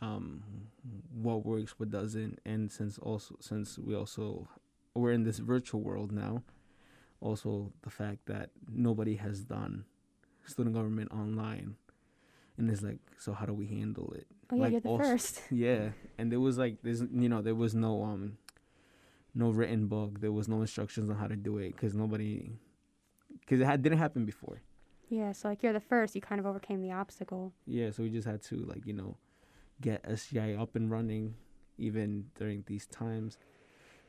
um 0.00 0.42
what 1.12 1.44
works, 1.46 1.78
what 1.78 1.90
doesn't, 1.90 2.38
and 2.44 2.70
since 2.70 2.98
also 2.98 3.36
since 3.40 3.78
we 3.78 3.94
also 3.94 4.48
we're 4.94 5.12
in 5.12 5.24
this 5.24 5.38
virtual 5.38 5.80
world 5.80 6.12
now, 6.12 6.42
also 7.24 7.72
the 7.82 7.90
fact 7.90 8.26
that 8.26 8.50
nobody 8.70 9.16
has 9.16 9.40
done 9.44 9.84
student 10.46 10.74
government 10.76 11.10
online, 11.10 11.74
and 12.58 12.70
it's 12.70 12.82
like, 12.82 12.98
so 13.18 13.32
how 13.32 13.46
do 13.46 13.54
we 13.54 13.66
handle 13.66 14.12
it? 14.12 14.26
Oh 14.52 14.56
yeah, 14.56 14.62
Like, 14.62 14.72
you're 14.72 14.80
the 14.82 14.88
also- 14.90 15.04
first. 15.04 15.42
Yeah, 15.50 15.90
and 16.18 16.30
there 16.30 16.40
was 16.40 16.58
like 16.58 16.76
there's 16.82 17.00
you 17.00 17.28
know 17.28 17.40
there 17.42 17.54
was 17.54 17.74
no 17.74 18.04
um 18.04 18.36
no 19.34 19.50
written 19.50 19.86
book. 19.88 20.20
There 20.20 20.32
was 20.32 20.46
no 20.48 20.60
instructions 20.60 21.08
on 21.10 21.16
how 21.16 21.26
to 21.26 21.36
do 21.36 21.58
it 21.58 21.72
because 21.74 21.94
nobody 21.94 22.52
because 23.40 23.60
it 23.60 23.64
had, 23.64 23.82
didn't 23.82 23.98
happen 23.98 24.24
before. 24.24 24.60
Yeah, 25.08 25.32
so 25.32 25.48
like 25.48 25.62
you're 25.62 25.72
the 25.72 25.80
first. 25.80 26.14
You 26.14 26.20
kind 26.20 26.38
of 26.40 26.46
overcame 26.46 26.80
the 26.82 26.92
obstacle. 26.92 27.52
Yeah, 27.66 27.90
so 27.90 28.02
we 28.02 28.10
just 28.10 28.26
had 28.28 28.42
to 28.50 28.56
like 28.72 28.86
you 28.86 28.92
know 28.92 29.16
get 29.80 30.02
SGI 30.04 30.60
up 30.60 30.76
and 30.76 30.90
running 30.90 31.34
even 31.78 32.26
during 32.38 32.64
these 32.66 32.86
times. 32.86 33.38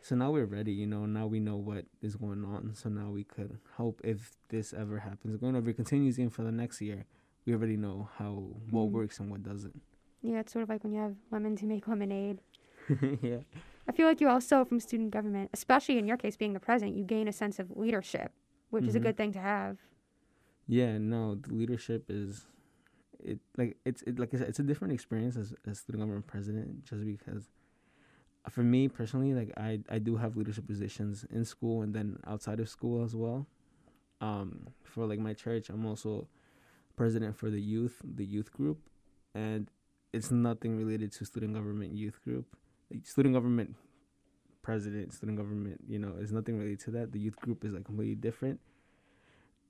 So 0.05 0.15
now 0.15 0.29
we're 0.29 0.45
ready, 0.45 0.71
you 0.71 0.85
know. 0.85 1.07
Now 1.07 1.25
we 1.25 1.39
know 1.39 1.55
what 1.55 1.85
is 1.99 2.15
going 2.15 2.45
on. 2.45 2.75
So 2.75 2.89
now 2.89 3.09
we 3.09 3.23
could 3.23 3.57
help 3.75 4.01
if 4.03 4.33
this 4.49 4.71
ever 4.71 4.99
happens. 4.99 5.35
Going 5.37 5.55
over 5.55 5.73
continues 5.73 6.19
in 6.19 6.29
for 6.29 6.43
the 6.43 6.51
next 6.51 6.79
year. 6.79 7.07
We 7.43 7.53
already 7.53 7.75
know 7.75 8.09
how 8.19 8.33
what 8.69 8.89
Mm. 8.89 8.91
works 8.91 9.19
and 9.19 9.31
what 9.31 9.41
doesn't. 9.41 9.81
Yeah, 10.21 10.41
it's 10.41 10.53
sort 10.53 10.61
of 10.61 10.69
like 10.69 10.83
when 10.83 10.93
you 10.93 10.99
have 11.01 11.15
lemons 11.31 11.61
who 11.61 11.65
make 11.65 11.87
lemonade. 11.87 12.37
yeah. 13.23 13.39
I 13.87 13.91
feel 13.93 14.05
like 14.05 14.21
you 14.21 14.29
also, 14.29 14.63
from 14.63 14.79
student 14.79 15.09
government, 15.09 15.49
especially 15.53 15.97
in 15.97 16.05
your 16.05 16.17
case 16.17 16.37
being 16.37 16.53
the 16.53 16.59
president, 16.59 16.95
you 16.95 17.03
gain 17.03 17.27
a 17.27 17.33
sense 17.33 17.57
of 17.57 17.75
leadership, 17.75 18.31
which 18.69 18.85
is 18.87 18.93
a 18.95 18.99
Mhm. 18.99 19.03
good 19.03 19.17
thing 19.17 19.31
to 19.33 19.39
have. 19.39 19.79
Yeah, 20.67 20.99
no, 20.99 21.33
the 21.33 21.51
leadership 21.51 22.05
is 22.11 22.45
it 23.23 23.39
like 23.57 23.77
it's 23.85 24.03
it 24.03 24.19
like 24.19 24.35
I 24.35 24.37
said, 24.37 24.49
it's 24.49 24.59
a 24.59 24.63
different 24.63 24.93
experience 24.93 25.35
as 25.35 25.55
as 25.65 25.79
student 25.79 26.03
government 26.03 26.27
president 26.27 26.83
just 26.85 27.03
because 27.03 27.49
for 28.49 28.61
me 28.61 28.87
personally 28.87 29.33
like 29.33 29.51
I 29.57 29.79
I 29.89 29.99
do 29.99 30.17
have 30.17 30.37
leadership 30.37 30.67
positions 30.67 31.25
in 31.31 31.45
school 31.45 31.81
and 31.81 31.93
then 31.93 32.19
outside 32.27 32.59
of 32.59 32.69
school 32.69 33.03
as 33.03 33.15
well. 33.15 33.47
Um 34.21 34.67
for 34.83 35.05
like 35.05 35.19
my 35.19 35.33
church, 35.33 35.69
I'm 35.69 35.85
also 35.85 36.27
president 36.95 37.37
for 37.37 37.49
the 37.49 37.61
youth, 37.61 38.01
the 38.03 38.25
youth 38.25 38.51
group 38.51 38.79
and 39.33 39.69
it's 40.13 40.31
nothing 40.31 40.77
related 40.77 41.11
to 41.13 41.25
student 41.25 41.53
government 41.53 41.93
youth 41.93 42.21
group. 42.23 42.45
Like 42.91 43.05
student 43.05 43.33
government 43.35 43.75
president, 44.61 45.13
student 45.13 45.37
government, 45.37 45.81
you 45.87 45.99
know, 45.99 46.13
is 46.19 46.31
nothing 46.31 46.57
related 46.57 46.79
to 46.79 46.91
that. 46.91 47.11
The 47.11 47.19
youth 47.19 47.35
group 47.37 47.63
is 47.65 47.73
like 47.73 47.85
completely 47.85 48.15
different 48.15 48.59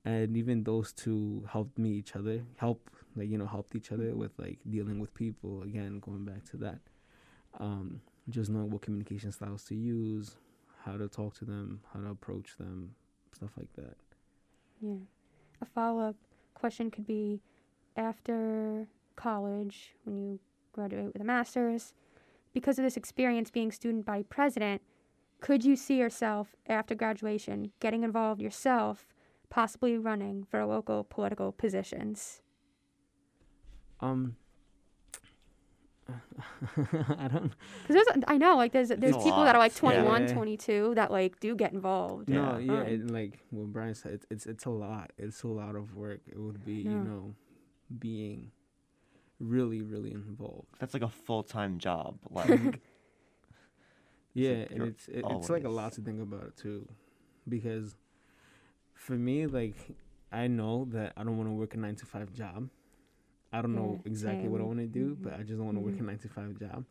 and 0.05 0.37
even 0.37 0.63
those 0.63 0.93
two 0.93 1.43
helped 1.51 1.77
me 1.77 1.89
each 1.89 2.15
other 2.15 2.43
help 2.57 2.89
like 3.15 3.27
you 3.27 3.37
know 3.37 3.47
helped 3.47 3.75
each 3.75 3.91
other 3.91 4.15
with 4.15 4.31
like 4.37 4.59
dealing 4.69 4.99
with 4.99 5.13
people 5.13 5.63
again 5.63 5.99
going 5.99 6.23
back 6.23 6.45
to 6.45 6.57
that 6.57 6.79
um 7.59 7.99
just 8.29 8.49
knowing 8.49 8.69
what 8.71 8.81
communication 8.81 9.31
styles 9.31 9.63
to 9.63 9.75
use 9.75 10.35
how 10.83 10.97
to 10.97 11.07
talk 11.07 11.33
to 11.35 11.45
them 11.45 11.79
how 11.93 11.99
to 11.99 12.07
approach 12.09 12.57
them 12.57 12.93
stuff 13.33 13.51
like 13.57 13.71
that 13.75 13.95
Yeah. 14.81 14.95
A 15.61 15.65
follow 15.65 16.01
up 16.09 16.15
question 16.53 16.91
could 16.91 17.07
be 17.07 17.41
after 17.97 18.87
college, 19.15 19.93
when 20.03 20.17
you 20.17 20.39
graduate 20.73 21.13
with 21.13 21.21
a 21.21 21.25
master's, 21.25 21.93
because 22.53 22.77
of 22.77 22.83
this 22.83 22.97
experience 22.97 23.49
being 23.51 23.71
student 23.71 24.05
body 24.05 24.23
president, 24.23 24.81
could 25.41 25.63
you 25.63 25.75
see 25.75 25.97
yourself 25.97 26.55
after 26.67 26.93
graduation 26.95 27.71
getting 27.79 28.03
involved 28.03 28.41
yourself, 28.41 29.07
possibly 29.49 29.97
running 29.97 30.43
for 30.43 30.65
local 30.65 31.03
political 31.03 31.51
positions? 31.51 32.41
um 34.01 34.35
i 37.17 37.27
don't 37.27 37.51
Because 37.87 38.05
there's, 38.05 38.23
I 38.27 38.37
know, 38.37 38.55
like 38.57 38.71
there's 38.71 38.89
there's 38.89 39.15
a 39.15 39.19
people 39.19 39.43
that 39.43 39.55
are 39.55 39.59
like 39.59 39.73
lot, 39.81 39.93
21, 39.93 40.27
Yeah. 40.27 40.33
22 40.33 40.93
that 40.95 41.11
like 41.11 41.39
do 41.39 41.55
get 41.55 41.73
involved. 41.73 42.29
no 42.29 42.57
Yeah. 42.57 42.73
yeah 42.73 42.81
Um, 42.81 42.87
and 42.87 43.11
like 43.11 43.39
what 43.49 43.67
brian 43.73 43.95
said 43.95 44.13
it's, 44.13 44.25
it's 44.29 44.45
it's 44.45 44.65
a 44.65 44.69
lot 44.69 45.11
it's 45.17 45.43
a 45.43 45.47
lot 45.47 45.75
of 45.75 45.95
work 45.95 46.21
it 46.27 46.39
would 46.39 46.63
be 46.63 46.73
you 46.75 46.89
know 47.09 47.33
being 47.99 48.51
really 49.39 49.81
really 49.81 50.11
involved 50.13 50.67
That's 50.79 50.93
like 50.93 51.03
a 51.03 51.09
full 51.09 51.43
time 51.43 51.77
job. 51.79 52.17
Like 52.29 52.81
Yeah, 54.33 54.51
like 54.59 54.71
and 54.71 54.81
it's 54.83 55.07
it, 55.07 55.23
it's 55.29 55.49
like 55.49 55.63
a 55.63 55.69
lot 55.69 55.93
to 55.93 56.01
think 56.01 56.21
about 56.21 56.57
too, 56.57 56.87
because 57.47 57.95
for 58.93 59.13
me, 59.13 59.47
like 59.47 59.77
I 60.31 60.47
know 60.47 60.85
that 60.91 61.13
I 61.15 61.23
don't 61.23 61.37
want 61.37 61.49
to 61.49 61.53
work 61.53 61.73
a 61.73 61.77
nine 61.77 61.95
to 61.95 62.05
five 62.05 62.33
job. 62.33 62.69
I 63.57 63.61
don't 63.61 63.75
know 63.75 63.99
Yeah, 63.99 64.05
exactly 64.05 64.49
what 64.49 64.61
I 64.61 64.65
want 64.65 64.79
to 64.79 64.87
do, 64.87 65.17
but 65.21 65.33
Mhm. 65.33 65.39
I 65.39 65.43
just 65.43 65.57
don't 65.57 65.65
want 65.65 65.77
to 65.77 65.81
work 65.81 65.99
a 65.99 66.03
Mhm. 66.03 66.07
nine 66.09 66.19
to 66.19 66.29
five 66.29 66.59
job. 66.59 66.85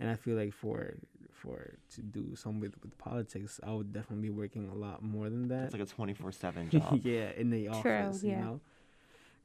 And 0.00 0.10
I 0.10 0.14
feel 0.16 0.36
like 0.36 0.52
for 0.52 0.94
for 1.32 1.78
to 1.94 2.02
do 2.02 2.34
some 2.36 2.60
with 2.60 2.74
with 2.82 2.96
politics, 2.98 3.60
I 3.62 3.72
would 3.72 3.92
definitely 3.92 4.28
be 4.28 4.30
working 4.30 4.68
a 4.68 4.74
lot 4.74 5.02
more 5.02 5.30
than 5.30 5.48
that. 5.48 5.64
it's 5.64 5.72
like 5.72 5.82
a 5.82 5.86
twenty 5.86 6.14
four 6.14 6.32
seven 6.32 6.70
job. 6.70 7.00
yeah, 7.04 7.30
in 7.36 7.50
the 7.50 7.68
True, 7.68 7.92
office, 7.92 8.24
you 8.24 8.32
yeah. 8.32 8.44
know. 8.44 8.60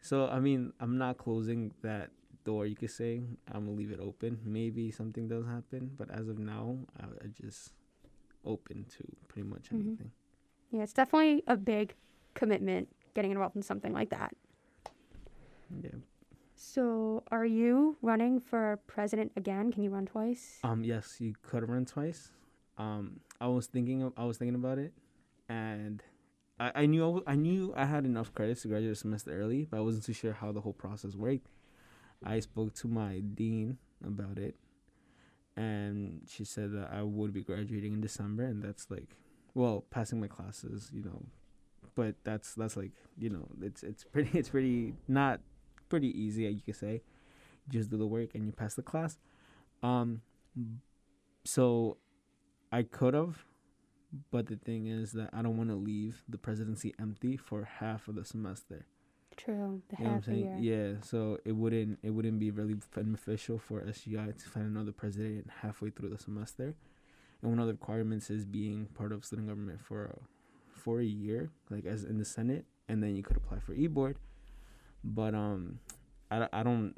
So 0.01 0.27
I 0.27 0.39
mean, 0.39 0.73
I'm 0.79 0.97
not 0.97 1.17
closing 1.17 1.73
that 1.83 2.11
door. 2.43 2.65
You 2.65 2.75
could 2.75 2.91
say 2.91 3.21
I'm 3.51 3.65
gonna 3.65 3.77
leave 3.77 3.91
it 3.91 3.99
open. 3.99 4.39
Maybe 4.45 4.91
something 4.91 5.27
does 5.27 5.45
happen, 5.45 5.91
but 5.97 6.09
as 6.11 6.27
of 6.27 6.39
now, 6.39 6.77
I, 6.99 7.05
I 7.05 7.27
just 7.27 7.73
open 8.45 8.85
to 8.97 9.03
pretty 9.27 9.47
much 9.47 9.69
Mhm. 9.73 9.97
anything. 9.97 10.11
Yeah, 10.71 10.83
it's 10.83 10.93
definitely 10.93 11.43
a 11.47 11.57
big 11.57 11.95
commitment 12.33 12.89
getting 13.13 13.31
involved 13.31 13.55
in 13.55 13.61
something 13.63 13.93
like 13.93 14.09
that. 14.09 14.35
Yeah. 15.83 15.99
So, 16.63 17.23
are 17.31 17.43
you 17.43 17.97
running 18.03 18.39
for 18.39 18.79
president 18.85 19.31
again? 19.35 19.71
Can 19.71 19.81
you 19.81 19.89
run 19.89 20.05
twice? 20.05 20.59
Um. 20.63 20.83
Yes, 20.83 21.15
you 21.19 21.33
could 21.41 21.67
run 21.67 21.85
twice. 21.85 22.31
Um. 22.77 23.19
I 23.41 23.47
was 23.47 23.65
thinking. 23.65 24.03
Of, 24.03 24.13
I 24.15 24.25
was 24.25 24.37
thinking 24.37 24.53
about 24.53 24.77
it, 24.77 24.93
and 25.49 26.03
I, 26.59 26.71
I 26.75 26.85
knew 26.85 27.23
I, 27.25 27.33
knew 27.35 27.73
I 27.75 27.85
had 27.85 28.05
enough 28.05 28.31
credits 28.35 28.61
to 28.61 28.67
graduate 28.67 28.91
a 28.93 28.95
semester 28.95 29.35
early, 29.35 29.65
but 29.69 29.77
I 29.77 29.79
wasn't 29.81 30.05
too 30.05 30.13
sure 30.13 30.33
how 30.33 30.51
the 30.51 30.61
whole 30.61 30.71
process 30.73 31.15
worked. 31.15 31.47
I 32.23 32.39
spoke 32.41 32.75
to 32.75 32.87
my 32.87 33.21
dean 33.21 33.79
about 34.05 34.37
it, 34.37 34.55
and 35.57 36.21
she 36.29 36.45
said 36.45 36.73
that 36.73 36.91
I 36.93 37.01
would 37.01 37.33
be 37.33 37.41
graduating 37.41 37.93
in 37.93 38.01
December, 38.01 38.43
and 38.43 38.61
that's 38.61 38.85
like, 38.91 39.17
well, 39.55 39.83
passing 39.89 40.21
my 40.21 40.27
classes, 40.27 40.91
you 40.93 41.01
know, 41.01 41.23
but 41.95 42.13
that's 42.23 42.53
that's 42.53 42.77
like, 42.77 42.91
you 43.17 43.31
know, 43.31 43.47
it's 43.63 43.81
it's 43.81 44.03
pretty 44.03 44.37
it's 44.37 44.49
pretty 44.49 44.93
not 45.07 45.41
pretty 45.91 46.19
easy, 46.19 46.43
you 46.43 46.61
could 46.61 46.77
say. 46.77 47.01
You 47.67 47.79
just 47.79 47.91
do 47.91 47.97
the 47.97 48.07
work 48.07 48.33
and 48.33 48.45
you 48.45 48.53
pass 48.53 48.73
the 48.73 48.81
class. 48.81 49.17
Um, 49.83 50.21
so 51.43 51.97
I 52.71 52.83
could 52.83 53.13
have, 53.13 53.43
but 54.31 54.47
the 54.47 54.55
thing 54.55 54.87
is 54.87 55.11
that 55.11 55.29
I 55.33 55.41
don't 55.41 55.57
want 55.57 55.69
to 55.69 55.75
leave 55.75 56.23
the 56.29 56.37
presidency 56.37 56.95
empty 56.99 57.35
for 57.35 57.65
half 57.79 58.07
of 58.07 58.15
the 58.15 58.23
semester. 58.23 58.85
True, 59.35 59.81
the 59.89 59.97
You 59.97 60.03
know 60.05 60.11
what 60.11 60.15
I'm 60.15 60.21
half 60.21 60.27
year. 60.33 60.57
Yeah, 60.59 61.01
so 61.01 61.39
it 61.45 61.53
wouldn't 61.53 61.99
it 62.03 62.11
wouldn't 62.11 62.39
be 62.39 62.51
really 62.51 62.77
beneficial 62.95 63.59
for 63.59 63.81
SGI 63.81 64.37
to 64.37 64.49
find 64.49 64.65
another 64.65 64.91
president 64.91 65.47
halfway 65.61 65.89
through 65.89 66.09
the 66.09 66.17
semester. 66.17 66.75
And 67.41 67.51
one 67.51 67.59
of 67.59 67.67
the 67.67 67.73
requirements 67.73 68.29
is 68.29 68.45
being 68.45 68.87
part 68.97 69.11
of 69.11 69.25
student 69.25 69.47
government 69.47 69.81
for 69.81 70.05
a, 70.05 70.79
for 70.79 71.01
a 71.01 71.05
year, 71.05 71.49
like 71.69 71.85
as 71.85 72.03
in 72.03 72.17
the 72.17 72.25
Senate, 72.25 72.65
and 72.87 73.01
then 73.01 73.15
you 73.15 73.23
could 73.23 73.37
apply 73.37 73.59
for 73.59 73.73
e 73.73 73.87
board. 73.87 74.17
But 75.03 75.33
um, 75.33 75.79
I, 76.29 76.47
I 76.51 76.63
don't. 76.63 76.95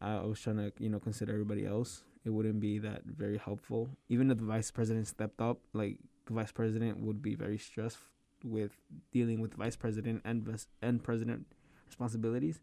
I 0.00 0.20
was 0.20 0.40
trying 0.40 0.56
to 0.56 0.72
you 0.78 0.88
know 0.88 0.98
consider 0.98 1.32
everybody 1.32 1.66
else. 1.66 2.02
It 2.24 2.30
wouldn't 2.30 2.60
be 2.60 2.78
that 2.78 3.02
very 3.04 3.38
helpful. 3.38 3.88
Even 4.08 4.30
if 4.30 4.38
the 4.38 4.44
vice 4.44 4.70
president 4.70 5.06
stepped 5.06 5.40
up, 5.40 5.58
like 5.72 5.98
the 6.26 6.34
vice 6.34 6.52
president 6.52 6.98
would 7.00 7.22
be 7.22 7.34
very 7.34 7.58
stressed 7.58 7.98
with 8.44 8.72
dealing 9.12 9.40
with 9.40 9.54
vice 9.54 9.76
president 9.76 10.22
and 10.24 10.42
vis- 10.42 10.68
and 10.82 11.02
president 11.02 11.46
responsibilities. 11.86 12.60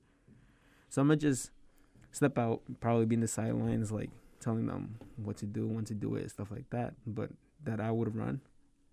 So 0.90 1.02
I'm 1.02 1.08
gonna 1.08 1.18
just 1.18 1.52
step 2.12 2.38
out, 2.38 2.62
probably 2.80 3.06
be 3.06 3.16
in 3.16 3.22
the 3.22 3.28
sidelines, 3.28 3.92
like 3.92 4.10
telling 4.40 4.68
them 4.68 4.98
what 5.18 5.38
to 5.38 5.46
do, 5.46 5.68
when 5.68 5.86
to 5.86 5.94
do 5.94 6.16
it, 6.16 6.30
stuff 6.32 6.52
like 6.52 6.70
that. 6.70 6.94
But 7.06 7.30
that 7.64 7.80
I 7.80 7.92
would 7.92 8.16
run. 8.16 8.42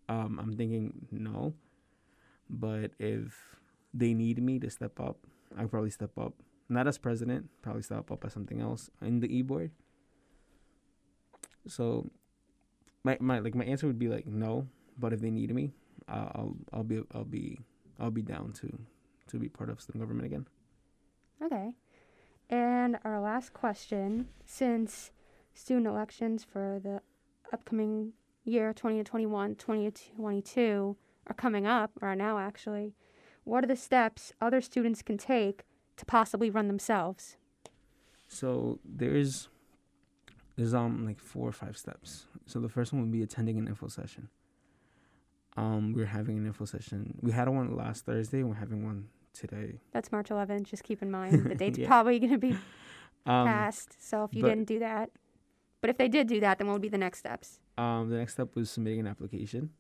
Um, 0.09 0.39
I'm 0.41 0.57
thinking 0.57 1.07
no. 1.11 1.55
But 2.51 2.93
if 2.99 3.57
they 3.93 4.13
need 4.13 4.43
me 4.43 4.59
to 4.59 4.71
step 4.71 5.01
up, 5.01 5.19
I'll 5.59 5.69
probably 5.69 5.91
step 5.91 6.17
up. 6.19 6.35
Not 6.69 6.87
as 6.87 6.99
president, 6.99 7.51
probably 7.63 7.83
step 7.83 8.11
up 8.11 8.25
as 8.25 8.33
something 8.33 8.61
else 8.61 8.91
in 9.03 9.21
the 9.21 9.29
e 9.35 9.43
board. 9.43 9.71
So 11.67 12.11
my 13.03 13.17
my 13.21 13.39
like 13.39 13.55
my 13.55 13.65
answer 13.65 13.87
would 13.87 13.99
be 13.99 14.09
like 14.09 14.27
no, 14.27 14.67
but 14.99 15.13
if 15.13 15.21
they 15.21 15.31
need 15.31 15.55
me, 15.55 15.73
uh, 16.09 16.29
I'll 16.35 16.57
I'll 16.73 16.85
be 16.85 17.03
I'll 17.13 17.25
be 17.25 17.61
I'll 18.01 18.11
be 18.11 18.23
down 18.23 18.53
to 18.61 18.79
to 19.29 19.39
be 19.39 19.49
part 19.49 19.71
of 19.71 19.81
student 19.81 20.03
government 20.03 20.27
again. 20.27 20.47
Okay. 21.43 21.75
And 22.51 22.99
our 23.05 23.21
last 23.21 23.53
question 23.53 24.29
since 24.45 25.11
student 25.55 25.87
elections 25.87 26.45
for 26.45 26.81
the 26.83 27.01
upcoming 27.53 28.13
year 28.45 28.73
2021 28.73 29.55
2022 29.55 30.97
are 31.27 31.35
coming 31.35 31.67
up, 31.67 31.91
or 32.03 32.09
are 32.09 32.17
now 32.17 32.39
actually, 32.39 32.95
what 33.45 33.63
are 33.65 33.67
the 33.67 33.77
steps 33.77 34.33
other 34.41 34.61
students 34.61 35.03
can 35.03 35.19
take 35.19 35.63
to 35.97 36.05
possibly 36.05 36.51
run 36.51 36.67
themselves? 36.69 37.37
So 38.29 38.79
there's 38.85 39.49
there's 40.57 40.75
um 40.75 41.05
like 41.07 41.19
four 41.19 41.49
or 41.49 41.53
five 41.53 41.77
steps. 41.77 42.27
So 42.47 42.61
the 42.61 42.69
first 42.69 42.93
one 42.93 43.03
would 43.03 43.13
be 43.13 43.23
attending 43.23 43.59
an 43.59 43.69
info 43.69 43.89
session. 43.89 44.29
Um, 45.57 45.93
we're 45.93 46.07
having 46.07 46.37
an 46.39 46.47
info 46.47 46.65
session. 46.65 47.15
We 47.23 47.31
had 47.33 47.49
one 47.49 47.77
last 47.77 48.05
Thursday. 48.07 48.41
and 48.41 48.49
We're 48.49 48.57
having 48.57 48.85
one 48.85 49.09
today. 49.33 49.79
That's 49.93 50.11
March 50.11 50.29
11th. 50.29 50.65
Just 50.65 50.83
keep 50.83 51.01
in 51.01 51.11
mind 51.19 51.45
the 51.45 51.55
date's 51.55 51.79
Yeah. 51.79 51.87
probably 51.87 52.19
going 52.19 52.33
to 52.33 52.39
be 52.39 52.57
Um, 53.27 53.47
passed. 53.47 53.97
So 54.07 54.25
if 54.25 54.35
you 54.35 54.43
didn't 54.43 54.65
do 54.65 54.81
that, 54.81 55.11
but 55.81 55.89
if 55.89 55.97
they 55.97 56.09
did 56.09 56.27
do 56.27 56.41
that, 56.41 56.59
then 56.59 56.67
what 56.67 56.75
would 56.75 56.83
be 56.83 56.91
the 56.91 56.99
next 56.99 57.21
steps? 57.21 57.59
Um, 57.79 58.11
the 58.11 58.17
next 58.19 58.35
step 58.35 58.55
was 58.55 58.69
submitting 58.69 59.01
an 59.01 59.07
application. 59.07 59.71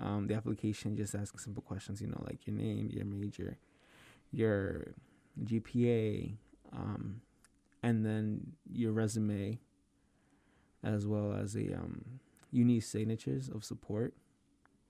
Um, 0.00 0.26
the 0.28 0.34
application 0.34 0.96
just 0.96 1.14
asks 1.14 1.44
simple 1.44 1.62
questions, 1.62 2.00
you 2.00 2.08
know, 2.08 2.22
like 2.26 2.46
your 2.46 2.56
name, 2.56 2.90
your 2.92 3.04
major, 3.04 3.58
your 4.32 4.94
GPA, 5.44 6.36
um, 6.72 7.20
and 7.82 8.04
then 8.04 8.52
your 8.70 8.92
resume. 8.92 9.58
as 10.82 11.06
well 11.06 11.32
as 11.32 11.56
a 11.56 11.74
um, 11.74 12.20
you 12.50 12.64
need 12.64 12.80
signatures 12.80 13.48
of 13.48 13.64
support. 13.64 14.14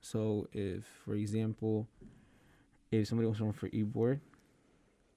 So 0.01 0.49
if, 0.53 0.84
for 1.05 1.14
example, 1.14 1.88
if 2.90 3.09
somebody 3.09 3.26
wants 3.26 3.38
to 3.38 3.44
run 3.44 3.53
for 3.53 3.68
e-board, 3.72 4.20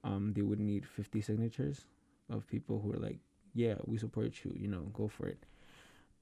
um, 0.03 0.34
they 0.34 0.41
would 0.41 0.59
need 0.59 0.86
50 0.86 1.21
signatures 1.21 1.86
of 2.29 2.47
people 2.47 2.79
who 2.82 2.93
are 2.93 2.97
like, 2.99 3.19
yeah, 3.53 3.75
we 3.86 3.97
support 3.97 4.34
you, 4.43 4.55
you 4.57 4.67
know, 4.67 4.82
go 4.93 5.07
for 5.07 5.27
it. 5.27 5.43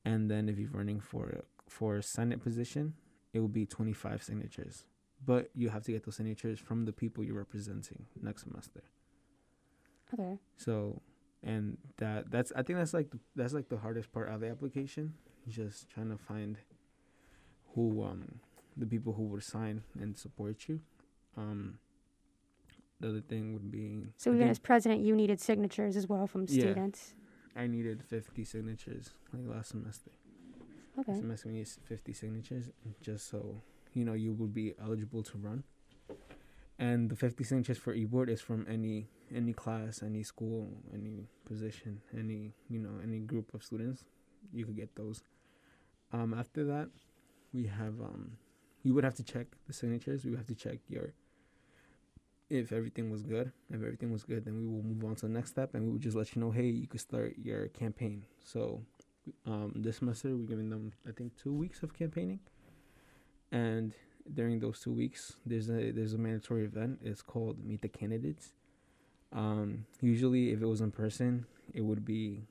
And 0.06 0.30
then 0.30 0.50
if 0.50 0.58
you're 0.60 0.70
running 0.72 1.00
for 1.00 1.44
for 1.68 1.98
a 1.98 2.04
senate 2.04 2.44
position, 2.44 2.94
it 3.34 3.40
will 3.40 3.48
be 3.48 3.66
25 3.66 4.24
signatures. 4.24 4.86
But 5.26 5.50
you 5.54 5.70
have 5.70 5.84
to 5.84 5.92
get 5.92 6.06
those 6.06 6.16
signatures 6.16 6.60
from 6.60 6.86
the 6.86 6.94
people 6.94 7.24
you're 7.24 7.36
representing 7.36 8.06
next 8.22 8.44
semester. 8.44 8.82
Okay. 10.14 10.40
So, 10.58 11.02
and 11.44 11.78
that 11.98 12.32
that's 12.32 12.52
I 12.56 12.64
think 12.64 12.80
that's 12.80 12.94
like 12.94 13.12
the, 13.12 13.20
that's 13.36 13.54
like 13.54 13.70
the 13.70 13.78
hardest 13.78 14.12
part 14.12 14.30
of 14.30 14.40
the 14.42 14.50
application, 14.50 15.14
just 15.48 15.90
trying 15.90 16.10
to 16.10 16.18
find 16.18 16.58
who 17.76 18.04
um 18.04 18.40
the 18.78 18.86
people 18.86 19.14
who 19.14 19.24
would 19.24 19.44
sign 19.44 19.84
and 20.00 20.18
support 20.18 20.68
you. 20.68 20.80
Um, 21.38 21.80
the 23.00 23.10
other 23.10 23.22
thing 23.22 23.54
would 23.54 23.72
be 23.72 24.08
So 24.18 24.34
even 24.34 24.48
as 24.48 24.60
president, 24.60 25.02
you 25.02 25.16
needed 25.16 25.40
signatures 25.40 25.96
as 25.96 26.08
well 26.08 26.28
from 26.28 26.48
Yeah. 26.48 26.64
students. 26.64 27.14
I 27.56 27.68
needed 27.68 28.04
50 28.04 28.44
signatures 28.46 29.12
like 29.34 29.44
last 29.48 29.70
semester. 29.72 30.12
Okay. 31.00 31.22
we 31.46 31.52
need 31.52 31.68
50 31.68 32.14
signatures 32.14 32.70
just 33.02 33.30
so 33.30 33.62
you 33.94 34.04
know 34.04 34.14
you 34.14 34.34
would 34.34 34.54
be 34.54 34.74
eligible 34.82 35.24
to 35.24 35.38
run. 35.38 35.64
And 36.78 37.10
the 37.10 37.16
50 37.16 37.44
signatures 37.44 37.78
for 37.78 37.94
e-board 37.94 38.30
is 38.30 38.42
from 38.42 38.66
any 38.70 39.08
any 39.34 39.54
class 39.54 40.02
any 40.02 40.24
school 40.24 40.68
any 40.94 41.28
position 41.46 42.02
any 42.18 42.54
you 42.68 42.80
know 42.80 43.00
any 43.02 43.20
group 43.20 43.54
of 43.54 43.64
students. 43.64 44.04
You 44.52 44.66
could 44.66 44.76
get 44.76 44.96
those. 44.96 45.24
Um 46.12 46.34
after 46.34 46.66
that 46.66 46.90
we 47.54 47.68
have 47.68 48.02
um 48.02 48.38
you 48.84 48.94
would 48.94 49.04
have 49.04 49.16
to 49.16 49.24
check 49.24 49.48
the 49.68 49.74
signatures. 49.74 50.26
We 50.26 50.32
would 50.32 50.40
have 50.40 50.48
to 50.48 50.56
check 50.56 50.80
your 50.90 51.14
if 52.50 52.72
everything 52.74 53.10
was 53.12 53.22
good. 53.22 53.52
If 53.70 53.76
everything 53.76 54.12
was 54.12 54.24
good 54.24 54.44
then 54.44 54.58
we 54.58 54.66
will 54.66 54.84
move 54.84 55.06
on 55.06 55.16
to 55.16 55.28
the 55.28 55.32
next 55.34 55.52
step 55.52 55.76
and 55.76 55.86
we 55.86 55.92
would 55.94 56.02
just 56.02 56.18
let 56.18 56.36
you 56.36 56.42
know 56.42 56.52
hey 56.52 56.66
you 56.68 56.88
could 56.88 57.00
start 57.00 57.36
your 57.42 57.68
campaign. 57.70 58.26
So 58.44 58.82
um, 59.46 59.74
this 59.76 59.98
semester 59.98 60.36
we're 60.36 60.48
giving 60.48 60.70
them 60.70 60.94
I 61.08 61.12
think 61.12 61.34
two 61.42 61.54
weeks 61.54 61.84
of 61.84 61.94
campaigning, 61.94 62.40
and 63.52 63.94
during 64.34 64.60
those 64.60 64.80
two 64.80 64.92
weeks 64.92 65.34
there's 65.46 65.70
a 65.70 65.92
there's 65.92 66.14
a 66.14 66.18
mandatory 66.18 66.66
event. 66.66 67.00
It's 67.04 67.22
called 67.22 67.64
Meet 67.64 67.82
the 67.82 67.90
Candidates. 67.90 68.54
Um, 69.32 69.86
usually, 70.02 70.52
if 70.52 70.62
it 70.62 70.66
was 70.66 70.82
in 70.82 70.92
person, 70.92 71.46
it 71.74 71.82
would 71.82 72.04
be 72.04 72.42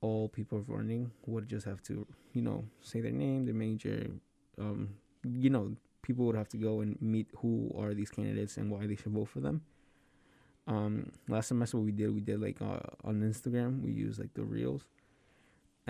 all 0.00 0.28
people 0.28 0.64
running 0.66 1.10
would 1.26 1.48
just 1.48 1.66
have 1.66 1.82
to 1.82 2.06
you 2.32 2.42
know 2.42 2.64
say 2.80 3.00
their 3.00 3.12
name, 3.12 3.44
their 3.44 3.54
major, 3.54 4.10
um, 4.58 4.90
you 5.24 5.50
know 5.50 5.76
people 6.02 6.24
would 6.24 6.36
have 6.36 6.48
to 6.48 6.56
go 6.56 6.80
and 6.80 7.00
meet 7.00 7.28
who 7.38 7.74
are 7.78 7.92
these 7.94 8.10
candidates 8.10 8.56
and 8.56 8.70
why 8.70 8.86
they 8.86 8.96
should 8.96 9.12
vote 9.12 9.28
for 9.28 9.40
them. 9.40 9.62
Um, 10.66 11.10
last 11.28 11.48
semester 11.48 11.76
what 11.76 11.86
we 11.86 11.92
did 11.92 12.14
we 12.14 12.20
did 12.20 12.40
like 12.40 12.60
uh, 12.60 12.78
on 13.02 13.20
Instagram 13.22 13.82
we 13.82 13.92
used 13.92 14.20
like 14.20 14.32
the 14.34 14.44
reels 14.44 14.84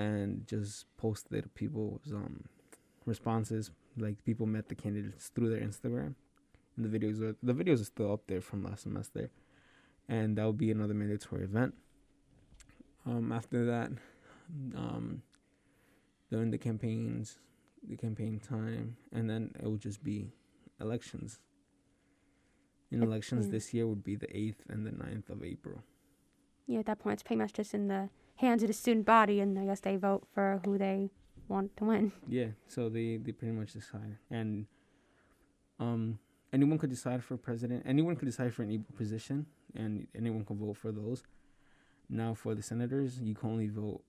and 0.01 0.47
just 0.47 0.87
posted 0.97 1.53
people's 1.55 2.13
um, 2.13 2.45
responses. 3.07 3.71
Like 3.97 4.25
people 4.25 4.47
met 4.47 4.69
the 4.69 4.75
candidates 4.75 5.29
through 5.29 5.51
their 5.51 5.61
Instagram, 5.61 6.15
and 6.77 6.85
the 6.85 6.99
videos 6.99 7.21
are 7.21 7.37
the 7.43 7.53
videos 7.53 7.81
are 7.81 7.85
still 7.85 8.13
up 8.13 8.23
there 8.27 8.41
from 8.41 8.65
last 8.65 8.83
semester, 8.83 9.31
and 10.09 10.37
that 10.37 10.45
will 10.45 10.53
be 10.53 10.71
another 10.71 10.95
mandatory 10.95 11.45
event. 11.45 11.75
Um, 13.07 13.33
after 13.33 13.65
that, 13.67 13.91
um, 14.77 15.23
during 16.31 16.51
the 16.51 16.59
campaigns, 16.59 17.39
the 17.87 17.97
campaign 17.97 18.41
time, 18.41 18.97
and 19.13 19.29
then 19.29 19.53
it 19.59 19.65
will 19.65 19.77
just 19.77 20.03
be 20.03 20.31
elections. 20.81 21.41
And 22.93 23.05
elections 23.05 23.49
this 23.49 23.73
year 23.73 23.87
would 23.87 24.03
be 24.03 24.17
the 24.17 24.37
eighth 24.37 24.65
and 24.69 24.85
the 24.85 24.91
9th 24.91 25.31
of 25.31 25.45
April. 25.45 25.81
Yeah, 26.67 26.81
at 26.81 26.87
that 26.87 26.99
point, 26.99 27.15
it's 27.15 27.23
pretty 27.23 27.39
much 27.39 27.53
just 27.53 27.73
in 27.73 27.87
the 27.87 28.09
hands 28.41 28.63
of 28.63 28.69
the 28.69 28.75
student 28.75 29.07
body, 29.07 29.41
and 29.41 29.59
I 29.59 29.65
guess 29.67 29.81
they 29.81 29.97
vote 29.97 30.27
for 30.35 30.61
who 30.65 30.79
they 30.79 31.11
want 31.49 31.77
to 31.77 31.85
win. 31.85 32.13
Yeah, 32.29 32.49
so 32.67 32.89
they 32.89 33.17
they 33.17 33.33
pretty 33.33 33.55
much 33.55 33.73
decide, 33.73 34.17
and 34.31 34.67
um, 35.79 36.19
anyone 36.53 36.79
could 36.79 36.91
decide 36.91 37.23
for 37.23 37.37
president. 37.37 37.85
Anyone 37.87 38.17
could 38.17 38.27
decide 38.27 38.55
for 38.55 38.63
an 38.63 38.71
equal 38.71 38.97
position, 38.97 39.47
and 39.75 40.07
anyone 40.17 40.45
can 40.45 40.59
vote 40.59 40.77
for 40.77 40.93
those. 40.93 41.23
Now, 42.09 42.35
for 42.35 42.55
the 42.55 42.63
senators, 42.63 43.21
you 43.21 43.35
can 43.35 43.51
only 43.51 43.69
vote 43.69 44.03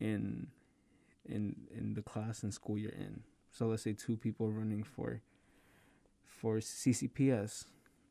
in 0.00 0.48
in 1.24 1.56
in 1.70 1.94
the 1.94 2.02
class 2.02 2.42
and 2.42 2.52
school 2.52 2.78
you're 2.78 2.90
in. 2.92 3.22
So 3.50 3.66
let's 3.66 3.82
say 3.82 3.94
two 3.94 4.16
people 4.16 4.50
running 4.50 4.82
for 4.82 5.22
for 6.26 6.58
CCPS, 6.58 7.64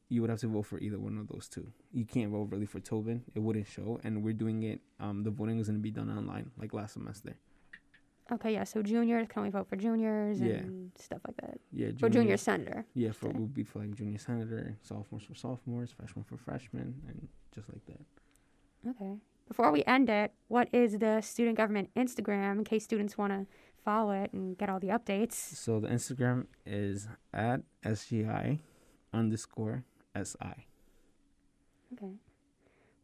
you 0.09 0.21
would 0.21 0.29
have 0.29 0.39
to 0.39 0.47
vote 0.47 0.63
for 0.67 0.79
either 0.79 0.99
one 0.99 1.17
of 1.17 1.27
those 1.27 1.47
two. 1.49 1.67
You 1.91 2.05
can't 2.05 2.31
vote 2.31 2.49
really 2.51 2.65
for 2.65 2.79
Tobin; 2.79 3.23
it 3.33 3.39
wouldn't 3.39 3.67
show. 3.67 3.99
And 4.03 4.23
we're 4.23 4.33
doing 4.33 4.63
it. 4.63 4.81
Um, 4.99 5.23
the 5.23 5.31
voting 5.31 5.59
is 5.59 5.67
going 5.67 5.79
to 5.79 5.81
be 5.83 5.91
done 5.91 6.09
online, 6.09 6.51
like 6.57 6.73
last 6.73 6.93
semester. 6.93 7.35
Okay, 8.31 8.53
yeah, 8.53 8.63
so 8.63 8.81
juniors 8.81 9.27
can 9.29 9.39
only 9.41 9.51
vote 9.51 9.67
for 9.69 9.75
juniors 9.75 10.41
Yeah. 10.41 10.55
and 10.55 10.91
stuff 10.97 11.21
like 11.27 11.37
that. 11.37 11.59
Yeah, 11.71 11.91
For 11.99 12.09
junior 12.09 12.37
senator. 12.37 12.83
Yeah, 12.95 13.11
for 13.11 13.29
would 13.29 13.53
be 13.53 13.63
for 13.63 13.79
like 13.79 13.93
junior 13.93 14.17
senator, 14.17 14.77
sophomores 14.81 15.23
for 15.25 15.35
sophomores, 15.35 15.91
freshmen 15.91 16.23
for 16.23 16.35
freshmen, 16.37 16.95
and 17.07 17.27
just 17.53 17.67
like 17.69 17.85
that. 17.85 18.89
Okay. 18.89 19.13
Before 19.47 19.71
we 19.71 19.83
end 19.85 20.09
it, 20.09 20.31
what 20.47 20.69
is 20.73 20.97
the 20.97 21.21
student 21.21 21.55
government 21.55 21.91
Instagram 21.95 22.57
in 22.59 22.63
case 22.63 22.83
students 22.83 23.15
want 23.15 23.31
to 23.31 23.45
follow 23.83 24.11
it 24.11 24.33
and 24.33 24.57
get 24.57 24.69
all 24.71 24.79
the 24.79 24.87
updates? 24.87 25.33
So 25.33 25.79
the 25.79 25.87
Instagram 25.89 26.47
is 26.65 27.07
at 27.31 27.61
sgi 27.83 28.57
underscore 29.13 29.83
si. 30.23 30.37
Okay. 31.93 32.13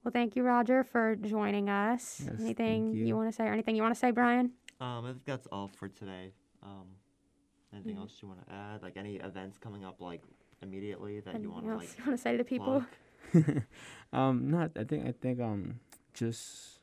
Well, 0.04 0.12
thank 0.12 0.36
you, 0.36 0.44
Roger, 0.44 0.84
for 0.84 1.16
joining 1.16 1.70
us. 1.70 2.22
Yes, 2.26 2.36
anything 2.40 2.94
you, 2.94 3.06
you. 3.08 3.16
want 3.16 3.30
to 3.30 3.36
say, 3.36 3.44
or 3.46 3.54
anything 3.54 3.76
you 3.76 3.84
want 3.84 3.94
to 3.94 4.00
say, 4.00 4.12
Brian? 4.12 4.52
Um, 4.80 5.06
I 5.06 5.10
think 5.12 5.26
that's 5.26 5.48
all 5.52 5.68
for 5.68 5.88
today. 5.90 6.32
Um, 6.64 6.88
anything 7.74 7.96
Mhm. 7.96 8.00
else 8.00 8.18
you 8.22 8.28
want 8.28 8.46
to 8.48 8.52
add? 8.54 8.82
Like 8.82 8.98
any 8.98 9.18
events 9.18 9.58
coming 9.60 9.86
up 9.86 10.02
like 10.02 10.24
immediately 10.64 11.20
that 11.20 11.40
you 11.42 11.52
want 11.52 11.66
Anything 11.66 11.80
to 11.80 11.84
else 11.86 11.90
like 11.92 12.00
you 12.00 12.06
want 12.06 12.18
to 12.18 12.22
say 12.22 12.32
to 12.32 12.38
the 12.40 12.44
people? 12.44 12.84
plug? 13.32 13.64
um, 14.14 14.50
not. 14.50 14.72
I 14.76 14.84
think. 14.84 15.06
I 15.08 15.12
think. 15.12 15.40
Um, 15.40 15.80
just 16.14 16.80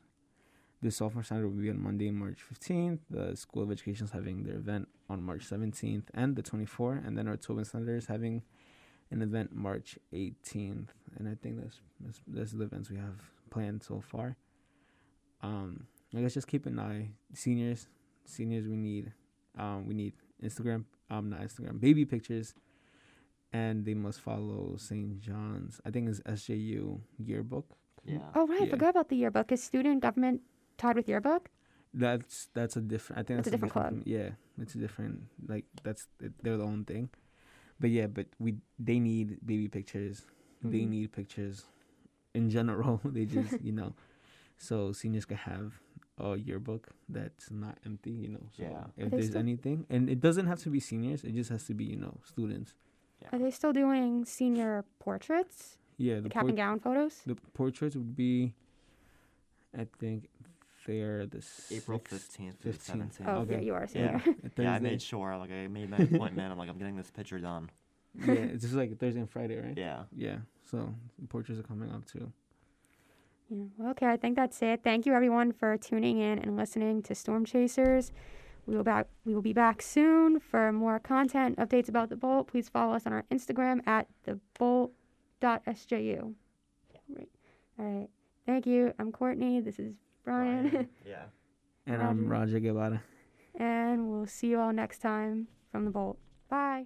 the 0.81 0.89
sophomore 0.89 1.23
center 1.23 1.45
will 1.47 1.55
be 1.61 1.69
on 1.69 1.81
Monday, 1.83 2.09
March 2.11 2.41
fifteenth. 2.41 3.01
The 3.09 3.35
School 3.35 3.63
of 3.63 3.71
Education 3.71 4.05
is 4.05 4.11
having 4.11 4.43
their 4.43 4.55
event 4.55 4.87
on 5.09 5.21
March 5.21 5.43
seventeenth 5.43 6.09
and 6.13 6.35
the 6.37 6.41
twenty 6.41 6.65
fourth, 6.65 7.05
and 7.05 7.17
then 7.17 7.27
our 7.27 7.35
Tobin 7.35 7.65
Center 7.65 7.97
is 7.97 8.05
having 8.07 8.43
an 9.11 9.21
event 9.21 9.53
March 9.53 9.97
eighteenth. 10.13 10.93
And 11.17 11.27
I 11.27 11.35
think 11.41 11.61
that's 11.61 11.79
that's, 11.99 12.21
that's 12.27 12.51
the 12.51 12.63
events 12.63 12.89
we 12.89 12.97
have 12.97 13.19
planned 13.49 13.83
so 13.83 14.01
far. 14.01 14.35
Um, 15.41 15.87
I 16.15 16.21
guess 16.21 16.33
just 16.33 16.47
keep 16.47 16.65
an 16.65 16.79
eye. 16.79 17.09
Seniors, 17.33 17.87
seniors, 18.25 18.67
we 18.67 18.75
need, 18.75 19.13
um, 19.57 19.87
we 19.87 19.93
need 19.93 20.13
Instagram. 20.43 20.85
Um, 21.09 21.29
not 21.29 21.41
Instagram, 21.41 21.79
baby 21.79 22.05
pictures 22.05 22.53
and 23.51 23.85
they 23.85 23.93
must 23.93 24.19
follow 24.21 24.75
St. 24.77 25.19
John's. 25.19 25.81
I 25.85 25.91
think 25.91 26.09
it's 26.09 26.19
SJU 26.21 26.99
yearbook. 27.17 27.65
Yeah. 28.05 28.19
Oh, 28.35 28.47
right. 28.47 28.61
I 28.63 28.69
forgot 28.69 28.89
about 28.91 29.09
the 29.09 29.17
yearbook. 29.17 29.51
Is 29.51 29.63
student 29.63 30.01
government 30.01 30.41
tied 30.77 30.95
with 30.95 31.09
yearbook? 31.09 31.49
That's 31.93 32.49
that's 32.53 32.75
a 32.75 32.81
different. 32.81 33.19
I 33.19 33.23
think 33.23 33.39
It's 33.39 33.45
that's 33.45 33.47
a 33.47 33.51
different 33.51 33.73
club. 33.73 34.01
Yeah, 34.05 34.29
it's 34.61 34.75
a 34.75 34.77
different. 34.77 35.23
Like 35.47 35.65
that's 35.83 36.07
they're 36.19 36.57
the 36.57 36.63
own 36.63 36.85
thing. 36.85 37.09
But 37.79 37.89
yeah, 37.91 38.07
but 38.07 38.27
we 38.39 38.55
they 38.77 38.99
need 38.99 39.37
baby 39.45 39.67
pictures. 39.67 40.25
They 40.63 40.81
Mhm. 40.81 40.89
need 40.89 41.11
pictures. 41.13 41.65
In 42.33 42.49
general, 42.49 42.99
they 43.05 43.25
just 43.25 43.61
you 43.61 43.71
know, 43.71 43.93
so 44.57 44.91
seniors 44.91 45.25
can 45.25 45.37
have 45.37 45.79
a 46.17 46.35
yearbook 46.35 46.89
that's 47.07 47.49
not 47.49 47.77
empty. 47.85 48.11
You 48.11 48.29
know, 48.29 48.45
so 48.55 48.63
Yeah. 48.63 48.83
If 48.97 49.11
there's 49.11 49.27
still- 49.27 49.39
anything, 49.39 49.85
and 49.89 50.09
it 50.09 50.19
doesn't 50.19 50.47
have 50.47 50.59
to 50.63 50.69
be 50.69 50.79
seniors. 50.79 51.23
It 51.23 51.33
just 51.33 51.49
has 51.49 51.65
to 51.67 51.73
be 51.73 51.85
you 51.85 51.95
know 51.97 52.19
students. 52.25 52.75
Are 53.31 53.39
they 53.39 53.51
still 53.51 53.73
doing 53.73 54.25
senior 54.25 54.83
portraits? 54.99 55.77
Yeah, 55.97 56.15
The 56.15 56.21
the 56.23 56.29
cap 56.29 56.41
por- 56.43 56.49
and 56.49 56.57
gown 56.57 56.79
photos? 56.79 57.21
The 57.25 57.35
portraits 57.35 57.95
would 57.95 58.15
be, 58.15 58.53
I 59.77 59.85
think, 59.99 60.29
they're 60.85 61.25
the 61.25 61.43
April 61.71 61.99
fifteenth 61.99 62.61
to 62.61 62.69
15th. 62.69 63.19
Oh, 63.25 63.41
Okay. 63.41 63.53
yeah, 63.55 63.59
you 63.61 63.73
are 63.73 63.83
a 63.83 63.89
Yeah. 63.93 64.19
senior. 64.21 64.35
a 64.57 64.61
Yeah, 64.61 64.73
I 64.73 64.79
made 64.79 65.01
sure. 65.01 65.35
Like 65.37 65.51
I 65.51 65.67
made 65.67 65.89
my 65.89 65.97
appointment. 65.97 66.51
I'm 66.51 66.57
like, 66.57 66.69
I'm 66.69 66.77
getting 66.77 66.95
this 66.95 67.11
picture 67.11 67.39
done. 67.39 67.69
yeah, 68.25 68.33
it's 68.33 68.63
just 68.63 68.75
like 68.75 68.97
Thursday 68.97 69.19
and 69.19 69.29
Friday, 69.29 69.59
right? 69.59 69.77
Yeah. 69.77 70.03
Yeah. 70.15 70.37
So 70.63 70.93
the 71.19 71.27
portraits 71.27 71.59
are 71.59 71.63
coming 71.63 71.91
up 71.91 72.05
too. 72.05 72.31
Yeah. 73.49 73.63
Well, 73.77 73.91
okay, 73.91 74.07
I 74.07 74.17
think 74.17 74.35
that's 74.35 74.61
it. 74.61 74.81
Thank 74.83 75.05
you 75.05 75.13
everyone 75.13 75.51
for 75.51 75.77
tuning 75.77 76.17
in 76.19 76.39
and 76.39 76.55
listening 76.55 77.01
to 77.03 77.15
Storm 77.15 77.45
Chasers. 77.45 78.11
We 78.65 78.75
will 78.75 78.83
back 78.83 79.07
we 79.25 79.33
will 79.33 79.41
be 79.41 79.53
back 79.53 79.81
soon 79.81 80.39
for 80.39 80.71
more 80.71 80.99
content, 80.99 81.57
updates 81.57 81.89
about 81.89 82.09
the 82.09 82.15
Bolt. 82.15 82.47
Please 82.47 82.69
follow 82.69 82.93
us 82.93 83.05
on 83.07 83.13
our 83.13 83.23
Instagram 83.31 83.85
at 83.87 84.07
the 84.25 84.39
Bolt.sju. 84.59 86.33
Right. 87.09 87.29
All 87.79 87.85
right. 87.85 88.09
Thank 88.45 88.67
you. 88.67 88.93
I'm 88.99 89.11
Courtney. 89.11 89.59
This 89.61 89.79
is 89.79 89.93
Brian. 90.29 90.89
Yeah. 91.05 91.25
And 91.87 92.01
I'm 92.03 92.27
Roger. 92.27 92.57
Roger 92.57 92.59
Guevara. 92.59 93.03
And 93.55 94.09
we'll 94.11 94.27
see 94.27 94.47
you 94.47 94.59
all 94.59 94.71
next 94.71 94.99
time 94.99 95.47
from 95.71 95.85
the 95.85 95.91
Bolt. 95.91 96.19
Bye. 96.49 96.85